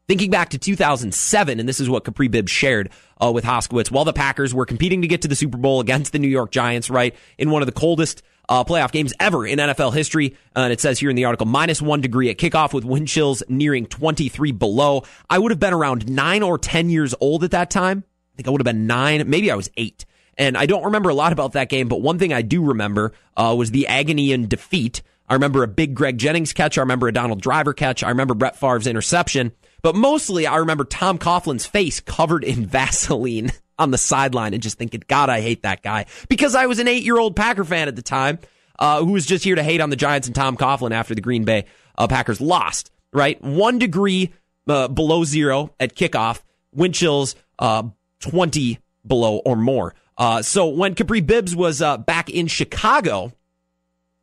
Thinking 0.06 0.30
back 0.30 0.50
to 0.50 0.58
2007, 0.58 1.60
and 1.60 1.68
this 1.68 1.80
is 1.80 1.88
what 1.88 2.04
Kapri 2.04 2.30
Bibbs 2.30 2.52
shared 2.52 2.90
uh, 3.22 3.32
with 3.32 3.44
Hodkiewicz, 3.44 3.90
while 3.90 4.04
the 4.04 4.12
Packers 4.12 4.52
were 4.52 4.66
competing 4.66 5.00
to 5.00 5.08
get 5.08 5.22
to 5.22 5.28
the 5.28 5.34
Super 5.34 5.56
Bowl 5.56 5.80
against 5.80 6.12
the 6.12 6.18
New 6.18 6.28
York 6.28 6.50
Giants, 6.50 6.90
right, 6.90 7.14
in 7.38 7.50
one 7.50 7.62
of 7.62 7.66
the 7.66 7.72
coldest 7.72 8.22
uh, 8.48 8.64
playoff 8.64 8.92
games 8.92 9.14
ever 9.18 9.46
in 9.46 9.58
NFL 9.58 9.94
history. 9.94 10.36
Uh, 10.54 10.60
and 10.60 10.72
it 10.74 10.80
says 10.80 10.98
here 10.98 11.08
in 11.08 11.16
the 11.16 11.24
article, 11.24 11.46
minus 11.46 11.80
one 11.80 12.02
degree 12.02 12.28
at 12.28 12.36
kickoff 12.36 12.74
with 12.74 12.84
wind 12.84 13.08
chills 13.08 13.42
nearing 13.48 13.86
23 13.86 14.52
below. 14.52 15.04
I 15.30 15.38
would 15.38 15.50
have 15.50 15.60
been 15.60 15.72
around 15.72 16.08
nine 16.08 16.42
or 16.42 16.58
10 16.58 16.90
years 16.90 17.14
old 17.18 17.42
at 17.44 17.52
that 17.52 17.70
time. 17.70 18.04
I 18.34 18.36
think 18.36 18.48
I 18.48 18.50
would 18.50 18.60
have 18.60 18.64
been 18.64 18.86
nine. 18.86 19.28
Maybe 19.30 19.50
I 19.50 19.54
was 19.54 19.70
eight. 19.76 20.04
And 20.36 20.56
I 20.56 20.66
don't 20.66 20.84
remember 20.84 21.10
a 21.10 21.14
lot 21.14 21.32
about 21.32 21.52
that 21.52 21.68
game, 21.68 21.88
but 21.88 22.02
one 22.02 22.18
thing 22.18 22.32
I 22.32 22.42
do 22.42 22.64
remember 22.64 23.12
uh, 23.36 23.54
was 23.56 23.70
the 23.70 23.86
agony 23.86 24.32
and 24.32 24.48
defeat. 24.48 25.02
I 25.28 25.34
remember 25.34 25.62
a 25.62 25.68
big 25.68 25.94
Greg 25.94 26.18
Jennings 26.18 26.52
catch. 26.52 26.76
I 26.76 26.82
remember 26.82 27.06
a 27.06 27.12
Donald 27.12 27.40
Driver 27.40 27.72
catch. 27.72 28.02
I 28.02 28.08
remember 28.08 28.34
Brett 28.34 28.56
Favre's 28.56 28.88
interception. 28.88 29.52
But 29.82 29.94
mostly, 29.94 30.46
I 30.46 30.56
remember 30.56 30.84
Tom 30.84 31.18
Coughlin's 31.18 31.66
face 31.66 32.00
covered 32.00 32.42
in 32.42 32.66
Vaseline 32.66 33.52
on 33.78 33.90
the 33.90 33.98
sideline 33.98 34.54
and 34.54 34.62
just 34.62 34.78
thinking, 34.78 35.02
God, 35.06 35.30
I 35.30 35.40
hate 35.40 35.62
that 35.62 35.82
guy. 35.82 36.06
Because 36.28 36.54
I 36.54 36.66
was 36.66 36.78
an 36.78 36.88
eight 36.88 37.04
year 37.04 37.18
old 37.18 37.36
Packer 37.36 37.64
fan 37.64 37.88
at 37.88 37.96
the 37.96 38.02
time 38.02 38.38
uh, 38.78 39.04
who 39.04 39.12
was 39.12 39.26
just 39.26 39.44
here 39.44 39.54
to 39.54 39.62
hate 39.62 39.80
on 39.80 39.90
the 39.90 39.96
Giants 39.96 40.26
and 40.26 40.34
Tom 40.34 40.56
Coughlin 40.56 40.92
after 40.92 41.14
the 41.14 41.20
Green 41.20 41.44
Bay 41.44 41.66
uh, 41.96 42.08
Packers 42.08 42.40
lost, 42.40 42.90
right? 43.12 43.40
One 43.42 43.78
degree 43.78 44.32
uh, 44.66 44.88
below 44.88 45.24
zero 45.24 45.74
at 45.78 45.94
kickoff, 45.94 46.40
wind 46.72 46.94
chills 46.94 47.36
uh, 47.58 47.84
20 48.24 48.78
below 49.06 49.36
or 49.44 49.56
more. 49.56 49.94
Uh, 50.16 50.42
so 50.42 50.68
when 50.68 50.94
Kapri 50.94 51.24
Bibbs 51.24 51.54
was 51.54 51.82
uh, 51.82 51.98
back 51.98 52.30
in 52.30 52.46
Chicago, 52.46 53.32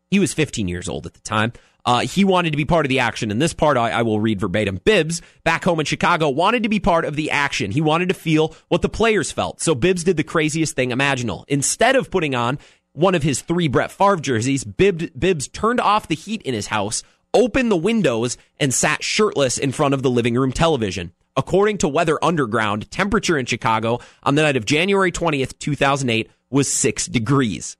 he 0.10 0.20
was 0.20 0.34
15 0.34 0.68
years 0.68 0.90
old 0.90 1.06
at 1.06 1.14
the 1.14 1.22
time. 1.22 1.54
Uh, 1.84 2.02
he 2.02 2.24
wanted 2.24 2.52
to 2.52 2.58
be 2.58 2.66
part 2.66 2.86
of 2.86 2.90
the 2.90 3.00
action. 3.00 3.32
And 3.32 3.42
this 3.42 3.54
part 3.54 3.78
I, 3.78 3.90
I, 3.90 4.02
will 4.04 4.20
read 4.20 4.40
verbatim. 4.40 4.80
Bibbs, 4.84 5.22
back 5.44 5.64
home 5.64 5.80
in 5.80 5.86
Chicago, 5.86 6.30
wanted 6.30 6.64
to 6.64 6.70
be 6.70 6.80
part 6.80 7.06
of 7.06 7.16
the 7.16 7.32
action. 7.32 7.72
He 7.72 7.82
wanted 7.82 8.10
to 8.10 8.16
feel 8.16 8.56
what 8.68 8.84
the 8.84 8.90
players 8.90 9.32
felt. 9.32 9.62
So 9.62 9.74
Bibbs 9.74 10.04
did 10.04 10.18
the 10.18 10.24
craziest 10.24 10.76
thing 10.76 10.92
imaginable. 10.92 11.46
Instead 11.48 11.96
of 11.96 12.12
putting 12.12 12.36
on 12.36 12.60
one 12.94 13.16
of 13.16 13.24
his 13.24 13.42
three 13.42 13.68
Brett 13.68 13.92
Favre 13.92 14.18
jerseys, 14.18 14.64
Bibbs, 14.64 15.10
Bibbs 15.12 15.48
turned 15.48 15.80
off 15.80 16.08
the 16.08 16.16
heat 16.16 16.44
in 16.44 16.54
his 16.54 16.68
house, 16.68 17.02
opened 17.34 17.72
the 17.72 17.78
windows, 17.78 18.38
and 18.60 18.74
sat 18.74 19.04
shirtless 19.04 19.58
in 19.58 19.72
front 19.72 19.96
of 19.96 20.04
the 20.04 20.10
living 20.10 20.36
room 20.36 20.52
television. 20.52 21.14
According 21.42 21.80
to 21.80 21.88
Weather 21.88 22.24
Underground, 22.24 22.92
temperature 22.92 23.36
in 23.36 23.48
Chicago 23.48 24.00
on 24.22 24.36
the 24.36 24.44
night 24.44 24.58
of 24.58 24.64
January 24.64 25.12
20th, 25.12 25.58
2008 25.58 26.30
was 26.52 26.72
six 26.72 27.08
degrees. 27.08 27.78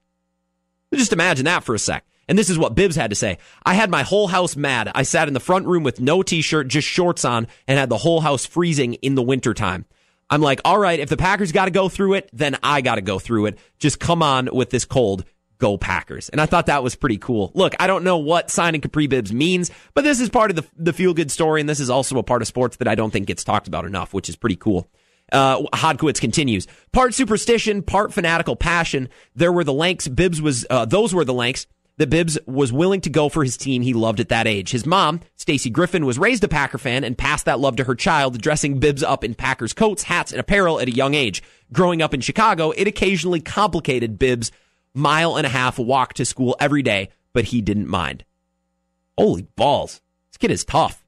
Just 0.92 1.12
imagine 1.12 1.44
that 1.44 1.62
for 1.62 1.72
a 1.72 1.78
sec. 1.78 2.04
And 2.26 2.36
this 2.36 2.50
is 2.50 2.58
what 2.58 2.74
Bibbs 2.74 2.96
had 2.96 3.10
to 3.10 3.16
say. 3.16 3.38
I 3.64 3.74
had 3.74 3.88
my 3.88 4.02
whole 4.02 4.26
house 4.26 4.56
mad. 4.56 4.90
I 4.96 5.04
sat 5.04 5.28
in 5.28 5.34
the 5.34 5.38
front 5.38 5.68
room 5.68 5.84
with 5.84 6.00
no 6.00 6.24
t-shirt, 6.24 6.66
just 6.66 6.88
shorts 6.88 7.24
on, 7.24 7.46
and 7.68 7.78
had 7.78 7.88
the 7.88 7.98
whole 7.98 8.20
house 8.20 8.44
freezing 8.44 8.94
in 8.94 9.14
the 9.14 9.22
wintertime. 9.22 9.84
I'm 10.28 10.42
like, 10.42 10.60
all 10.64 10.78
right, 10.78 10.98
if 10.98 11.08
the 11.08 11.16
Packers 11.16 11.52
got 11.52 11.66
to 11.66 11.70
go 11.70 11.88
through 11.88 12.14
it, 12.14 12.30
then 12.32 12.56
I 12.64 12.80
got 12.80 12.96
to 12.96 13.00
go 13.00 13.20
through 13.20 13.46
it. 13.46 13.58
Just 13.78 14.00
come 14.00 14.24
on 14.24 14.48
with 14.52 14.70
this 14.70 14.86
cold. 14.86 15.24
Go 15.62 15.78
Packers. 15.78 16.28
And 16.28 16.40
I 16.40 16.46
thought 16.46 16.66
that 16.66 16.82
was 16.82 16.96
pretty 16.96 17.18
cool. 17.18 17.52
Look, 17.54 17.76
I 17.78 17.86
don't 17.86 18.02
know 18.02 18.18
what 18.18 18.50
signing 18.50 18.80
Kapri 18.80 19.08
Bibbs 19.08 19.32
means, 19.32 19.70
but 19.94 20.02
this 20.02 20.18
is 20.18 20.28
part 20.28 20.50
of 20.50 20.56
the, 20.56 20.66
the 20.76 20.92
feel 20.92 21.14
good 21.14 21.30
story. 21.30 21.60
And 21.60 21.68
this 21.68 21.78
is 21.78 21.88
also 21.88 22.18
a 22.18 22.24
part 22.24 22.42
of 22.42 22.48
sports 22.48 22.78
that 22.78 22.88
I 22.88 22.96
don't 22.96 23.12
think 23.12 23.28
gets 23.28 23.44
talked 23.44 23.68
about 23.68 23.84
enough, 23.84 24.12
which 24.12 24.28
is 24.28 24.34
pretty 24.34 24.56
cool. 24.56 24.90
Uh, 25.30 25.62
Hodkiewicz 25.72 26.20
continues. 26.20 26.66
Part 26.92 27.14
superstition, 27.14 27.82
part 27.82 28.12
fanatical 28.12 28.56
passion. 28.56 29.08
There 29.36 29.52
were 29.52 29.62
the 29.62 29.72
lengths. 29.72 30.08
Bibbs 30.08 30.42
was, 30.42 30.66
uh, 30.68 30.84
those 30.84 31.14
were 31.14 31.24
the 31.24 31.32
lengths 31.32 31.68
that 31.98 32.10
Bibbs 32.10 32.38
was 32.46 32.72
willing 32.72 33.00
to 33.02 33.10
go 33.10 33.28
for 33.28 33.44
his 33.44 33.56
team 33.56 33.82
he 33.82 33.94
loved 33.94 34.18
at 34.18 34.30
that 34.30 34.48
age. 34.48 34.72
His 34.72 34.84
mom, 34.84 35.20
Stacy 35.36 35.70
Griffin, 35.70 36.04
was 36.04 36.18
raised 36.18 36.42
a 36.42 36.48
Packer 36.48 36.78
fan 36.78 37.04
and 37.04 37.16
passed 37.16 37.44
that 37.44 37.60
love 37.60 37.76
to 37.76 37.84
her 37.84 37.94
child, 37.94 38.40
dressing 38.40 38.80
Bibbs 38.80 39.02
up 39.02 39.22
in 39.22 39.34
Packers 39.34 39.72
coats, 39.72 40.02
hats, 40.02 40.32
and 40.32 40.40
apparel 40.40 40.80
at 40.80 40.88
a 40.88 40.92
young 40.92 41.14
age. 41.14 41.42
Growing 41.72 42.02
up 42.02 42.12
in 42.12 42.20
Chicago, 42.20 42.70
it 42.72 42.88
occasionally 42.88 43.40
complicated 43.40 44.18
Bibbs' 44.18 44.50
mile 44.94 45.36
and 45.36 45.46
a 45.46 45.50
half 45.50 45.78
walk 45.78 46.14
to 46.14 46.24
school 46.24 46.56
every 46.60 46.82
day, 46.82 47.10
but 47.32 47.44
he 47.44 47.60
didn't 47.60 47.88
mind. 47.88 48.24
Holy 49.18 49.42
balls. 49.42 50.00
This 50.30 50.38
kid 50.38 50.50
is 50.50 50.64
tough. 50.64 51.04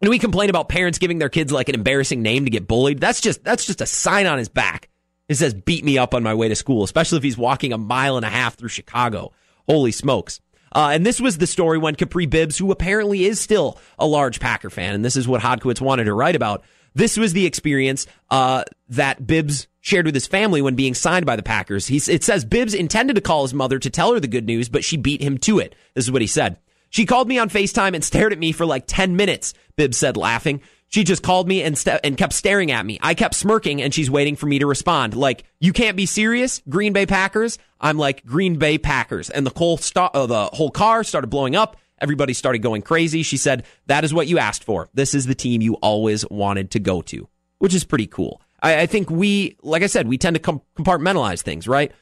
And 0.00 0.10
we 0.10 0.18
complain 0.18 0.50
about 0.50 0.68
parents 0.68 0.98
giving 0.98 1.18
their 1.18 1.28
kids 1.30 1.50
like 1.50 1.68
an 1.68 1.74
embarrassing 1.74 2.20
name 2.20 2.44
to 2.44 2.50
get 2.50 2.68
bullied. 2.68 3.00
That's 3.00 3.20
just 3.20 3.42
that's 3.42 3.64
just 3.64 3.80
a 3.80 3.86
sign 3.86 4.26
on 4.26 4.38
his 4.38 4.48
back. 4.48 4.90
It 5.28 5.36
says 5.36 5.54
beat 5.54 5.84
me 5.84 5.96
up 5.96 6.14
on 6.14 6.22
my 6.22 6.34
way 6.34 6.48
to 6.48 6.54
school, 6.54 6.84
especially 6.84 7.18
if 7.18 7.24
he's 7.24 7.38
walking 7.38 7.72
a 7.72 7.78
mile 7.78 8.16
and 8.16 8.26
a 8.26 8.28
half 8.28 8.56
through 8.56 8.68
Chicago. 8.68 9.32
Holy 9.66 9.92
smokes. 9.92 10.40
Uh, 10.74 10.90
and 10.92 11.06
this 11.06 11.20
was 11.20 11.38
the 11.38 11.46
story 11.46 11.78
when 11.78 11.94
Kapri 11.94 12.28
Bibbs, 12.28 12.58
who 12.58 12.72
apparently 12.72 13.24
is 13.24 13.40
still 13.40 13.78
a 13.98 14.06
large 14.06 14.40
Packer 14.40 14.70
fan, 14.70 14.94
and 14.94 15.04
this 15.04 15.16
is 15.16 15.28
what 15.28 15.40
Hodkiewicz 15.40 15.80
wanted 15.80 16.04
to 16.04 16.14
write 16.14 16.34
about. 16.34 16.64
This 16.94 17.16
was 17.16 17.32
the 17.32 17.46
experience 17.46 18.06
uh, 18.30 18.64
that 18.88 19.26
Bibbs 19.26 19.66
shared 19.80 20.06
with 20.06 20.14
his 20.14 20.26
family 20.26 20.62
when 20.62 20.74
being 20.74 20.94
signed 20.94 21.26
by 21.26 21.36
the 21.36 21.42
Packers. 21.42 21.86
He, 21.86 21.96
it 21.96 22.24
says 22.24 22.44
Bibbs 22.44 22.74
intended 22.74 23.16
to 23.16 23.22
call 23.22 23.42
his 23.42 23.54
mother 23.54 23.78
to 23.78 23.90
tell 23.90 24.14
her 24.14 24.20
the 24.20 24.28
good 24.28 24.46
news, 24.46 24.68
but 24.68 24.84
she 24.84 24.96
beat 24.96 25.20
him 25.20 25.38
to 25.38 25.58
it. 25.58 25.74
This 25.94 26.04
is 26.04 26.10
what 26.12 26.22
he 26.22 26.28
said. 26.28 26.58
She 26.90 27.06
called 27.06 27.28
me 27.28 27.38
on 27.38 27.50
FaceTime 27.50 27.94
and 27.94 28.04
stared 28.04 28.32
at 28.32 28.38
me 28.38 28.52
for 28.52 28.64
like 28.64 28.84
10 28.86 29.16
minutes, 29.16 29.52
Bibbs 29.76 29.96
said, 29.96 30.16
laughing. 30.16 30.60
She 30.86 31.02
just 31.02 31.24
called 31.24 31.48
me 31.48 31.60
and, 31.62 31.76
st- 31.76 31.98
and 32.04 32.16
kept 32.16 32.32
staring 32.32 32.70
at 32.70 32.86
me. 32.86 33.00
I 33.02 33.14
kept 33.14 33.34
smirking 33.34 33.82
and 33.82 33.92
she's 33.92 34.08
waiting 34.08 34.36
for 34.36 34.46
me 34.46 34.60
to 34.60 34.66
respond. 34.66 35.14
Like, 35.14 35.42
you 35.58 35.72
can't 35.72 35.96
be 35.96 36.06
serious, 36.06 36.62
Green 36.68 36.92
Bay 36.92 37.04
Packers. 37.04 37.58
I'm 37.80 37.98
like, 37.98 38.24
Green 38.24 38.58
Bay 38.58 38.78
Packers. 38.78 39.28
And 39.28 39.44
the 39.44 39.52
whole, 39.58 39.76
st- 39.76 40.14
uh, 40.14 40.26
the 40.26 40.44
whole 40.52 40.70
car 40.70 41.02
started 41.02 41.26
blowing 41.26 41.56
up. 41.56 41.76
Everybody 41.98 42.32
started 42.32 42.60
going 42.60 42.82
crazy. 42.82 43.24
She 43.24 43.38
said, 43.38 43.64
that 43.86 44.04
is 44.04 44.14
what 44.14 44.28
you 44.28 44.38
asked 44.38 44.62
for. 44.62 44.88
This 44.94 45.14
is 45.14 45.26
the 45.26 45.34
team 45.34 45.62
you 45.62 45.74
always 45.74 46.24
wanted 46.30 46.70
to 46.70 46.78
go 46.78 47.02
to, 47.02 47.28
which 47.58 47.74
is 47.74 47.82
pretty 47.82 48.06
cool. 48.06 48.40
I, 48.64 48.80
I 48.80 48.86
think 48.86 49.10
we, 49.10 49.56
like 49.62 49.82
I 49.82 49.86
said, 49.86 50.08
we 50.08 50.18
tend 50.18 50.34
to 50.34 50.40
com- 50.40 50.62
compartmentalize 50.76 51.42
things, 51.42 51.68
right? 51.68 51.92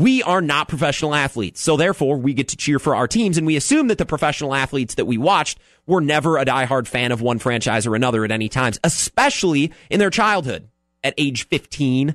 we 0.00 0.22
are 0.22 0.40
not 0.40 0.66
professional 0.66 1.14
athletes. 1.14 1.60
So 1.60 1.76
therefore, 1.76 2.16
we 2.16 2.32
get 2.32 2.48
to 2.48 2.56
cheer 2.56 2.78
for 2.78 2.96
our 2.96 3.06
teams. 3.06 3.36
And 3.36 3.46
we 3.46 3.56
assume 3.56 3.88
that 3.88 3.98
the 3.98 4.06
professional 4.06 4.54
athletes 4.54 4.94
that 4.94 5.04
we 5.04 5.18
watched 5.18 5.58
were 5.86 6.00
never 6.00 6.38
a 6.38 6.44
diehard 6.44 6.86
fan 6.86 7.12
of 7.12 7.20
one 7.20 7.38
franchise 7.38 7.86
or 7.86 7.94
another 7.94 8.24
at 8.24 8.30
any 8.30 8.48
times, 8.48 8.80
especially 8.82 9.72
in 9.90 9.98
their 9.98 10.10
childhood 10.10 10.68
at 11.04 11.12
age 11.18 11.46
15 11.48 12.14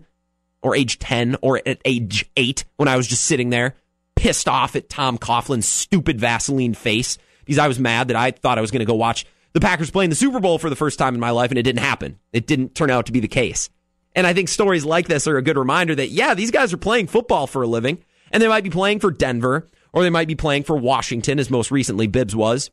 or 0.63 0.75
age 0.75 0.97
10 0.97 1.37
or 1.41 1.61
at 1.63 1.79
age 1.85 2.29
8 2.35 2.65
when 2.77 2.87
I 2.87 2.97
was 2.97 3.07
just 3.07 3.25
sitting 3.25 3.51
there 3.51 3.75
pissed 4.15 4.47
off 4.47 4.75
at 4.75 4.89
Tom 4.89 5.17
Coughlin's 5.17 5.67
stupid 5.67 6.19
Vaseline 6.19 6.73
face 6.73 7.17
because 7.43 7.59
I 7.59 7.67
was 7.67 7.79
mad 7.79 8.07
that 8.07 8.17
I 8.17 8.31
thought 8.31 8.57
I 8.57 8.61
was 8.61 8.71
going 8.71 8.79
to 8.79 8.85
go 8.85 8.95
watch 8.95 9.25
the 9.53 9.59
Packers 9.59 9.91
playing 9.91 10.09
the 10.09 10.15
Super 10.15 10.39
Bowl 10.39 10.57
for 10.57 10.69
the 10.69 10.75
first 10.75 10.97
time 10.97 11.13
in 11.13 11.19
my 11.19 11.31
life 11.31 11.51
and 11.51 11.59
it 11.59 11.63
didn't 11.63 11.81
happen. 11.81 12.17
It 12.33 12.47
didn't 12.47 12.73
turn 12.73 12.89
out 12.89 13.05
to 13.07 13.11
be 13.11 13.19
the 13.19 13.27
case. 13.27 13.69
And 14.15 14.25
I 14.25 14.33
think 14.33 14.47
stories 14.47 14.85
like 14.85 15.07
this 15.07 15.27
are 15.27 15.37
a 15.37 15.41
good 15.41 15.57
reminder 15.57 15.93
that, 15.95 16.09
yeah, 16.09 16.33
these 16.33 16.51
guys 16.51 16.73
are 16.73 16.77
playing 16.77 17.07
football 17.07 17.47
for 17.47 17.61
a 17.61 17.67
living, 17.67 18.03
and 18.31 18.41
they 18.41 18.47
might 18.47 18.63
be 18.63 18.69
playing 18.69 18.99
for 18.99 19.11
Denver, 19.11 19.69
or 19.91 20.03
they 20.03 20.09
might 20.09 20.29
be 20.29 20.35
playing 20.35 20.63
for 20.63 20.77
Washington, 20.77 21.37
as 21.37 21.49
most 21.49 21.69
recently 21.69 22.07
Bibbs 22.07 22.35
was. 22.35 22.71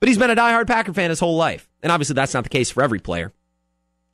But 0.00 0.08
he's 0.08 0.18
been 0.18 0.30
a 0.30 0.36
diehard 0.36 0.66
Packer 0.66 0.94
fan 0.94 1.10
his 1.10 1.20
whole 1.20 1.36
life. 1.36 1.68
And 1.82 1.92
obviously, 1.92 2.14
that's 2.14 2.34
not 2.34 2.44
the 2.44 2.50
case 2.50 2.70
for 2.70 2.82
every 2.82 2.98
player. 2.98 3.32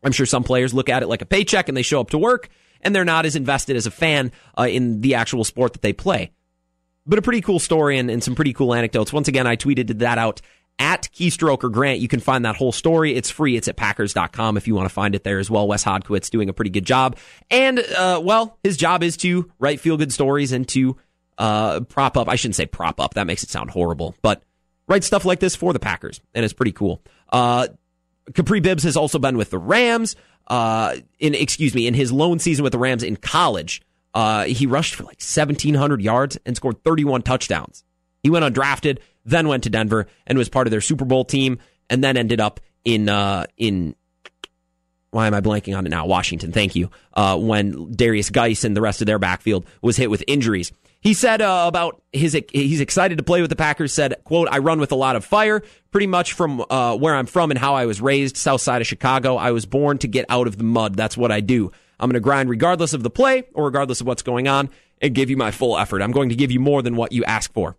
I'm 0.02 0.12
sure 0.12 0.26
some 0.26 0.44
players 0.44 0.74
look 0.74 0.88
at 0.88 1.02
it 1.02 1.08
like 1.08 1.22
a 1.22 1.26
paycheck 1.26 1.68
and 1.68 1.76
they 1.76 1.82
show 1.82 2.00
up 2.00 2.10
to 2.10 2.18
work, 2.18 2.48
and 2.80 2.94
they're 2.94 3.04
not 3.04 3.26
as 3.26 3.36
invested 3.36 3.76
as 3.76 3.86
a 3.86 3.90
fan 3.90 4.32
uh, 4.58 4.66
in 4.68 5.02
the 5.02 5.14
actual 5.14 5.44
sport 5.44 5.74
that 5.74 5.82
they 5.82 5.92
play. 5.92 6.32
But 7.06 7.18
a 7.18 7.22
pretty 7.22 7.40
cool 7.40 7.58
story 7.58 7.98
and, 7.98 8.10
and 8.10 8.22
some 8.22 8.34
pretty 8.34 8.52
cool 8.52 8.74
anecdotes. 8.74 9.12
Once 9.12 9.28
again, 9.28 9.46
I 9.46 9.56
tweeted 9.56 9.98
that 9.98 10.18
out 10.18 10.40
at 10.80 11.08
Keystroker 11.14 11.70
Grant. 11.70 12.00
You 12.00 12.08
can 12.08 12.18
find 12.18 12.44
that 12.44 12.56
whole 12.56 12.72
story. 12.72 13.14
It's 13.14 13.30
free. 13.30 13.56
It's 13.56 13.68
at 13.68 13.76
Packers.com 13.76 14.56
if 14.56 14.66
you 14.66 14.74
want 14.74 14.88
to 14.88 14.92
find 14.92 15.14
it 15.14 15.22
there 15.22 15.38
as 15.38 15.50
well. 15.50 15.68
Wes 15.68 15.84
Hodkiewicz 15.84 16.30
doing 16.30 16.48
a 16.48 16.52
pretty 16.52 16.70
good 16.70 16.86
job. 16.86 17.16
And, 17.50 17.78
uh, 17.78 18.20
well, 18.24 18.58
his 18.64 18.76
job 18.76 19.02
is 19.02 19.16
to 19.18 19.52
write 19.60 19.78
feel 19.78 19.96
good 19.98 20.12
stories 20.12 20.50
and 20.52 20.66
to, 20.68 20.96
uh, 21.38 21.80
prop 21.80 22.16
up. 22.16 22.28
I 22.28 22.34
shouldn't 22.34 22.56
say 22.56 22.66
prop 22.66 22.98
up. 22.98 23.14
That 23.14 23.26
makes 23.26 23.42
it 23.42 23.50
sound 23.50 23.70
horrible, 23.70 24.14
but 24.22 24.42
write 24.88 25.04
stuff 25.04 25.24
like 25.24 25.38
this 25.38 25.54
for 25.54 25.72
the 25.72 25.78
Packers. 25.78 26.20
And 26.34 26.44
it's 26.44 26.54
pretty 26.54 26.72
cool. 26.72 27.02
Uh, 27.30 27.68
Kapri 28.32 28.62
Bibbs 28.62 28.82
has 28.84 28.96
also 28.96 29.18
been 29.18 29.36
with 29.36 29.50
the 29.50 29.58
Rams, 29.58 30.16
uh, 30.48 30.96
in, 31.18 31.34
excuse 31.34 31.74
me, 31.74 31.86
in 31.86 31.94
his 31.94 32.10
lone 32.10 32.38
season 32.38 32.62
with 32.62 32.72
the 32.72 32.78
Rams 32.78 33.02
in 33.02 33.16
college. 33.16 33.82
Uh, 34.14 34.44
he 34.44 34.66
rushed 34.66 34.94
for 34.94 35.04
like 35.04 35.20
1,700 35.20 36.00
yards 36.02 36.38
and 36.44 36.56
scored 36.56 36.82
31 36.82 37.22
touchdowns. 37.22 37.84
He 38.22 38.30
went 38.30 38.44
undrafted, 38.44 38.98
then 39.24 39.48
went 39.48 39.64
to 39.64 39.70
Denver 39.70 40.06
and 40.26 40.38
was 40.38 40.48
part 40.48 40.66
of 40.66 40.70
their 40.70 40.80
Super 40.80 41.04
Bowl 41.04 41.24
team, 41.24 41.58
and 41.88 42.02
then 42.02 42.16
ended 42.16 42.40
up 42.40 42.60
in 42.84 43.08
uh, 43.08 43.46
in 43.56 43.94
why 45.10 45.26
am 45.26 45.34
I 45.34 45.40
blanking 45.40 45.76
on 45.76 45.86
it 45.86 45.88
now? 45.88 46.06
Washington, 46.06 46.52
thank 46.52 46.76
you. 46.76 46.90
Uh, 47.12 47.36
when 47.36 47.94
Derrius 47.94 48.30
Guice 48.30 48.64
and 48.64 48.76
the 48.76 48.80
rest 48.80 49.00
of 49.00 49.06
their 49.06 49.18
backfield 49.18 49.66
was 49.82 49.96
hit 49.96 50.10
with 50.10 50.22
injuries. 50.26 50.72
He 51.00 51.14
said 51.14 51.40
uh, 51.40 51.64
about 51.66 52.02
his 52.12 52.38
he's 52.52 52.80
excited 52.80 53.18
to 53.18 53.24
play 53.24 53.40
with 53.40 53.48
the 53.48 53.56
Packers. 53.56 53.92
Said, 53.92 54.16
"quote 54.24 54.48
I 54.50 54.58
run 54.58 54.80
with 54.80 54.92
a 54.92 54.96
lot 54.96 55.16
of 55.16 55.24
fire, 55.24 55.62
pretty 55.90 56.06
much 56.06 56.34
from 56.34 56.64
uh, 56.68 56.94
where 56.96 57.14
I'm 57.14 57.26
from 57.26 57.50
and 57.50 57.58
how 57.58 57.74
I 57.74 57.86
was 57.86 58.02
raised, 58.02 58.36
South 58.36 58.60
Side 58.60 58.82
of 58.82 58.86
Chicago. 58.86 59.36
I 59.36 59.52
was 59.52 59.64
born 59.64 59.96
to 59.98 60.08
get 60.08 60.26
out 60.28 60.46
of 60.46 60.58
the 60.58 60.64
mud. 60.64 60.96
That's 60.96 61.16
what 61.16 61.32
I 61.32 61.40
do. 61.40 61.72
I'm 61.98 62.08
going 62.08 62.14
to 62.14 62.20
grind 62.20 62.50
regardless 62.50 62.92
of 62.92 63.02
the 63.02 63.10
play 63.10 63.44
or 63.54 63.64
regardless 63.64 64.00
of 64.02 64.06
what's 64.06 64.22
going 64.22 64.46
on, 64.46 64.68
and 65.00 65.14
give 65.14 65.30
you 65.30 65.38
my 65.38 65.50
full 65.50 65.78
effort. 65.78 66.02
I'm 66.02 66.12
going 66.12 66.28
to 66.28 66.36
give 66.36 66.50
you 66.50 66.60
more 66.60 66.82
than 66.82 66.96
what 66.96 67.12
you 67.12 67.24
ask 67.24 67.50
for." 67.52 67.76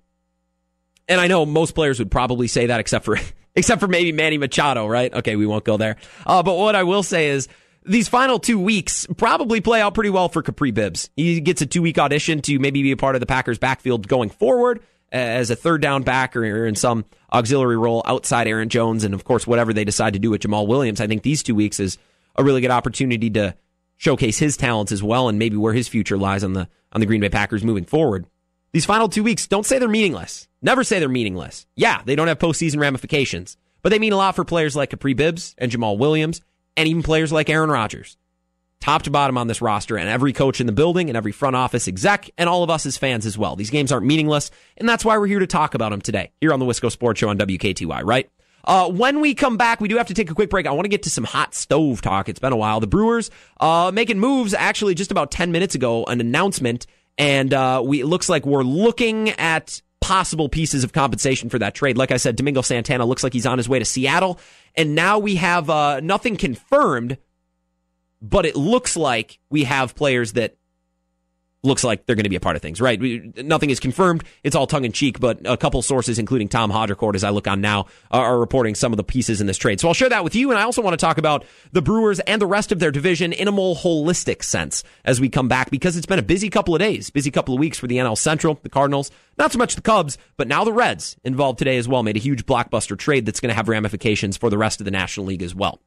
And 1.12 1.20
I 1.20 1.28
know 1.28 1.46
most 1.46 1.76
players 1.76 2.00
would 2.00 2.10
probably 2.10 2.48
say 2.48 2.68
that, 2.68 2.80
except 2.80 3.04
for 3.04 3.18
except 3.56 3.82
for 3.82 3.88
maybe 3.90 4.14
Manny 4.14 4.38
Machado, 4.38 4.88
right? 4.88 5.14
Okay, 5.14 5.36
we 5.36 5.46
won't 5.46 5.66
go 5.66 5.76
there. 5.76 5.98
Uh, 6.26 6.42
but 6.42 6.56
what 6.56 6.74
I 6.74 6.84
will 6.84 7.04
say 7.04 7.28
is 7.28 7.50
these 7.86 8.08
final 8.08 8.40
two 8.40 8.58
weeks 8.58 9.06
probably 9.18 9.60
play 9.60 9.82
out 9.82 9.94
pretty 9.94 10.10
well 10.10 10.30
for 10.30 10.42
Kapri 10.42 10.74
Bibbs. 10.74 11.10
He 11.18 11.42
gets 11.42 11.62
a 11.62 11.66
two 11.66 11.82
week 11.82 12.00
audition 12.00 12.42
to 12.44 12.60
maybe 12.60 12.82
be 12.82 12.92
a 12.92 12.98
part 12.98 13.16
of 13.16 13.20
the 13.20 13.26
Packers 13.26 13.60
backfield 13.60 14.08
going 14.08 14.30
forward 14.30 14.80
as 15.12 15.50
a 15.50 15.56
third 15.58 15.82
down 15.82 16.04
back 16.04 16.34
or 16.38 16.66
in 16.66 16.76
some 16.76 17.04
auxiliary 17.34 17.78
role 17.78 18.02
outside 18.06 18.48
Aaron 18.48 18.70
Jones. 18.70 19.04
And 19.04 19.14
of 19.14 19.26
course, 19.26 19.46
whatever 19.46 19.74
they 19.74 19.84
decide 19.84 20.14
to 20.14 20.20
do 20.20 20.32
with 20.32 20.42
Jamaal 20.42 20.66
Williams, 20.66 21.02
I 21.02 21.08
think 21.08 21.24
these 21.24 21.44
two 21.44 21.56
weeks 21.56 21.82
is 21.82 21.98
a 22.38 22.44
really 22.46 22.62
good 22.62 22.72
opportunity 22.72 23.30
to 23.32 23.54
showcase 23.98 24.40
his 24.40 24.56
talents 24.56 24.94
as 24.94 25.04
well 25.04 25.28
and 25.28 25.38
maybe 25.38 25.58
where 25.58 25.74
his 25.74 25.90
future 25.90 26.18
lies 26.18 26.46
on 26.46 26.54
the, 26.54 26.70
on 26.94 27.02
the 27.02 27.06
Green 27.06 27.20
Bay 27.20 27.28
Packers 27.28 27.66
moving 27.66 27.84
forward. 27.84 28.26
These 28.74 28.86
final 28.86 29.10
two 29.10 29.24
weeks, 29.24 29.48
don't 29.48 29.66
say 29.66 29.80
they're 29.80 29.90
meaningless. 29.90 30.48
Never 30.62 30.84
say 30.84 31.00
they're 31.00 31.10
meaningless. 31.10 31.66
Yeah, 31.76 32.02
they 32.06 32.16
don't 32.16 32.30
have 32.30 32.40
postseason 32.40 32.80
ramifications, 32.80 33.58
but 33.82 33.90
they 33.90 34.00
mean 34.00 34.14
a 34.14 34.18
lot 34.18 34.36
for 34.36 34.46
players 34.46 34.76
like 34.78 34.92
Kapri 34.92 35.16
Bibbs 35.16 35.56
and 35.58 35.70
Jamaal 35.70 35.98
Williams 35.98 36.40
and 36.78 36.88
even 36.88 37.04
players 37.04 37.34
like 37.34 37.50
Aaron 37.50 37.70
Rodgers. 37.70 38.16
Top 38.80 39.04
to 39.04 39.12
bottom 39.12 39.38
on 39.38 39.48
this 39.48 39.62
roster, 39.62 39.98
and 39.98 40.10
every 40.10 40.34
coach 40.34 40.60
in 40.60 40.66
the 40.66 40.72
building, 40.72 41.10
and 41.10 41.18
every 41.18 41.32
front 41.32 41.56
office 41.56 41.88
exec, 41.88 42.32
and 42.38 42.50
all 42.50 42.64
of 42.64 42.70
us 42.72 42.86
as 42.88 42.98
fans 42.98 43.28
as 43.28 43.38
well. 43.38 43.56
These 43.56 43.70
games 43.70 43.92
aren't 43.92 44.08
meaningless, 44.08 44.50
and 44.78 44.90
that's 44.90 45.06
why 45.06 45.18
we're 45.18 45.28
here 45.28 45.40
to 45.40 45.48
talk 45.48 45.76
about 45.76 45.92
them 45.92 46.02
today, 46.02 46.32
here 46.42 46.52
on 46.52 46.60
the 46.60 46.66
Wisco 46.66 46.90
Sports 46.90 47.20
Show 47.20 47.30
on 47.30 47.38
WKTY, 47.38 48.02
right? 48.04 48.28
Uh, 48.64 48.90
when 48.90 49.22
we 49.22 49.36
come 49.36 49.58
back, 49.58 49.82
we 49.82 49.88
do 49.88 49.98
have 49.98 50.08
to 50.08 50.14
take 50.14 50.32
a 50.32 50.34
quick 50.34 50.50
break. 50.50 50.66
I 50.66 50.72
want 50.72 50.86
to 50.86 50.90
get 50.90 51.04
to 51.04 51.10
some 51.10 51.26
hot 51.26 51.54
stove 51.54 52.02
talk. 52.02 52.30
It's 52.30 52.40
been 52.40 52.54
a 52.54 52.58
while. 52.58 52.80
The 52.80 52.88
Brewers 52.88 53.30
uh, 53.60 53.92
making 53.94 54.20
moves 54.20 54.54
actually 54.54 54.96
just 54.96 55.12
about 55.12 55.30
10 55.30 55.52
minutes 55.52 55.76
ago, 55.76 56.04
an 56.06 56.22
announcement, 56.22 56.88
and 57.22 57.54
uh, 57.54 57.84
we 57.86 58.02
it 58.02 58.08
looks 58.08 58.30
like 58.30 58.48
we're 58.48 58.64
looking 58.64 59.30
at 59.30 59.80
possible 60.00 60.50
pieces 60.50 60.84
of 60.84 60.92
compensation 60.92 61.50
for 61.50 61.60
that 61.60 61.76
trade. 61.76 61.96
Like 61.96 62.12
I 62.12 62.18
said, 62.18 62.36
Domingo 62.36 62.64
Santana 62.64 63.06
looks 63.06 63.24
like 63.24 63.32
he's 63.32 63.46
on 63.46 63.60
his 63.60 63.70
way 63.70 63.78
to 63.78 63.86
Seattle. 63.86 64.40
And 64.76 64.96
now 64.96 65.20
we 65.20 65.36
have 65.36 65.70
uh, 65.70 66.00
nothing 66.00 66.36
confirmed, 66.36 67.20
but 68.24 68.48
it 68.48 68.56
looks 68.56 68.98
like 68.98 69.38
we 69.52 69.66
have 69.66 69.94
players 69.94 70.34
that 70.34 70.56
looks 71.64 71.84
like 71.84 72.06
they're 72.06 72.16
going 72.16 72.24
to 72.24 72.30
be 72.30 72.36
a 72.36 72.42
part 72.42 72.56
of 72.56 72.62
things, 72.62 72.82
right? 72.82 73.00
We, 73.00 73.32
nothing 73.38 73.70
is 73.70 73.80
confirmed. 73.80 74.24
It's 74.44 74.56
all 74.56 74.66
tongue 74.66 74.86
in 74.86 74.92
cheek, 74.92 75.20
but 75.20 75.40
a 75.46 75.58
couple 75.58 75.82
sources, 75.82 76.18
including 76.18 76.48
Tom 76.48 76.72
Haudricourt, 76.72 77.16
as 77.16 77.24
I 77.24 77.30
look 77.30 77.48
on 77.48 77.62
now, 77.62 77.86
are, 78.10 78.40
reporting 78.40 78.74
some 78.74 78.94
of 78.94 78.98
the 78.98 79.04
pieces 79.04 79.42
in 79.42 79.48
this 79.48 79.58
trade. 79.58 79.80
So 79.80 79.88
I'll 79.88 79.94
share 79.94 80.10
that 80.10 80.24
with 80.24 80.36
you. 80.36 80.50
And 80.50 80.60
I 80.60 80.64
also 80.64 80.82
want 80.82 80.94
to 80.94 81.06
talk 81.06 81.18
about 81.18 81.46
the 81.72 81.82
Brewers 81.82 82.20
and 82.22 82.42
the 82.42 82.48
rest 82.48 82.72
of 82.72 82.80
their 82.80 82.90
division 82.90 83.34
in 83.34 83.48
a 83.48 83.52
more 83.52 83.76
holistic 83.76 84.44
sense 84.44 84.84
as 85.06 85.22
we 85.22 85.30
come 85.30 85.48
back, 85.48 85.70
because 85.70 85.98
it's 85.98 86.08
been 86.08 86.18
a 86.18 86.24
busy 86.24 86.50
couple 86.50 86.74
of 86.74 86.80
days, 86.80 87.10
busy 87.12 87.30
couple 87.30 87.54
of 87.54 87.60
weeks 87.60 87.78
for 87.78 87.88
the 87.88 87.98
NL 87.98 88.18
Central, 88.18 88.60
the 88.64 88.70
Cardinals, 88.70 89.12
not 89.38 89.52
so 89.52 89.60
much 89.60 89.76
the 89.76 89.82
Cubs, 89.82 90.18
but 90.38 90.48
now 90.48 90.64
the 90.64 90.74
Reds 90.74 91.18
involved 91.24 91.60
today 91.60 91.78
as 91.78 91.88
well, 91.88 92.02
made 92.02 92.18
a 92.18 92.20
huge 92.20 92.46
blockbuster 92.46 92.98
trade 92.98 93.26
that's 93.26 93.40
going 93.40 93.50
to 93.50 93.56
have 93.56 93.70
ramifications 93.70 94.38
for 94.38 94.50
the 94.50 94.58
rest 94.58 94.82
of 94.82 94.86
the 94.86 94.92
National 94.92 95.28
League 95.28 95.44
as 95.44 95.54
well. 95.54 95.80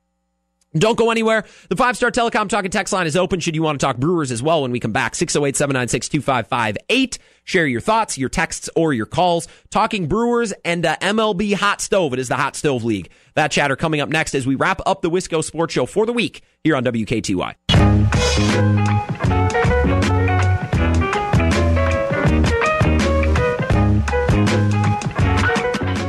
Don't 0.77 0.99
go 0.99 1.11
anywhere. 1.11 1.45
The 1.69 1.77
five 1.77 1.97
star 1.97 2.11
telecom 2.11 2.49
talking 2.49 2.71
text 2.71 2.93
line 2.93 3.07
is 3.07 3.17
open 3.17 3.41
should 3.41 3.55
you 3.55 3.63
want 3.63 3.79
to 3.79 3.87
talk 3.87 3.97
Brewers 3.97 4.33
as 4.33 4.43
well 4.43 4.63
when 4.63 4.73
we 4.73 4.81
come 4.81 4.93
back. 4.93 5.15
608 5.15 5.57
796 5.57 6.09
2558. 6.09 7.19
Share 7.45 7.67
your 7.67 7.81
thoughts, 7.81 8.19
your 8.19 8.29
texts, 8.29 8.69
or 8.75 8.93
your 8.93 9.07
calls. 9.07 9.47
Talking 9.71 10.09
Brewers 10.09 10.53
and 10.65 10.85
uh, 10.85 10.97
MLB 10.97 11.55
Hot 11.55 11.81
Stove. 11.81 12.13
It 12.13 12.19
is 12.19 12.29
the 12.29 12.37
Hot 12.37 12.57
Stove 12.57 12.85
League. 12.85 13.11
That 13.35 13.51
chatter 13.51 13.77
coming 13.77 14.01
up 14.01 14.09
next 14.09 14.35
as 14.35 14.47
we 14.47 14.55
wrap 14.55 14.81
up 14.87 15.03
the 15.03 15.11
Wisco 15.11 15.45
Sports 15.45 15.75
Show 15.75 15.87
for 15.87 16.07
the 16.07 16.13
week 16.13 16.43
here 16.63 16.75
on 16.75 16.85
WKTY. 16.85 17.55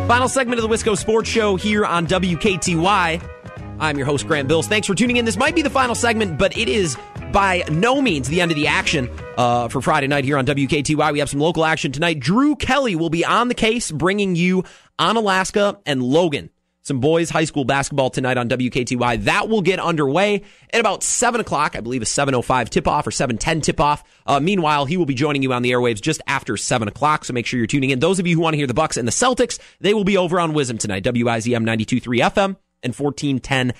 Final 0.08 0.30
segment 0.30 0.60
of 0.60 0.70
the 0.70 0.74
Wisco 0.74 0.98
Sports 0.98 1.30
Show 1.30 1.56
here 1.56 1.86
on 1.86 2.08
WKTY. 2.08 3.35
I'm 3.80 3.98
your 3.98 4.06
host, 4.06 4.28
Grant 4.28 4.48
Bills. 4.48 4.68
Thanks 4.68 4.88
for 4.88 4.96
tuning 4.96 5.18
in. 5.18 5.26
This 5.26 5.38
might 5.38 5.56
be 5.56 5.62
the 5.62 5.70
final 5.70 5.96
segment, 5.96 6.38
but 6.38 6.58
it 6.58 6.70
is 6.70 6.98
by 7.32 7.64
no 7.70 8.02
means 8.02 8.30
the 8.30 8.40
end 8.40 8.52
of 8.52 8.56
the 8.56 8.68
action 8.68 9.10
uh, 9.38 9.68
for 9.68 9.82
Friday 9.82 10.08
night 10.08 10.24
here 10.24 10.38
on 10.38 10.46
WKTY. 10.46 11.12
We 11.12 11.20
have 11.20 11.30
some 11.30 11.42
local 11.42 11.66
action 11.66 11.92
tonight. 11.92 12.20
Drew 12.20 12.56
Kelly 12.56 12.96
will 12.96 13.10
be 13.10 13.26
on 13.26 13.50
the 13.50 13.54
case, 13.54 13.92
bringing 13.92 14.36
you 14.36 14.64
Onalaska 14.98 15.80
and 15.86 16.02
Logan. 16.02 16.50
Some 16.84 17.00
boys 17.00 17.32
high 17.32 17.46
school 17.46 17.66
basketball 17.66 18.12
tonight 18.12 18.38
on 18.38 18.48
WKTY. 18.48 19.24
That 19.24 19.50
will 19.50 19.64
get 19.64 19.80
underway 19.80 20.44
at 20.72 20.80
about 20.80 21.02
7 21.02 21.42
o'clock. 21.42 21.76
I 21.76 21.82
believe 21.82 22.04
a 22.04 22.06
7.05 22.06 22.70
tip-off 22.70 23.08
or 23.08 23.10
7.10 23.10 23.64
tip-off. 23.64 24.04
Uh, 24.28 24.40
meanwhile, 24.40 24.86
he 24.86 24.96
will 24.96 25.08
be 25.08 25.16
joining 25.16 25.42
you 25.42 25.52
on 25.52 25.64
the 25.64 25.72
airwaves 25.72 26.00
just 26.00 26.22
after 26.28 26.56
7 26.56 26.88
o'clock, 26.88 27.26
so 27.26 27.34
make 27.34 27.48
sure 27.48 27.58
you're 27.58 27.66
tuning 27.66 27.90
in. 27.90 28.00
Those 28.00 28.20
of 28.20 28.28
you 28.28 28.36
who 28.36 28.42
want 28.42 28.54
to 28.54 28.58
hear 28.58 28.68
the 28.68 28.76
Bucks 28.76 28.98
and 28.98 29.08
the 29.08 29.12
Celtics, 29.12 29.60
they 29.80 29.96
will 29.96 30.04
be 30.04 30.16
over 30.16 30.40
on 30.40 30.54
Wisdom 30.54 30.78
tonight, 30.78 31.04
WIZM 31.04 31.66
92.3 31.66 32.20
FM 32.20 32.56
and 32.86 32.96
1410 32.96 33.74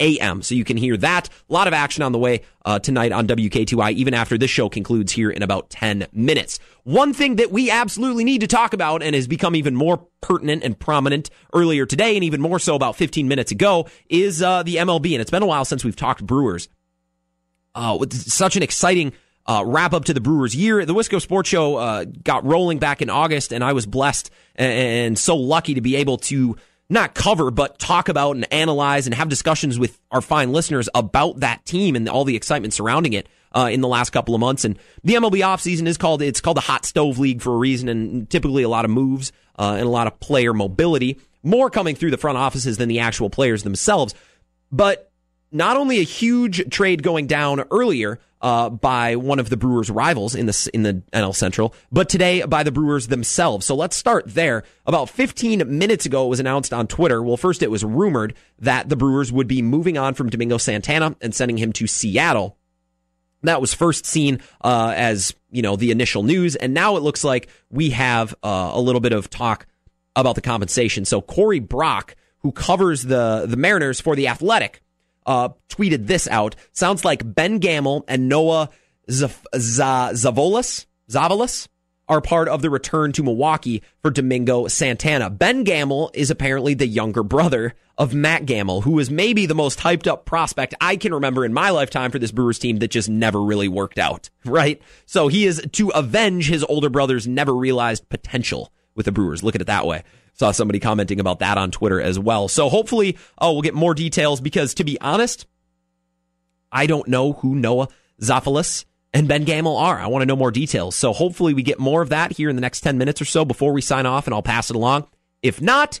a.m. 0.00 0.42
So 0.42 0.54
you 0.54 0.64
can 0.64 0.76
hear 0.76 0.96
that. 0.98 1.28
A 1.48 1.52
lot 1.52 1.68
of 1.68 1.74
action 1.74 2.02
on 2.02 2.12
the 2.12 2.18
way 2.18 2.42
uh, 2.64 2.78
tonight 2.78 3.12
on 3.12 3.26
WKTY, 3.26 3.92
even 3.92 4.14
after 4.14 4.36
this 4.36 4.50
show 4.50 4.68
concludes 4.68 5.12
here 5.12 5.30
in 5.30 5.42
about 5.42 5.70
10 5.70 6.06
minutes. 6.12 6.58
One 6.84 7.12
thing 7.12 7.36
that 7.36 7.52
we 7.52 7.70
absolutely 7.70 8.24
need 8.24 8.40
to 8.40 8.46
talk 8.46 8.72
about 8.72 9.02
and 9.02 9.14
has 9.14 9.28
become 9.28 9.54
even 9.54 9.76
more 9.76 10.06
pertinent 10.20 10.64
and 10.64 10.78
prominent 10.78 11.30
earlier 11.52 11.86
today, 11.86 12.16
and 12.16 12.24
even 12.24 12.40
more 12.40 12.58
so 12.58 12.74
about 12.74 12.96
15 12.96 13.28
minutes 13.28 13.52
ago, 13.52 13.86
is 14.08 14.42
uh, 14.42 14.62
the 14.62 14.76
MLB. 14.76 15.12
And 15.12 15.20
it's 15.20 15.30
been 15.30 15.42
a 15.42 15.46
while 15.46 15.64
since 15.64 15.84
we've 15.84 15.96
talked 15.96 16.26
Brewers. 16.26 16.68
Uh, 17.74 17.96
with 17.98 18.12
such 18.12 18.54
an 18.54 18.62
exciting 18.62 19.14
uh, 19.46 19.62
wrap 19.66 19.94
up 19.94 20.04
to 20.04 20.14
the 20.14 20.20
Brewers 20.20 20.54
year. 20.54 20.84
The 20.84 20.94
Wisco 20.94 21.20
Sports 21.20 21.48
Show 21.48 21.76
uh, 21.76 22.04
got 22.04 22.44
rolling 22.44 22.78
back 22.78 23.00
in 23.00 23.08
August, 23.08 23.52
and 23.52 23.64
I 23.64 23.72
was 23.72 23.86
blessed 23.86 24.30
and, 24.54 24.72
and 24.72 25.18
so 25.18 25.36
lucky 25.36 25.74
to 25.74 25.80
be 25.80 25.96
able 25.96 26.18
to 26.18 26.56
not 26.92 27.14
cover, 27.14 27.50
but 27.50 27.78
talk 27.78 28.08
about 28.08 28.36
and 28.36 28.52
analyze 28.52 29.06
and 29.06 29.14
have 29.14 29.28
discussions 29.28 29.78
with 29.78 29.98
our 30.10 30.20
fine 30.20 30.52
listeners 30.52 30.88
about 30.94 31.40
that 31.40 31.64
team 31.64 31.96
and 31.96 32.08
all 32.08 32.24
the 32.24 32.36
excitement 32.36 32.74
surrounding 32.74 33.12
it. 33.12 33.28
Uh, 33.54 33.68
in 33.70 33.82
the 33.82 33.88
last 33.88 34.14
couple 34.14 34.34
of 34.34 34.40
months, 34.40 34.64
and 34.64 34.78
the 35.04 35.12
MLB 35.12 35.40
offseason 35.40 35.86
is 35.86 35.98
called 35.98 36.22
it's 36.22 36.40
called 36.40 36.56
the 36.56 36.62
Hot 36.62 36.86
Stove 36.86 37.18
League 37.18 37.42
for 37.42 37.52
a 37.52 37.58
reason, 37.58 37.90
and 37.90 38.30
typically 38.30 38.62
a 38.62 38.68
lot 38.70 38.86
of 38.86 38.90
moves 38.90 39.30
uh, 39.58 39.74
and 39.76 39.84
a 39.84 39.90
lot 39.90 40.06
of 40.06 40.18
player 40.20 40.54
mobility, 40.54 41.20
more 41.42 41.68
coming 41.68 41.94
through 41.94 42.12
the 42.12 42.16
front 42.16 42.38
offices 42.38 42.78
than 42.78 42.88
the 42.88 43.00
actual 43.00 43.28
players 43.28 43.62
themselves. 43.62 44.14
But 44.70 45.11
not 45.52 45.76
only 45.76 45.98
a 45.98 46.04
huge 46.04 46.68
trade 46.70 47.02
going 47.02 47.26
down 47.26 47.64
earlier, 47.70 48.18
uh, 48.42 48.68
by 48.68 49.14
one 49.16 49.38
of 49.38 49.48
the 49.48 49.56
Brewers' 49.56 49.88
rivals 49.88 50.34
in 50.34 50.46
the 50.46 50.70
in 50.74 50.82
the 50.82 50.94
NL 51.12 51.34
Central, 51.34 51.74
but 51.92 52.08
today 52.08 52.42
by 52.42 52.64
the 52.64 52.72
Brewers 52.72 53.06
themselves. 53.06 53.64
So 53.64 53.76
let's 53.76 53.96
start 53.96 54.24
there. 54.26 54.64
About 54.84 55.08
15 55.08 55.78
minutes 55.78 56.06
ago, 56.06 56.26
it 56.26 56.28
was 56.28 56.40
announced 56.40 56.72
on 56.72 56.88
Twitter. 56.88 57.22
Well, 57.22 57.36
first 57.36 57.62
it 57.62 57.70
was 57.70 57.84
rumored 57.84 58.34
that 58.58 58.88
the 58.88 58.96
Brewers 58.96 59.32
would 59.32 59.46
be 59.46 59.62
moving 59.62 59.96
on 59.96 60.14
from 60.14 60.28
Domingo 60.28 60.58
Santana 60.58 61.16
and 61.20 61.32
sending 61.32 61.56
him 61.56 61.72
to 61.74 61.86
Seattle. 61.86 62.58
That 63.44 63.60
was 63.60 63.74
first 63.74 64.06
seen 64.06 64.40
uh, 64.60 64.92
as 64.96 65.34
you 65.52 65.62
know 65.62 65.76
the 65.76 65.92
initial 65.92 66.24
news, 66.24 66.56
and 66.56 66.74
now 66.74 66.96
it 66.96 67.02
looks 67.04 67.22
like 67.22 67.48
we 67.70 67.90
have 67.90 68.34
uh, 68.42 68.72
a 68.74 68.80
little 68.80 69.00
bit 69.00 69.12
of 69.12 69.30
talk 69.30 69.66
about 70.16 70.34
the 70.34 70.40
compensation. 70.40 71.04
So 71.04 71.20
Corey 71.20 71.60
Brock, 71.60 72.16
who 72.38 72.50
covers 72.50 73.04
the 73.04 73.46
the 73.46 73.56
Mariners 73.56 74.00
for 74.00 74.16
the 74.16 74.26
Athletic 74.26 74.82
uh, 75.26 75.50
tweeted 75.68 76.06
this 76.06 76.28
out. 76.28 76.56
Sounds 76.72 77.04
like 77.04 77.34
Ben 77.34 77.58
Gamel 77.58 78.04
and 78.08 78.28
Noah 78.28 78.70
Zavolas, 79.08 80.86
Zavolas 81.10 81.68
are 82.08 82.20
part 82.20 82.48
of 82.48 82.62
the 82.62 82.70
return 82.70 83.12
to 83.12 83.22
Milwaukee 83.22 83.82
for 84.00 84.10
Domingo 84.10 84.66
Santana. 84.66 85.30
Ben 85.30 85.64
Gamel 85.64 86.10
is 86.14 86.30
apparently 86.30 86.74
the 86.74 86.86
younger 86.86 87.22
brother 87.22 87.74
of 87.96 88.14
Matt 88.14 88.46
Gamel, 88.46 88.82
who 88.82 88.98
is 88.98 89.10
maybe 89.10 89.46
the 89.46 89.54
most 89.54 89.78
hyped 89.78 90.06
up 90.06 90.24
prospect 90.24 90.74
I 90.80 90.96
can 90.96 91.14
remember 91.14 91.44
in 91.44 91.52
my 91.52 91.70
lifetime 91.70 92.10
for 92.10 92.18
this 92.18 92.32
Brewers 92.32 92.58
team 92.58 92.78
that 92.78 92.90
just 92.90 93.08
never 93.08 93.40
really 93.40 93.68
worked 93.68 93.98
out, 93.98 94.28
right? 94.44 94.80
So 95.06 95.28
he 95.28 95.46
is 95.46 95.64
to 95.72 95.88
avenge 95.90 96.48
his 96.48 96.64
older 96.64 96.90
brother's 96.90 97.26
never 97.26 97.54
realized 97.54 98.08
potential 98.08 98.72
with 98.94 99.06
the 99.06 99.12
Brewers. 99.12 99.42
Look 99.42 99.54
at 99.54 99.60
it 99.60 99.66
that 99.66 99.86
way. 99.86 100.02
Saw 100.34 100.50
somebody 100.50 100.80
commenting 100.80 101.20
about 101.20 101.40
that 101.40 101.58
on 101.58 101.70
Twitter 101.70 102.00
as 102.00 102.18
well. 102.18 102.48
So 102.48 102.68
hopefully, 102.68 103.18
oh, 103.38 103.52
we'll 103.52 103.62
get 103.62 103.74
more 103.74 103.94
details 103.94 104.40
because 104.40 104.74
to 104.74 104.84
be 104.84 105.00
honest, 105.00 105.46
I 106.70 106.86
don't 106.86 107.08
know 107.08 107.34
who 107.34 107.54
Noah 107.54 107.88
Zafalis 108.20 108.84
and 109.12 109.28
Ben 109.28 109.44
Gamel 109.44 109.76
are. 109.76 109.98
I 109.98 110.06
want 110.06 110.22
to 110.22 110.26
know 110.26 110.36
more 110.36 110.50
details. 110.50 110.94
So 110.94 111.12
hopefully 111.12 111.52
we 111.54 111.62
get 111.62 111.78
more 111.78 112.00
of 112.00 112.08
that 112.08 112.32
here 112.32 112.48
in 112.48 112.56
the 112.56 112.62
next 112.62 112.80
10 112.80 112.96
minutes 112.96 113.20
or 113.20 113.26
so 113.26 113.44
before 113.44 113.72
we 113.72 113.82
sign 113.82 114.06
off 114.06 114.26
and 114.26 114.34
I'll 114.34 114.42
pass 114.42 114.70
it 114.70 114.76
along. 114.76 115.06
If 115.42 115.60
not, 115.60 116.00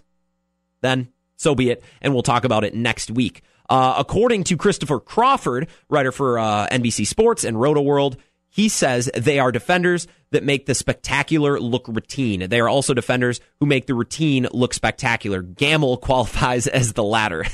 then 0.80 1.08
so 1.36 1.54
be 1.54 1.70
it. 1.70 1.82
And 2.00 2.14
we'll 2.14 2.22
talk 2.22 2.44
about 2.44 2.64
it 2.64 2.74
next 2.74 3.10
week. 3.10 3.42
Uh, 3.68 3.94
according 3.98 4.44
to 4.44 4.56
Christopher 4.56 5.00
Crawford, 5.00 5.68
writer 5.88 6.12
for 6.12 6.38
uh, 6.38 6.68
NBC 6.68 7.06
Sports 7.06 7.44
and 7.44 7.60
Roto 7.60 7.80
World, 7.80 8.16
he 8.52 8.68
says 8.68 9.10
they 9.14 9.38
are 9.38 9.50
defenders 9.50 10.06
that 10.30 10.44
make 10.44 10.66
the 10.66 10.74
spectacular 10.74 11.58
look 11.58 11.88
routine. 11.88 12.48
They 12.48 12.60
are 12.60 12.68
also 12.68 12.92
defenders 12.92 13.40
who 13.58 13.66
make 13.66 13.86
the 13.86 13.94
routine 13.94 14.46
look 14.52 14.74
spectacular. 14.74 15.40
Gamel 15.40 15.96
qualifies 15.96 16.66
as 16.66 16.92
the 16.92 17.02
latter. 17.02 17.44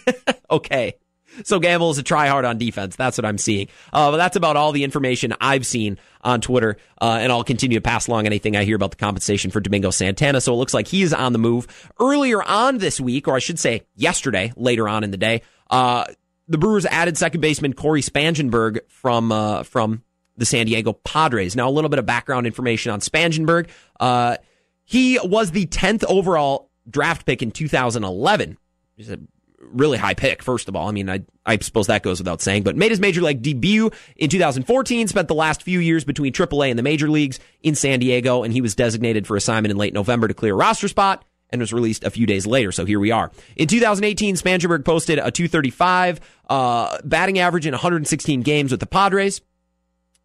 okay. 0.50 0.94
So 1.42 1.58
Gamel 1.58 1.90
is 1.90 1.98
a 1.98 2.04
try 2.04 2.28
hard 2.28 2.44
on 2.44 2.58
defense. 2.58 2.94
That's 2.94 3.18
what 3.18 3.24
I'm 3.24 3.38
seeing. 3.38 3.66
Uh, 3.92 4.12
but 4.12 4.18
that's 4.18 4.36
about 4.36 4.56
all 4.56 4.70
the 4.70 4.84
information 4.84 5.34
I've 5.40 5.66
seen 5.66 5.98
on 6.20 6.40
Twitter. 6.40 6.76
Uh, 7.00 7.18
and 7.20 7.32
I'll 7.32 7.42
continue 7.42 7.76
to 7.78 7.82
pass 7.82 8.06
along 8.06 8.26
anything 8.26 8.56
I 8.56 8.62
hear 8.62 8.76
about 8.76 8.92
the 8.92 8.96
compensation 8.96 9.50
for 9.50 9.58
Domingo 9.58 9.90
Santana. 9.90 10.40
So 10.40 10.54
it 10.54 10.56
looks 10.56 10.72
like 10.72 10.86
he 10.86 11.02
is 11.02 11.12
on 11.12 11.32
the 11.32 11.40
move. 11.40 11.66
Earlier 11.98 12.40
on 12.40 12.78
this 12.78 13.00
week, 13.00 13.26
or 13.26 13.34
I 13.34 13.40
should 13.40 13.58
say 13.58 13.82
yesterday, 13.96 14.52
later 14.56 14.88
on 14.88 15.02
in 15.02 15.10
the 15.10 15.16
day, 15.16 15.42
uh, 15.68 16.04
the 16.46 16.58
Brewers 16.58 16.86
added 16.86 17.18
second 17.18 17.40
baseman 17.40 17.72
Cory 17.72 18.02
Spangenberg 18.02 18.78
from 18.86 19.32
uh, 19.32 19.64
from 19.64 20.04
the 20.36 20.46
San 20.46 20.66
Diego 20.66 20.92
Padres. 20.92 21.56
Now, 21.56 21.68
a 21.68 21.70
little 21.70 21.90
bit 21.90 21.98
of 21.98 22.06
background 22.06 22.46
information 22.46 22.92
on 22.92 23.00
Spangenberg. 23.00 23.68
Uh, 24.00 24.36
he 24.84 25.18
was 25.22 25.50
the 25.50 25.66
10th 25.66 26.04
overall 26.04 26.70
draft 26.88 27.26
pick 27.26 27.42
in 27.42 27.50
2011. 27.50 28.58
He's 28.96 29.10
a 29.10 29.18
really 29.60 29.98
high 29.98 30.14
pick, 30.14 30.42
first 30.42 30.68
of 30.68 30.76
all. 30.76 30.88
I 30.88 30.92
mean, 30.92 31.08
I, 31.08 31.22
I 31.46 31.58
suppose 31.58 31.86
that 31.86 32.02
goes 32.02 32.18
without 32.18 32.42
saying, 32.42 32.62
but 32.62 32.76
made 32.76 32.90
his 32.90 33.00
major 33.00 33.22
league 33.22 33.42
debut 33.42 33.90
in 34.16 34.28
2014, 34.28 35.08
spent 35.08 35.28
the 35.28 35.34
last 35.34 35.62
few 35.62 35.80
years 35.80 36.04
between 36.04 36.32
AAA 36.32 36.70
and 36.70 36.78
the 36.78 36.82
major 36.82 37.08
leagues 37.08 37.40
in 37.62 37.74
San 37.74 37.98
Diego, 38.00 38.42
and 38.42 38.52
he 38.52 38.60
was 38.60 38.74
designated 38.74 39.26
for 39.26 39.36
assignment 39.36 39.70
in 39.70 39.78
late 39.78 39.94
November 39.94 40.28
to 40.28 40.34
clear 40.34 40.54
a 40.54 40.56
roster 40.56 40.88
spot 40.88 41.24
and 41.50 41.60
was 41.60 41.72
released 41.72 42.04
a 42.04 42.10
few 42.10 42.26
days 42.26 42.46
later. 42.46 42.72
So 42.72 42.84
here 42.84 43.00
we 43.00 43.10
are. 43.10 43.30
In 43.56 43.68
2018, 43.68 44.36
Spangenberg 44.36 44.84
posted 44.84 45.18
a 45.18 45.30
235 45.30 46.20
uh, 46.48 46.98
batting 47.04 47.38
average 47.38 47.66
in 47.66 47.72
116 47.72 48.42
games 48.42 48.70
with 48.70 48.80
the 48.80 48.86
Padres. 48.86 49.40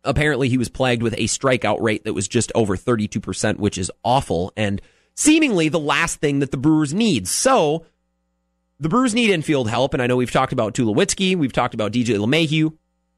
Apparently, 0.04 0.50
he 0.50 0.58
was 0.58 0.70
plagued 0.70 1.04
with 1.04 1.14
a 1.14 1.26
strikeout 1.26 1.82
rate 1.82 2.04
that 2.06 2.14
was 2.14 2.28
just 2.28 2.52
over 2.56 2.78
32%, 2.78 3.58
which 3.58 3.78
is 3.78 3.91
awful 4.04 4.54
and 4.56 4.82
seemingly 5.16 5.68
the 5.68 5.80
last 5.80 6.22
thing 6.22 6.39
that 6.39 6.52
the 6.52 6.58
Brewers 6.58 6.93
need. 6.93 7.28
So, 7.28 7.86
the 8.80 8.88
Brewers 8.88 9.14
need 9.14 9.30
infield 9.30 9.70
help, 9.70 9.93
and 9.93 10.02
I 10.02 10.08
know 10.08 10.16
we've 10.16 10.32
talked 10.32 10.54
about 10.54 10.74
Tulowitzki, 10.74 11.36
we've 11.36 11.52
talked 11.52 11.74
about 11.74 11.91
DJ 11.91 12.18
LeMahieu, 12.18 12.74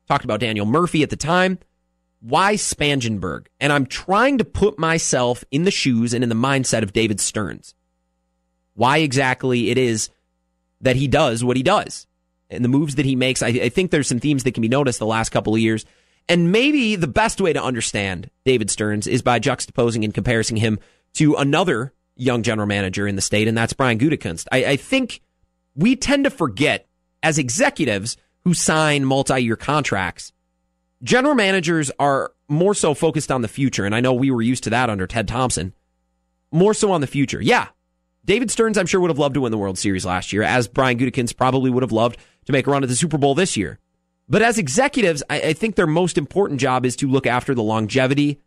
talked 0.08 0.26
about 0.26 0.40
Daniel 0.40 0.66
Murphy 0.66 1.04
at 1.04 1.12
the 1.12 1.16
time. 1.16 1.60
Why 2.20 2.56
Spangenberg? 2.56 3.48
And 3.60 3.72
I'm 3.72 3.86
trying 3.86 4.40
to 4.40 4.46
put 4.46 4.78
myself 4.78 5.44
in 5.52 5.64
the 5.64 5.72
shoes 5.72 6.14
and 6.14 6.24
in 6.24 6.30
the 6.30 6.36
mindset 6.36 6.84
of 6.84 6.94
David 6.94 7.20
Stearns. 7.20 7.74
Why 8.74 9.00
exactly 9.00 9.70
it 9.70 9.78
is 9.78 10.10
that 10.82 10.96
he 10.96 11.08
does 11.08 11.44
what 11.44 11.58
he 11.58 11.64
does 11.64 12.08
and 12.50 12.64
the 12.64 12.70
moves 12.70 12.96
that 12.96 13.06
he 13.06 13.16
makes. 13.16 13.42
I, 13.42 13.48
I 13.48 13.70
think 13.70 13.92
there's 13.92 14.08
some 14.08 14.20
themes 14.20 14.44
that 14.44 14.54
can 14.54 14.62
be 14.62 14.68
noticed 14.68 15.00
the 15.00 15.06
last 15.06 15.30
couple 15.30 15.54
of 15.54 15.62
years. 15.62 15.86
And 16.32 16.50
maybe 16.50 16.96
the 16.96 17.10
best 17.10 17.42
way 17.42 17.52
to 17.52 17.62
understand 17.62 18.32
David 18.46 18.72
Stearns 18.72 19.06
is 19.06 19.22
by 19.22 19.38
juxtaposing 19.38 20.06
and 20.06 20.14
comparing 20.14 20.56
him 20.56 20.80
to 21.16 21.36
another 21.36 21.94
young 22.16 22.42
general 22.42 22.70
manager 22.70 23.06
in 23.06 23.18
the 23.18 23.22
state, 23.22 23.50
and 23.50 23.58
that's 23.58 23.74
Brian 23.74 24.00
Gutekunst. 24.00 24.48
I, 24.50 24.64
I 24.64 24.76
think 24.78 25.20
we 25.76 25.98
tend 25.98 26.24
to 26.24 26.30
forget 26.30 26.88
as 27.22 27.38
executives 27.38 28.16
who 28.46 28.54
sign 28.54 29.04
multi-year 29.04 29.58
contracts, 29.58 30.32
general 31.04 31.36
managers 31.36 31.92
are 32.00 32.32
more 32.48 32.74
so 32.74 32.94
focused 32.94 33.30
on 33.30 33.42
the 33.42 33.50
future, 33.50 33.84
and 33.84 33.94
I 33.94 34.00
know 34.00 34.14
we 34.14 34.32
were 34.32 34.42
used 34.42 34.64
to 34.64 34.70
that 34.70 34.90
under 34.90 35.08
Ted 35.08 35.28
Thompson. 35.28 35.74
More 36.50 36.74
so 36.74 36.94
on 36.94 37.02
the 37.02 37.08
future. 37.08 37.42
Yeah, 37.42 37.68
David 38.24 38.50
Stearns, 38.50 38.78
I'm 38.78 38.86
sure, 38.86 39.02
would 39.02 39.12
have 39.12 39.20
loved 39.20 39.34
to 39.34 39.42
win 39.42 39.52
the 39.52 39.58
World 39.58 39.78
Series 39.78 40.06
last 40.06 40.32
year, 40.32 40.44
as 40.44 40.70
Brian 40.70 40.98
Gutekunst 40.98 41.36
probably 41.36 41.70
would 41.70 41.84
have 41.84 41.92
loved 41.92 42.18
to 42.46 42.54
make 42.54 42.68
a 42.68 42.72
run 42.72 42.84
at 42.84 42.90
the 42.90 42.96
Super 42.96 43.18
Bowl 43.18 43.36
this 43.36 43.58
year. 43.58 43.80
But 44.32 44.42
as 44.42 44.58
executives, 44.58 45.22
I, 45.30 45.42
I 45.42 45.54
think 45.54 45.76
their 45.76 45.86
most 45.86 46.18
important 46.18 46.62
job 46.62 46.86
is 46.86 46.96
to 46.96 47.08
look 47.10 47.28
after 47.28 47.54
the 47.54 47.62
longevity 47.62 48.40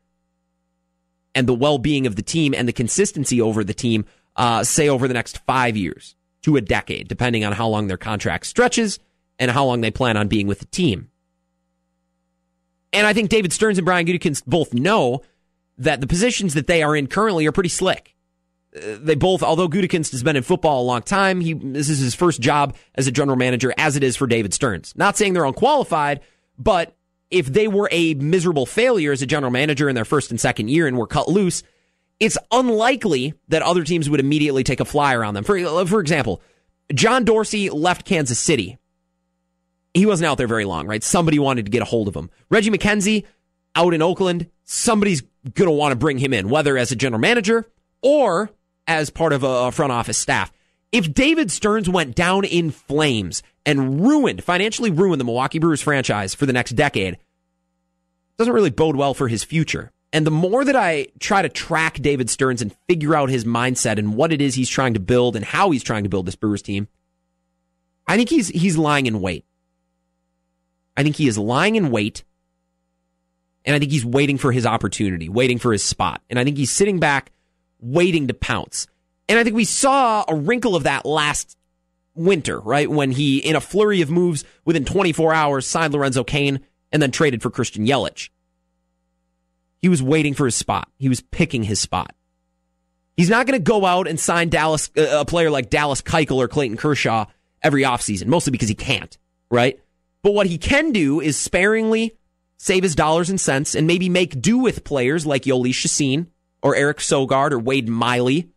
and 1.35 1.47
the 1.47 1.55
well 1.55 1.77
being 1.77 2.07
of 2.07 2.17
the 2.17 2.23
team 2.23 2.55
and 2.55 2.67
the 2.67 2.73
consistency 2.73 3.39
over 3.39 3.63
the 3.63 3.75
team, 3.75 4.07
uh, 4.35 4.65
say 4.65 4.89
over 4.89 5.07
the 5.07 5.13
next 5.13 5.39
five 5.41 5.77
years 5.77 6.17
to 6.41 6.57
a 6.57 6.63
decade, 6.63 7.07
depending 7.07 7.45
on 7.45 7.53
how 7.53 7.69
long 7.69 7.87
their 7.87 7.99
contract 7.99 8.47
stretches 8.47 8.99
and 9.39 9.51
how 9.51 9.67
long 9.67 9.83
they 9.83 9.91
plan 9.91 10.17
on 10.17 10.27
being 10.27 10.47
with 10.47 10.61
the 10.61 10.67
team. 10.67 11.11
And 12.95 13.07
I 13.07 13.13
think 13.13 13.29
David 13.29 13.53
Stearns 13.53 13.77
and 13.77 13.85
Brian 13.85 14.07
Gutekunst 14.07 14.47
both 14.47 14.73
know 14.73 15.21
that 15.77 16.01
the 16.01 16.07
positions 16.07 16.55
that 16.55 16.67
they 16.67 16.83
are 16.83 16.97
in 16.97 17.09
currently 17.09 17.45
are 17.45 17.53
pretty 17.53 17.69
slick 17.69 18.14
they 18.75 19.15
both, 19.15 19.43
although 19.43 19.69
Gutekunst 19.69 20.11
has 20.11 20.23
been 20.23 20.37
in 20.37 20.43
football 20.43 20.83
a 20.83 20.85
long 20.85 21.03
time, 21.03 21.41
he 21.41 21.53
this 21.55 21.89
is 21.89 22.01
his 22.01 22.15
first 22.15 22.41
job 22.41 22.77
as 22.97 23.07
a 23.07 23.13
general 23.13 23.37
manager, 23.37 23.73
as 23.79 23.97
it 23.97 24.03
is 24.03 24.17
for 24.17 24.27
David 24.27 24.53
Stearns. 24.53 24.95
Not 24.97 25.17
saying 25.17 25.33
they're 25.33 25.45
unqualified, 25.45 26.21
but 26.59 26.97
if 27.31 27.47
they 27.47 27.69
were 27.69 27.89
a 27.93 28.15
miserable 28.15 28.67
failure 28.67 29.13
as 29.13 29.23
a 29.23 29.27
general 29.27 29.53
manager 29.53 29.89
in 29.89 29.95
their 29.95 30.05
first 30.05 30.31
and 30.31 30.41
second 30.41 30.69
year 30.69 30.89
and 30.89 30.99
were 30.99 31.07
cut 31.07 31.29
loose, 31.29 31.63
it's 32.19 32.37
unlikely 32.51 33.35
that 33.49 33.63
other 33.63 33.85
teams 33.85 34.11
would 34.11 34.21
immediately 34.21 34.65
take 34.65 34.81
a 34.81 34.85
flyer 34.85 35.23
on 35.23 35.35
them. 35.35 35.45
For 35.45 35.87
for 35.87 36.01
example, 36.01 36.43
John 36.93 37.25
Dorsey 37.25 37.71
left 37.71 38.05
Kansas 38.05 38.41
City. 38.41 38.79
He 39.95 40.07
wasn't 40.07 40.27
out 40.27 40.39
there 40.39 40.49
very 40.49 40.65
long, 40.65 40.89
right? 40.89 41.03
Somebody 41.05 41.39
wanted 41.39 41.67
to 41.67 41.71
get 41.71 41.83
a 41.83 41.85
hold 41.85 42.09
of 42.09 42.17
him. 42.17 42.29
Reggie 42.51 42.71
McKenzie 42.71 43.25
out 43.77 43.95
in 43.95 44.03
Oakland, 44.03 44.51
somebody's 44.65 45.21
going 45.21 45.69
to 45.69 45.75
want 45.75 45.93
to 45.93 45.97
bring 45.97 46.19
him 46.19 46.33
in, 46.33 46.49
whether 46.49 46.77
as 46.77 46.91
a 46.91 46.97
general 46.97 47.21
manager 47.21 47.71
or 48.03 48.51
as 48.87 49.11
part 49.11 49.33
of 49.33 49.43
a 49.43 49.73
front 49.73 49.93
office 49.93 50.19
staff. 50.19 50.53
If 50.93 51.13
David 51.13 51.51
Stearns 51.51 51.89
went 51.89 52.15
down 52.15 52.45
in 52.45 52.71
flames 52.71 53.43
and 53.67 54.01
ruined, 54.01 54.45
financially 54.45 54.91
ruined 54.91 55.21
the 55.21 55.25
Milwaukee 55.25 55.59
Brewers 55.59 55.83
franchise 55.83 56.35
for 56.35 56.47
the 56.47 56.53
next 56.53 56.73
decade, 56.73 57.19
doesn't 58.37 58.53
really 58.53 58.71
bode 58.71 58.97
well 58.97 59.15
for 59.15 59.29
his 59.29 59.43
future. 59.45 59.91
And 60.13 60.25
the 60.25 60.31
more 60.31 60.65
that 60.65 60.77
I 60.77 61.09
try 61.19 61.43
to 61.43 61.49
track 61.49 61.95
David 61.95 62.31
Stearns 62.31 62.63
and 62.63 62.75
figure 62.89 63.17
out 63.17 63.31
his 63.31 63.45
mindset 63.45 63.99
and 63.99 64.15
what 64.15 64.33
it 64.33 64.41
is 64.41 64.55
he's 64.55 64.69
trying 64.69 64.95
to 64.95 65.01
build 65.01 65.35
and 65.35 65.45
how 65.45 65.73
he's 65.73 65.83
trying 65.83 66.05
to 66.05 66.09
build 66.09 66.27
this 66.27 66.37
Brewers 66.37 66.63
team, 66.63 66.87
I 68.07 68.17
think 68.17 68.29
he's 68.29 68.49
he's 68.49 68.79
lying 68.79 69.07
in 69.07 69.21
wait. 69.21 69.45
I 70.97 71.03
think 71.03 71.17
he 71.17 71.27
is 71.27 71.37
lying 71.37 71.75
in 71.75 71.91
wait. 71.91 72.23
And 73.65 73.75
I 73.75 73.81
think 73.81 73.91
he's 73.91 74.05
waiting 74.05 74.39
for 74.39 74.53
his 74.53 74.67
opportunity, 74.67 75.29
waiting 75.29 75.59
for 75.59 75.73
his 75.73 75.83
spot. 75.83 76.23
And 76.31 76.39
I 76.39 76.45
think 76.45 76.59
he's 76.59 76.71
sitting 76.71 77.01
back 77.01 77.33
waiting 77.85 78.29
to 78.29 78.35
pounce. 78.35 78.87
And 79.29 79.39
I 79.39 79.45
think 79.45 79.55
we 79.55 79.65
saw 79.65 80.25
a 80.27 80.35
wrinkle 80.35 80.77
of 80.77 80.85
that 80.85 81.07
last 81.07 81.57
winter, 82.15 82.59
right? 82.61 82.91
When 82.91 83.11
he, 83.11 83.39
in 83.39 83.57
a 83.57 83.61
flurry 83.61 84.01
of 84.01 84.11
moves 84.11 84.45
within 84.65 84.85
24 84.85 85.35
hours, 85.35 85.67
signed 85.67 85.93
Lorenzo 85.93 86.25
Cain 86.25 86.61
and 86.93 87.03
then 87.03 87.11
traded 87.11 87.43
for 87.43 87.51
Christian 87.51 87.87
Yelich. 87.87 88.31
He 89.83 89.89
was 89.89 90.03
waiting 90.03 90.35
for 90.35 90.47
his 90.47 90.55
spot. 90.55 90.89
He 90.99 91.09
was 91.09 91.21
picking 91.21 91.63
his 91.63 91.81
spot. 91.81 92.15
He's 93.17 93.31
not 93.31 93.47
going 93.47 93.59
to 93.59 93.63
go 93.63 93.85
out 93.85 94.09
and 94.09 94.19
sign 94.19 94.49
Dallas, 94.49 94.91
uh, 94.97 95.21
a 95.21 95.25
player 95.25 95.51
like 95.51 95.71
Dallas 95.71 96.03
Keuchel 96.03 96.37
or 96.37 96.49
Clayton 96.49 96.77
Kershaw 96.77 97.27
every 97.63 97.83
offseason, 97.83 98.27
mostly 98.27 98.51
because 98.51 98.69
he 98.69 98.75
can't, 98.75 99.17
right? 99.51 99.79
But 100.23 100.33
what 100.33 100.47
he 100.47 100.59
can 100.59 100.93
do 100.93 101.21
is 101.21 101.37
sparingly 101.37 102.17
save 102.57 102.83
his 102.83 102.95
dollars 102.95 103.31
and 103.31 103.41
cents 103.41 103.75
and 103.75 103.87
maybe 103.87 104.09
make 104.09 104.41
do 104.41 104.59
with 104.59 104.85
players 104.85 105.27
like 105.27 105.43
Jhoulys 105.43 105.75
Chacin 105.75 106.29
or 106.65 106.75
Eric 106.75 106.97
Sogard 106.99 107.53
or 107.53 107.59
Wade 107.61 107.89
Miley 107.89 108.49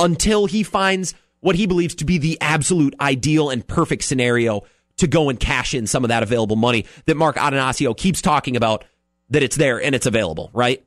until 0.00 0.46
he 0.46 0.64
finds 0.64 1.14
what 1.38 1.54
he 1.54 1.66
believes 1.66 1.94
to 1.96 2.04
be 2.04 2.18
the 2.18 2.38
absolute 2.40 2.94
ideal 3.00 3.50
and 3.50 3.64
perfect 3.64 4.02
scenario 4.02 4.62
to 4.96 5.06
go 5.06 5.28
and 5.28 5.38
cash 5.38 5.74
in 5.74 5.86
some 5.86 6.02
of 6.02 6.08
that 6.08 6.22
available 6.22 6.56
money 6.56 6.86
that 7.04 7.16
Mark 7.16 7.36
Attanasio 7.36 7.96
keeps 7.96 8.22
talking 8.22 8.56
about 8.56 8.84
that 9.30 9.42
it's 9.42 9.56
there 9.56 9.80
and 9.80 9.94
it's 9.94 10.06
available, 10.06 10.50
right? 10.54 10.82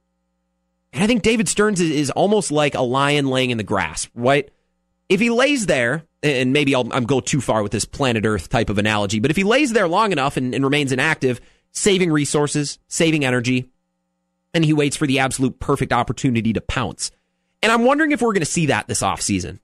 And 0.91 1.03
I 1.03 1.07
think 1.07 1.21
David 1.21 1.47
Stearns 1.47 1.79
is, 1.79 2.09
almost 2.09 2.51
like 2.51 2.73
a 2.73 2.81
lion 2.81 3.27
laying 3.27 3.51
in 3.51 3.57
the 3.57 3.63
grass, 3.63 4.09
right? 4.15 4.49
If 5.09 5.19
he 5.19 5.29
lays 5.29 5.67
there, 5.67 6.03
and 6.23 6.51
maybe 6.53 6.73
I'll, 6.73 6.91
i 6.91 6.99
go 7.01 7.19
too 7.19 7.41
far 7.41 7.61
with 7.61 7.71
this 7.71 7.85
planet 7.85 8.25
Earth 8.25 8.49
type 8.49 8.69
of 8.69 8.77
analogy, 8.77 9.19
but 9.19 9.29
if 9.29 9.37
he 9.37 9.43
lays 9.43 9.73
there 9.73 9.87
long 9.87 10.11
enough 10.11 10.37
and, 10.37 10.55
and 10.55 10.63
remains 10.63 10.91
inactive, 10.91 11.39
saving 11.71 12.11
resources, 12.11 12.79
saving 12.87 13.25
energy, 13.25 13.69
and 14.57 14.65
he 14.65 14.73
waits 14.73 14.97
for 14.97 15.05
the 15.05 15.19
absolute 15.19 15.59
perfect 15.59 15.93
opportunity 15.93 16.51
to 16.51 16.61
pounce. 16.61 17.11
And 17.61 17.71
I'm 17.71 17.85
wondering 17.85 18.11
if 18.11 18.21
we're 18.21 18.33
going 18.33 18.41
to 18.41 18.45
see 18.45 18.65
that 18.65 18.87
this 18.87 19.03
offseason. 19.03 19.59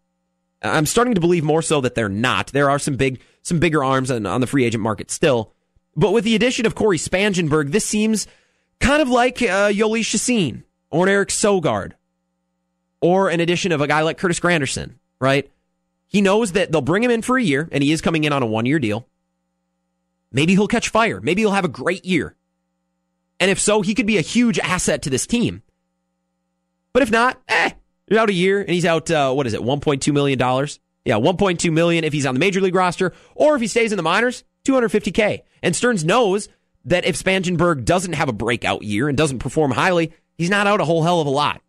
I'm 0.62 0.86
starting 0.86 1.16
to 1.16 1.20
believe 1.20 1.44
more 1.44 1.64
so 1.64 1.82
that 1.82 1.96
they're 1.96 2.08
not. 2.08 2.48
There 2.54 2.70
are 2.70 2.78
some 2.78 2.96
big, 2.96 3.20
some 3.42 3.60
bigger 3.60 3.84
arms 3.84 4.12
on, 4.12 4.28
on 4.28 4.40
the 4.40 4.46
free 4.46 4.64
agent 4.64 4.84
market 4.84 5.10
still. 5.10 5.52
But 5.96 6.14
with 6.14 6.26
the 6.26 6.36
addition 6.36 6.68
of 6.68 6.76
Cory 6.76 7.00
Spangenberg, 7.00 7.72
this 7.72 7.86
seems 7.86 8.28
kind 8.80 9.02
of 9.02 9.10
like 9.10 9.42
uh, 9.42 9.72
Jhoulys 9.72 10.06
Chacin 10.06 10.64
or 10.92 11.06
an 11.08 11.12
Eric 11.12 11.30
Sogard 11.30 11.94
or 13.02 13.30
an 13.30 13.40
addition 13.40 13.72
of 13.72 13.82
a 13.82 13.88
guy 13.88 14.02
like 14.02 14.20
Curtis 14.20 14.40
Granderson, 14.40 14.94
right? 15.20 15.52
He 16.06 16.22
knows 16.22 16.52
that 16.52 16.72
they'll 16.72 16.82
bring 16.82 17.04
him 17.04 17.10
in 17.10 17.24
for 17.24 17.36
a 17.36 17.44
year 17.44 17.68
and 17.72 17.84
he 17.84 17.92
is 17.92 18.00
coming 18.00 18.26
in 18.26 18.32
on 18.32 18.44
a 18.44 18.48
one 18.48 18.68
year 18.68 18.78
deal. 18.78 19.08
Maybe 20.32 20.54
he'll 20.54 20.68
catch 20.68 20.90
fire. 20.90 21.20
Maybe 21.20 21.42
he'll 21.42 21.52
have 21.52 21.66
a 21.66 21.70
great 21.70 22.06
year. 22.06 22.36
And 23.44 23.52
if 23.52 23.60
so, 23.60 23.82
he 23.82 23.94
could 23.94 24.06
be 24.06 24.18
a 24.18 24.22
huge 24.22 24.58
asset 24.58 25.02
to 25.02 25.10
this 25.10 25.28
team. 25.28 25.64
But 26.94 27.04
if 27.04 27.12
not, 27.12 27.42
eh, 27.50 27.72
he's 28.08 28.18
out 28.18 28.30
a 28.30 28.34
year 28.34 28.62
and 28.62 28.70
he's 28.70 28.86
out, 28.86 29.12
uh, 29.12 29.34
what 29.34 29.46
is 29.46 29.54
it, 29.54 29.60
$1.2 29.60 30.14
million 30.14 30.40
Yeah, 30.40 31.16
1.2 31.16 31.74
million 31.74 32.06
if 32.06 32.14
he's 32.14 32.26
on 32.26 32.36
the 32.36 32.40
major 32.40 32.62
league 32.62 32.74
roster, 32.74 33.12
or 33.36 33.56
if 33.56 33.62
he 33.62 33.68
stays 33.68 33.92
in 33.92 33.98
the 33.98 34.02
minors, 34.02 34.46
250k. 34.64 35.42
And 35.62 35.76
Stearns 35.76 36.06
knows 36.06 36.48
that 36.86 37.04
if 37.04 37.22
Spangenberg 37.22 37.84
doesn't 37.84 38.14
have 38.14 38.30
a 38.30 38.34
breakout 38.34 38.84
year 38.84 39.10
and 39.10 39.18
doesn't 39.18 39.40
perform 39.40 39.72
highly, 39.72 40.14
he's 40.38 40.50
not 40.50 40.66
out 40.66 40.80
a 40.80 40.86
whole 40.86 41.04
hell 41.04 41.20
of 41.20 41.28
a 41.28 41.30
lot. 41.30 41.62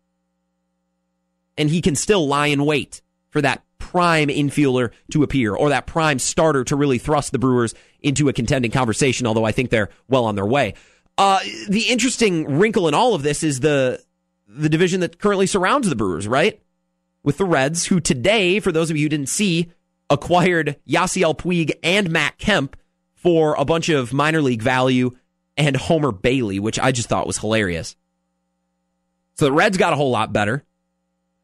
And 1.57 1.69
he 1.69 1.81
can 1.81 1.95
still 1.95 2.25
lie 2.25 2.47
in 2.47 2.63
wait 2.63 3.01
for 3.31 3.41
that 3.41 3.65
prime 3.79 4.29
infielder 4.29 4.91
to 5.11 5.23
appear 5.23 5.53
or 5.53 5.67
that 5.67 5.87
prime 5.87 6.19
starter 6.19 6.63
to 6.63 6.77
really 6.77 6.99
thrust 6.99 7.33
the 7.33 7.39
Brewers 7.39 7.75
into 7.99 8.29
a 8.29 8.33
contending 8.33 8.71
conversation, 8.71 9.27
although 9.27 9.43
I 9.43 9.51
think 9.51 9.71
they're 9.71 9.89
well 10.07 10.23
on 10.23 10.35
their 10.35 10.45
way. 10.45 10.75
Uh, 11.17 11.39
the 11.69 11.87
interesting 11.89 12.57
wrinkle 12.57 12.87
in 12.87 12.93
all 12.93 13.15
of 13.15 13.23
this 13.23 13.43
is 13.43 13.61
the 13.61 14.03
the 14.47 14.69
division 14.69 15.01
that 15.01 15.19
currently 15.19 15.47
surrounds 15.47 15.89
the 15.89 15.95
Brewers, 15.95 16.27
right? 16.27 16.61
With 17.23 17.37
the 17.37 17.45
Reds, 17.45 17.87
who 17.87 17.99
today, 17.99 18.59
for 18.59 18.71
those 18.71 18.89
of 18.89 18.97
you 18.97 19.03
who 19.03 19.09
didn't 19.09 19.29
see, 19.29 19.71
acquired 20.09 20.77
Yasiel 20.87 21.37
Puig 21.37 21.71
and 21.83 22.09
Matt 22.11 22.37
Kemp 22.37 22.77
for 23.15 23.55
a 23.55 23.65
bunch 23.65 23.89
of 23.89 24.13
minor 24.13 24.41
league 24.41 24.61
value 24.61 25.11
and 25.57 25.75
Homer 25.75 26.11
Bailey, 26.11 26.59
which 26.59 26.79
I 26.79 26.91
just 26.91 27.09
thought 27.09 27.27
was 27.27 27.39
hilarious. 27.39 27.95
So 29.35 29.45
the 29.45 29.51
Reds 29.51 29.77
got 29.77 29.93
a 29.93 29.95
whole 29.95 30.11
lot 30.11 30.31
better. 30.31 30.63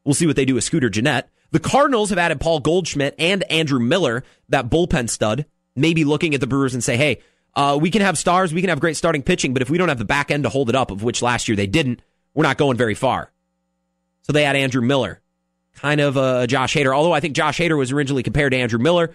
We'll 0.04 0.14
see 0.14 0.26
what 0.26 0.36
they 0.36 0.44
do 0.44 0.54
with 0.54 0.64
Scooter 0.64 0.88
Gennett. 0.88 1.28
The 1.50 1.60
Cardinals 1.60 2.10
have 2.10 2.18
added 2.18 2.40
Paul 2.40 2.60
Goldschmidt 2.60 3.14
and 3.18 3.42
Andrew 3.50 3.80
Miller, 3.80 4.24
that 4.48 4.70
bullpen 4.70 5.08
stud, 5.10 5.44
maybe 5.76 6.04
looking 6.04 6.34
at 6.34 6.40
the 6.40 6.46
Brewers 6.46 6.74
and 6.74 6.82
say, 6.82 6.96
hey, 6.96 7.20
uh, 7.54 7.78
we 7.80 7.90
can 7.90 8.02
have 8.02 8.16
stars, 8.16 8.52
we 8.54 8.60
can 8.60 8.70
have 8.70 8.80
great 8.80 8.96
starting 8.96 9.22
pitching, 9.22 9.52
but 9.52 9.62
if 9.62 9.70
we 9.70 9.78
don't 9.78 9.88
have 9.88 9.98
the 9.98 10.04
back 10.04 10.30
end 10.30 10.44
to 10.44 10.48
hold 10.48 10.68
it 10.68 10.74
up, 10.74 10.90
of 10.90 11.02
which 11.02 11.22
last 11.22 11.48
year 11.48 11.56
they 11.56 11.66
didn't, 11.66 12.00
we're 12.34 12.44
not 12.44 12.56
going 12.56 12.76
very 12.76 12.94
far. 12.94 13.30
So 14.22 14.32
they 14.32 14.44
had 14.44 14.56
Andrew 14.56 14.82
Miller, 14.82 15.20
kind 15.74 16.00
of 16.00 16.16
a 16.16 16.46
Josh 16.46 16.74
Hader. 16.74 16.94
Although 16.94 17.12
I 17.12 17.20
think 17.20 17.34
Josh 17.34 17.58
Hader 17.58 17.76
was 17.76 17.92
originally 17.92 18.22
compared 18.22 18.52
to 18.52 18.58
Andrew 18.58 18.78
Miller, 18.78 19.14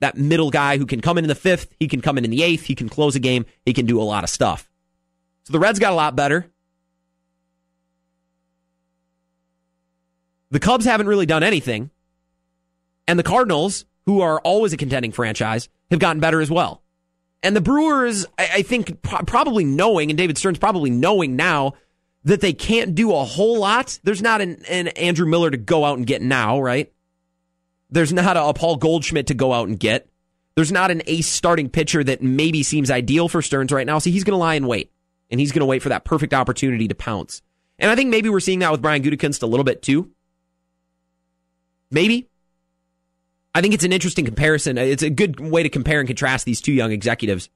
that 0.00 0.16
middle 0.16 0.50
guy 0.50 0.78
who 0.78 0.86
can 0.86 1.00
come 1.00 1.18
in 1.18 1.24
in 1.24 1.28
the 1.28 1.34
fifth, 1.34 1.74
he 1.78 1.88
can 1.88 2.00
come 2.00 2.18
in 2.18 2.24
in 2.24 2.30
the 2.30 2.42
eighth, 2.42 2.64
he 2.64 2.74
can 2.74 2.88
close 2.88 3.16
a 3.16 3.20
game, 3.20 3.44
he 3.66 3.72
can 3.72 3.86
do 3.86 4.00
a 4.00 4.04
lot 4.04 4.24
of 4.24 4.30
stuff. 4.30 4.68
So 5.44 5.52
the 5.52 5.58
Reds 5.58 5.78
got 5.78 5.92
a 5.92 5.96
lot 5.96 6.16
better. 6.16 6.46
The 10.50 10.60
Cubs 10.60 10.84
haven't 10.84 11.06
really 11.06 11.26
done 11.26 11.42
anything. 11.42 11.90
And 13.08 13.18
the 13.18 13.22
Cardinals, 13.22 13.84
who 14.06 14.20
are 14.20 14.40
always 14.40 14.72
a 14.72 14.76
contending 14.76 15.12
franchise, 15.12 15.68
have 15.90 15.98
gotten 15.98 16.20
better 16.20 16.40
as 16.40 16.50
well. 16.50 16.82
And 17.42 17.56
the 17.56 17.60
Brewers, 17.60 18.26
I, 18.38 18.48
I 18.54 18.62
think, 18.62 19.02
pro- 19.02 19.22
probably 19.22 19.64
knowing, 19.64 20.10
and 20.10 20.18
David 20.18 20.38
Stearns 20.38 20.58
probably 20.58 20.90
knowing 20.90 21.36
now 21.36 21.74
that 22.24 22.40
they 22.40 22.52
can't 22.52 22.94
do 22.94 23.12
a 23.12 23.24
whole 23.24 23.58
lot. 23.58 23.98
There's 24.04 24.22
not 24.22 24.40
an, 24.40 24.64
an 24.68 24.88
Andrew 24.88 25.26
Miller 25.26 25.50
to 25.50 25.56
go 25.56 25.84
out 25.84 25.98
and 25.98 26.06
get 26.06 26.22
now, 26.22 26.60
right? 26.60 26.92
There's 27.90 28.12
not 28.12 28.36
a, 28.36 28.44
a 28.44 28.54
Paul 28.54 28.76
Goldschmidt 28.76 29.26
to 29.28 29.34
go 29.34 29.52
out 29.52 29.68
and 29.68 29.78
get. 29.78 30.08
There's 30.54 30.72
not 30.72 30.90
an 30.90 31.02
ace 31.06 31.26
starting 31.26 31.68
pitcher 31.68 32.04
that 32.04 32.22
maybe 32.22 32.62
seems 32.62 32.90
ideal 32.90 33.28
for 33.28 33.42
Stearns 33.42 33.72
right 33.72 33.86
now. 33.86 33.98
So 33.98 34.10
he's 34.10 34.24
going 34.24 34.32
to 34.32 34.38
lie 34.38 34.54
and 34.54 34.68
wait. 34.68 34.92
And 35.30 35.40
he's 35.40 35.50
going 35.50 35.60
to 35.60 35.66
wait 35.66 35.82
for 35.82 35.88
that 35.88 36.04
perfect 36.04 36.34
opportunity 36.34 36.88
to 36.88 36.94
pounce. 36.94 37.42
And 37.78 37.90
I 37.90 37.96
think 37.96 38.10
maybe 38.10 38.28
we're 38.28 38.40
seeing 38.40 38.58
that 38.60 38.70
with 38.70 38.82
Brian 38.82 39.02
Gutekunst 39.02 39.42
a 39.42 39.46
little 39.46 39.64
bit 39.64 39.82
too. 39.82 40.10
Maybe. 41.90 42.28
I 43.54 43.60
think 43.60 43.74
it's 43.74 43.84
an 43.84 43.92
interesting 43.92 44.24
comparison. 44.24 44.78
It's 44.78 45.02
a 45.02 45.10
good 45.10 45.40
way 45.40 45.62
to 45.62 45.68
compare 45.68 46.00
and 46.00 46.06
contrast 46.06 46.46
these 46.46 46.60
two 46.60 46.72
young 46.72 46.92
executives 46.92 47.50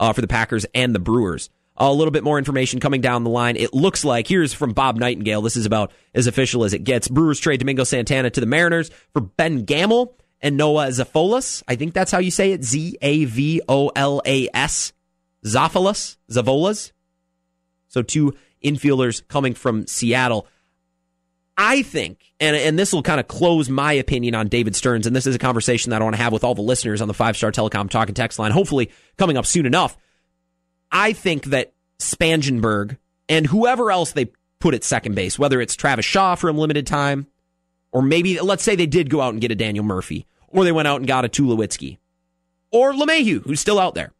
uh, 0.00 0.12
for 0.12 0.20
the 0.20 0.28
Packers 0.28 0.64
and 0.74 0.94
the 0.94 0.98
Brewers. 0.98 1.50
Uh, 1.78 1.84
a 1.84 1.92
little 1.92 2.10
bit 2.10 2.24
more 2.24 2.38
information 2.38 2.80
coming 2.80 3.00
down 3.00 3.24
the 3.24 3.30
line. 3.30 3.56
It 3.56 3.72
looks 3.72 4.04
like 4.04 4.26
here's 4.26 4.52
from 4.52 4.72
Bob 4.72 4.96
Nightingale. 4.96 5.42
This 5.42 5.56
is 5.56 5.66
about 5.66 5.92
as 6.14 6.26
official 6.26 6.64
as 6.64 6.74
it 6.74 6.84
gets. 6.84 7.08
Brewers 7.08 7.40
trade 7.40 7.60
Domingo 7.60 7.84
Santana 7.84 8.30
to 8.30 8.40
the 8.40 8.46
Mariners 8.46 8.90
for 9.12 9.20
Ben 9.20 9.64
Gamel 9.64 10.16
and 10.40 10.56
Noah 10.56 10.88
Zafolas. 10.88 11.62
I 11.66 11.76
think 11.76 11.94
that's 11.94 12.10
how 12.10 12.18
you 12.18 12.30
say 12.30 12.52
it. 12.52 12.64
Z 12.64 12.98
A 13.00 13.24
V 13.24 13.62
O 13.68 13.88
L 13.96 14.20
A 14.26 14.48
S. 14.52 14.92
Zafolas. 15.46 16.16
Zavolas. 16.30 16.92
So 17.88 18.02
two 18.02 18.34
infielders 18.62 19.26
coming 19.28 19.54
from 19.54 19.86
Seattle. 19.86 20.46
I 21.56 21.82
think, 21.82 22.32
and, 22.40 22.56
and 22.56 22.78
this 22.78 22.92
will 22.92 23.02
kind 23.02 23.20
of 23.20 23.28
close 23.28 23.68
my 23.68 23.92
opinion 23.92 24.34
on 24.34 24.48
David 24.48 24.74
Stearns, 24.74 25.06
and 25.06 25.14
this 25.14 25.26
is 25.26 25.34
a 25.34 25.38
conversation 25.38 25.90
that 25.90 26.00
I 26.00 26.04
want 26.04 26.16
to 26.16 26.22
have 26.22 26.32
with 26.32 26.44
all 26.44 26.54
the 26.54 26.62
listeners 26.62 27.02
on 27.02 27.08
the 27.08 27.14
five 27.14 27.36
star 27.36 27.52
telecom 27.52 27.90
talking 27.90 28.14
text 28.14 28.38
line, 28.38 28.52
hopefully 28.52 28.90
coming 29.18 29.36
up 29.36 29.46
soon 29.46 29.66
enough. 29.66 29.96
I 30.90 31.12
think 31.12 31.46
that 31.46 31.72
Spangenberg 31.98 32.96
and 33.28 33.46
whoever 33.46 33.90
else 33.90 34.12
they 34.12 34.30
put 34.60 34.74
at 34.74 34.84
second 34.84 35.14
base, 35.14 35.38
whether 35.38 35.60
it's 35.60 35.76
Travis 35.76 36.04
Shaw 36.04 36.34
for 36.34 36.48
a 36.48 36.52
limited 36.52 36.86
time, 36.86 37.26
or 37.92 38.02
maybe 38.02 38.40
let's 38.40 38.62
say 38.62 38.74
they 38.74 38.86
did 38.86 39.10
go 39.10 39.20
out 39.20 39.32
and 39.32 39.40
get 39.40 39.50
a 39.50 39.54
Daniel 39.54 39.84
Murphy, 39.84 40.26
or 40.48 40.64
they 40.64 40.72
went 40.72 40.88
out 40.88 41.00
and 41.00 41.06
got 41.06 41.24
a 41.24 41.28
Tulowitzki, 41.28 41.98
or 42.70 42.92
LeMahieu, 42.92 43.42
who's 43.44 43.60
still 43.60 43.78
out 43.78 43.94
there. 43.94 44.12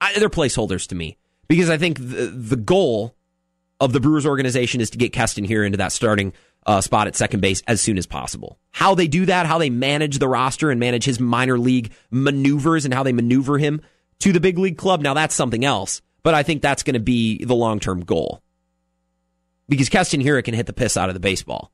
I, 0.00 0.18
they're 0.18 0.28
placeholders 0.28 0.86
to 0.88 0.94
me 0.94 1.16
because 1.48 1.70
I 1.70 1.78
think 1.78 1.98
the, 1.98 2.26
the 2.26 2.56
goal 2.56 3.14
of 3.82 3.92
the 3.92 3.98
Brewers 3.98 4.24
organization 4.24 4.80
is 4.80 4.90
to 4.90 4.98
get 4.98 5.12
Keston 5.12 5.44
Hiura 5.44 5.66
into 5.66 5.78
that 5.78 5.90
starting 5.90 6.32
uh, 6.64 6.80
spot 6.80 7.08
at 7.08 7.16
second 7.16 7.40
base 7.40 7.62
as 7.66 7.80
soon 7.80 7.98
as 7.98 8.06
possible. 8.06 8.60
How 8.70 8.94
they 8.94 9.08
do 9.08 9.26
that, 9.26 9.44
how 9.44 9.58
they 9.58 9.70
manage 9.70 10.20
the 10.20 10.28
roster 10.28 10.70
and 10.70 10.78
manage 10.78 11.04
his 11.04 11.18
minor 11.18 11.58
league 11.58 11.92
maneuvers 12.12 12.84
and 12.84 12.94
how 12.94 13.02
they 13.02 13.12
maneuver 13.12 13.58
him 13.58 13.82
to 14.20 14.32
the 14.32 14.38
big 14.38 14.56
league 14.56 14.78
club, 14.78 15.02
now 15.02 15.14
that's 15.14 15.34
something 15.34 15.64
else. 15.64 16.00
But 16.22 16.34
I 16.34 16.44
think 16.44 16.62
that's 16.62 16.84
going 16.84 16.94
to 16.94 17.00
be 17.00 17.44
the 17.44 17.56
long 17.56 17.80
term 17.80 18.04
goal. 18.04 18.40
Because 19.68 19.88
Keston 19.88 20.22
Hiura 20.22 20.44
can 20.44 20.54
hit 20.54 20.66
the 20.66 20.72
piss 20.72 20.96
out 20.96 21.08
of 21.10 21.14
the 21.14 21.20
baseball. 21.20 21.72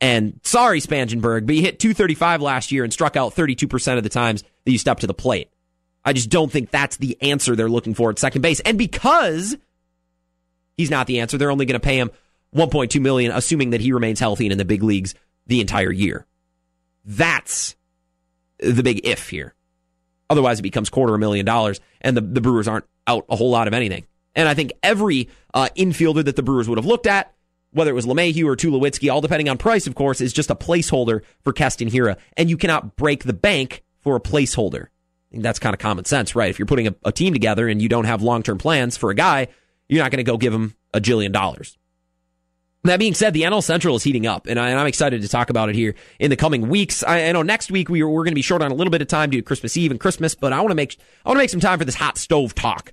And 0.00 0.40
sorry, 0.42 0.80
Spangenberg, 0.80 1.46
but 1.46 1.54
you 1.54 1.62
hit 1.62 1.78
235 1.78 2.42
last 2.42 2.72
year 2.72 2.82
and 2.82 2.92
struck 2.92 3.16
out 3.16 3.36
32% 3.36 3.96
of 3.96 4.02
the 4.02 4.08
times 4.08 4.42
that 4.64 4.72
you 4.72 4.78
stepped 4.78 5.02
to 5.02 5.06
the 5.06 5.14
plate. 5.14 5.50
I 6.04 6.14
just 6.14 6.30
don't 6.30 6.50
think 6.50 6.72
that's 6.72 6.96
the 6.96 7.16
answer 7.22 7.54
they're 7.54 7.68
looking 7.68 7.94
for 7.94 8.10
at 8.10 8.18
second 8.18 8.42
base. 8.42 8.58
And 8.58 8.76
because 8.76 9.56
He's 10.76 10.90
not 10.90 11.06
the 11.06 11.20
answer. 11.20 11.38
They're 11.38 11.50
only 11.50 11.66
going 11.66 11.80
to 11.80 11.84
pay 11.84 11.98
him 11.98 12.10
1.2 12.54 13.00
million, 13.00 13.32
assuming 13.32 13.70
that 13.70 13.80
he 13.80 13.92
remains 13.92 14.20
healthy 14.20 14.46
and 14.46 14.52
in 14.52 14.58
the 14.58 14.64
big 14.64 14.82
leagues 14.82 15.14
the 15.46 15.60
entire 15.60 15.92
year. 15.92 16.26
That's 17.04 17.76
the 18.58 18.82
big 18.82 19.00
if 19.04 19.28
here. 19.28 19.54
Otherwise, 20.30 20.58
it 20.58 20.62
becomes 20.62 20.88
quarter 20.88 21.14
a 21.14 21.18
million 21.18 21.44
dollars, 21.44 21.80
and 22.00 22.16
the, 22.16 22.20
the 22.20 22.40
Brewers 22.40 22.66
aren't 22.66 22.86
out 23.06 23.26
a 23.28 23.36
whole 23.36 23.50
lot 23.50 23.68
of 23.68 23.74
anything. 23.74 24.06
And 24.34 24.48
I 24.48 24.54
think 24.54 24.72
every 24.82 25.28
uh, 25.52 25.68
infielder 25.76 26.24
that 26.24 26.36
the 26.36 26.42
Brewers 26.42 26.68
would 26.68 26.78
have 26.78 26.86
looked 26.86 27.06
at, 27.06 27.34
whether 27.72 27.90
it 27.90 27.94
was 27.94 28.06
LeMahieu 28.06 28.46
or 28.46 28.56
Tulowitzki, 28.56 29.12
all 29.12 29.20
depending 29.20 29.48
on 29.48 29.58
price, 29.58 29.86
of 29.86 29.94
course, 29.94 30.20
is 30.20 30.32
just 30.32 30.50
a 30.50 30.54
placeholder 30.54 31.22
for 31.42 31.52
Keston 31.52 31.90
Hiura. 31.90 32.16
And 32.36 32.48
you 32.48 32.56
cannot 32.56 32.96
break 32.96 33.24
the 33.24 33.32
bank 33.32 33.82
for 34.00 34.16
a 34.16 34.20
placeholder. 34.20 34.86
that's 35.32 35.58
kind 35.58 35.74
of 35.74 35.80
common 35.80 36.04
sense, 36.04 36.34
right? 36.34 36.50
If 36.50 36.58
you're 36.58 36.66
putting 36.66 36.86
a, 36.86 36.94
a 37.04 37.12
team 37.12 37.32
together 37.32 37.68
and 37.68 37.82
you 37.82 37.88
don't 37.88 38.04
have 38.04 38.22
long 38.22 38.42
term 38.42 38.58
plans 38.58 38.96
for 38.96 39.10
a 39.10 39.14
guy, 39.14 39.48
you're 39.94 40.04
not 40.04 40.10
going 40.10 40.24
to 40.24 40.30
go 40.30 40.36
give 40.36 40.52
him 40.52 40.74
a 40.92 41.00
jillion 41.00 41.32
dollars. 41.32 41.76
That 42.84 42.98
being 42.98 43.14
said, 43.14 43.32
the 43.32 43.42
NL 43.42 43.62
Central 43.62 43.96
is 43.96 44.02
heating 44.02 44.26
up, 44.26 44.46
and, 44.46 44.60
I, 44.60 44.70
am 44.70 44.86
excited 44.86 45.22
to 45.22 45.28
talk 45.28 45.48
about 45.48 45.70
it 45.70 45.74
here 45.74 45.94
in 46.18 46.28
the 46.28 46.36
coming 46.36 46.68
weeks. 46.68 47.02
I, 47.02 47.28
I 47.28 47.32
know 47.32 47.42
next 47.42 47.70
week 47.70 47.88
we 47.88 48.02
are, 48.02 48.08
we're 48.08 48.24
going 48.24 48.32
to 48.32 48.34
be 48.34 48.42
short 48.42 48.60
on 48.60 48.70
a 48.70 48.74
little 48.74 48.90
bit 48.90 49.00
of 49.00 49.08
time 49.08 49.30
due 49.30 49.38
to 49.38 49.42
Christmas 49.42 49.74
Eve 49.78 49.90
and 49.90 49.98
Christmas, 49.98 50.34
but 50.34 50.52
I 50.52 50.60
want 50.60 50.70
to 50.70 50.74
make 50.74 50.98
I 51.24 51.30
want 51.30 51.38
to 51.38 51.42
make 51.42 51.50
some 51.50 51.60
time 51.60 51.78
for 51.78 51.86
this 51.86 51.94
hot 51.94 52.18
stove 52.18 52.54
talk 52.54 52.92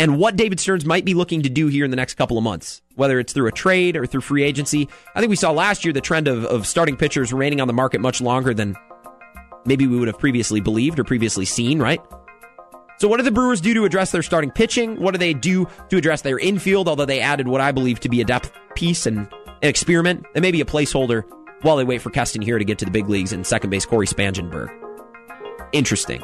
and 0.00 0.16
what 0.18 0.34
David 0.34 0.58
Stearns 0.58 0.86
might 0.86 1.04
be 1.04 1.12
looking 1.12 1.42
to 1.42 1.50
do 1.50 1.66
here 1.66 1.84
in 1.84 1.90
the 1.90 1.96
next 1.96 2.14
couple 2.14 2.38
of 2.38 2.42
months, 2.42 2.80
whether 2.94 3.20
it's 3.20 3.34
through 3.34 3.48
a 3.48 3.52
trade 3.52 3.98
or 3.98 4.06
through 4.06 4.22
free 4.22 4.42
agency. 4.42 4.88
I 5.14 5.20
think 5.20 5.28
we 5.28 5.36
saw 5.36 5.50
last 5.50 5.84
year 5.84 5.92
the 5.92 6.00
trend 6.00 6.26
of, 6.26 6.46
of 6.46 6.66
starting 6.66 6.96
pitchers 6.96 7.34
remaining 7.34 7.60
on 7.60 7.68
the 7.68 7.74
market 7.74 8.00
much 8.00 8.22
longer 8.22 8.54
than 8.54 8.76
maybe 9.66 9.86
we 9.86 9.98
would 9.98 10.08
have 10.08 10.18
previously 10.18 10.60
believed 10.60 10.98
or 10.98 11.04
previously 11.04 11.44
seen, 11.44 11.80
right? 11.80 12.00
So, 13.00 13.08
what 13.08 13.16
do 13.16 13.22
the 13.22 13.30
Brewers 13.30 13.62
do 13.62 13.72
to 13.72 13.86
address 13.86 14.10
their 14.10 14.22
starting 14.22 14.50
pitching? 14.50 15.00
What 15.00 15.12
do 15.12 15.18
they 15.18 15.32
do 15.32 15.66
to 15.88 15.96
address 15.96 16.20
their 16.20 16.38
infield? 16.38 16.86
Although 16.86 17.06
they 17.06 17.20
added 17.20 17.48
what 17.48 17.62
I 17.62 17.72
believe 17.72 17.98
to 18.00 18.10
be 18.10 18.20
a 18.20 18.24
depth 18.24 18.52
piece 18.74 19.06
and 19.06 19.20
an 19.20 19.68
experiment, 19.70 20.26
and 20.34 20.42
maybe 20.42 20.60
a 20.60 20.66
placeholder 20.66 21.24
while 21.62 21.76
they 21.76 21.84
wait 21.84 22.02
for 22.02 22.10
Keston 22.10 22.44
Hiura 22.44 22.58
to 22.58 22.64
get 22.66 22.78
to 22.80 22.84
the 22.84 22.90
big 22.90 23.08
leagues 23.08 23.32
and 23.32 23.46
second 23.46 23.70
base 23.70 23.86
Cory 23.86 24.06
Spangenberg. 24.06 24.68
Interesting. 25.72 26.22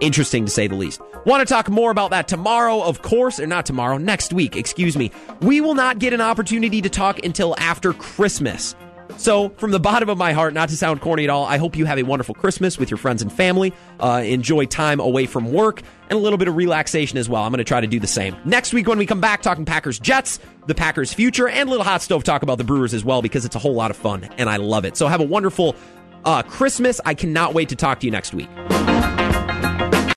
Interesting 0.00 0.46
to 0.46 0.50
say 0.50 0.66
the 0.66 0.74
least. 0.74 1.00
Want 1.26 1.46
to 1.46 1.54
talk 1.54 1.68
more 1.68 1.92
about 1.92 2.10
that 2.10 2.26
tomorrow, 2.26 2.82
of 2.82 3.02
course, 3.02 3.38
or 3.38 3.46
not 3.46 3.64
tomorrow, 3.64 3.96
next 3.96 4.32
week, 4.32 4.56
excuse 4.56 4.96
me. 4.96 5.12
We 5.42 5.60
will 5.60 5.74
not 5.74 6.00
get 6.00 6.12
an 6.12 6.20
opportunity 6.20 6.82
to 6.82 6.88
talk 6.88 7.24
until 7.24 7.54
after 7.58 7.92
Christmas. 7.92 8.74
So, 9.18 9.50
from 9.50 9.70
the 9.70 9.80
bottom 9.80 10.08
of 10.08 10.18
my 10.18 10.32
heart, 10.32 10.54
not 10.54 10.68
to 10.70 10.76
sound 10.76 11.00
corny 11.00 11.24
at 11.24 11.30
all, 11.30 11.44
I 11.44 11.58
hope 11.58 11.76
you 11.76 11.84
have 11.86 11.98
a 11.98 12.02
wonderful 12.02 12.34
Christmas 12.34 12.78
with 12.78 12.90
your 12.90 12.98
friends 12.98 13.22
and 13.22 13.32
family. 13.32 13.72
Uh, 13.98 14.22
enjoy 14.24 14.66
time 14.66 15.00
away 15.00 15.26
from 15.26 15.52
work 15.52 15.82
and 16.08 16.18
a 16.18 16.22
little 16.22 16.38
bit 16.38 16.48
of 16.48 16.56
relaxation 16.56 17.18
as 17.18 17.28
well. 17.28 17.42
I'm 17.42 17.50
going 17.50 17.58
to 17.58 17.64
try 17.64 17.80
to 17.80 17.86
do 17.86 18.00
the 18.00 18.06
same. 18.06 18.36
Next 18.44 18.72
week, 18.72 18.86
when 18.88 18.98
we 18.98 19.06
come 19.06 19.20
back, 19.20 19.42
talking 19.42 19.64
Packers 19.64 19.98
Jets, 19.98 20.38
the 20.66 20.74
Packers 20.74 21.12
future, 21.12 21.48
and 21.48 21.68
a 21.68 21.70
little 21.70 21.84
hot 21.84 22.02
stove 22.02 22.24
talk 22.24 22.42
about 22.42 22.58
the 22.58 22.64
Brewers 22.64 22.94
as 22.94 23.04
well 23.04 23.22
because 23.22 23.44
it's 23.44 23.56
a 23.56 23.60
whole 23.60 23.74
lot 23.74 23.90
of 23.90 23.96
fun 23.96 24.24
and 24.38 24.48
I 24.48 24.56
love 24.56 24.84
it. 24.84 24.96
So, 24.96 25.06
have 25.08 25.20
a 25.20 25.24
wonderful 25.24 25.76
uh, 26.24 26.42
Christmas. 26.42 27.00
I 27.04 27.14
cannot 27.14 27.54
wait 27.54 27.68
to 27.70 27.76
talk 27.76 28.00
to 28.00 28.06
you 28.06 28.12
next 28.12 28.34
week. 28.34 28.48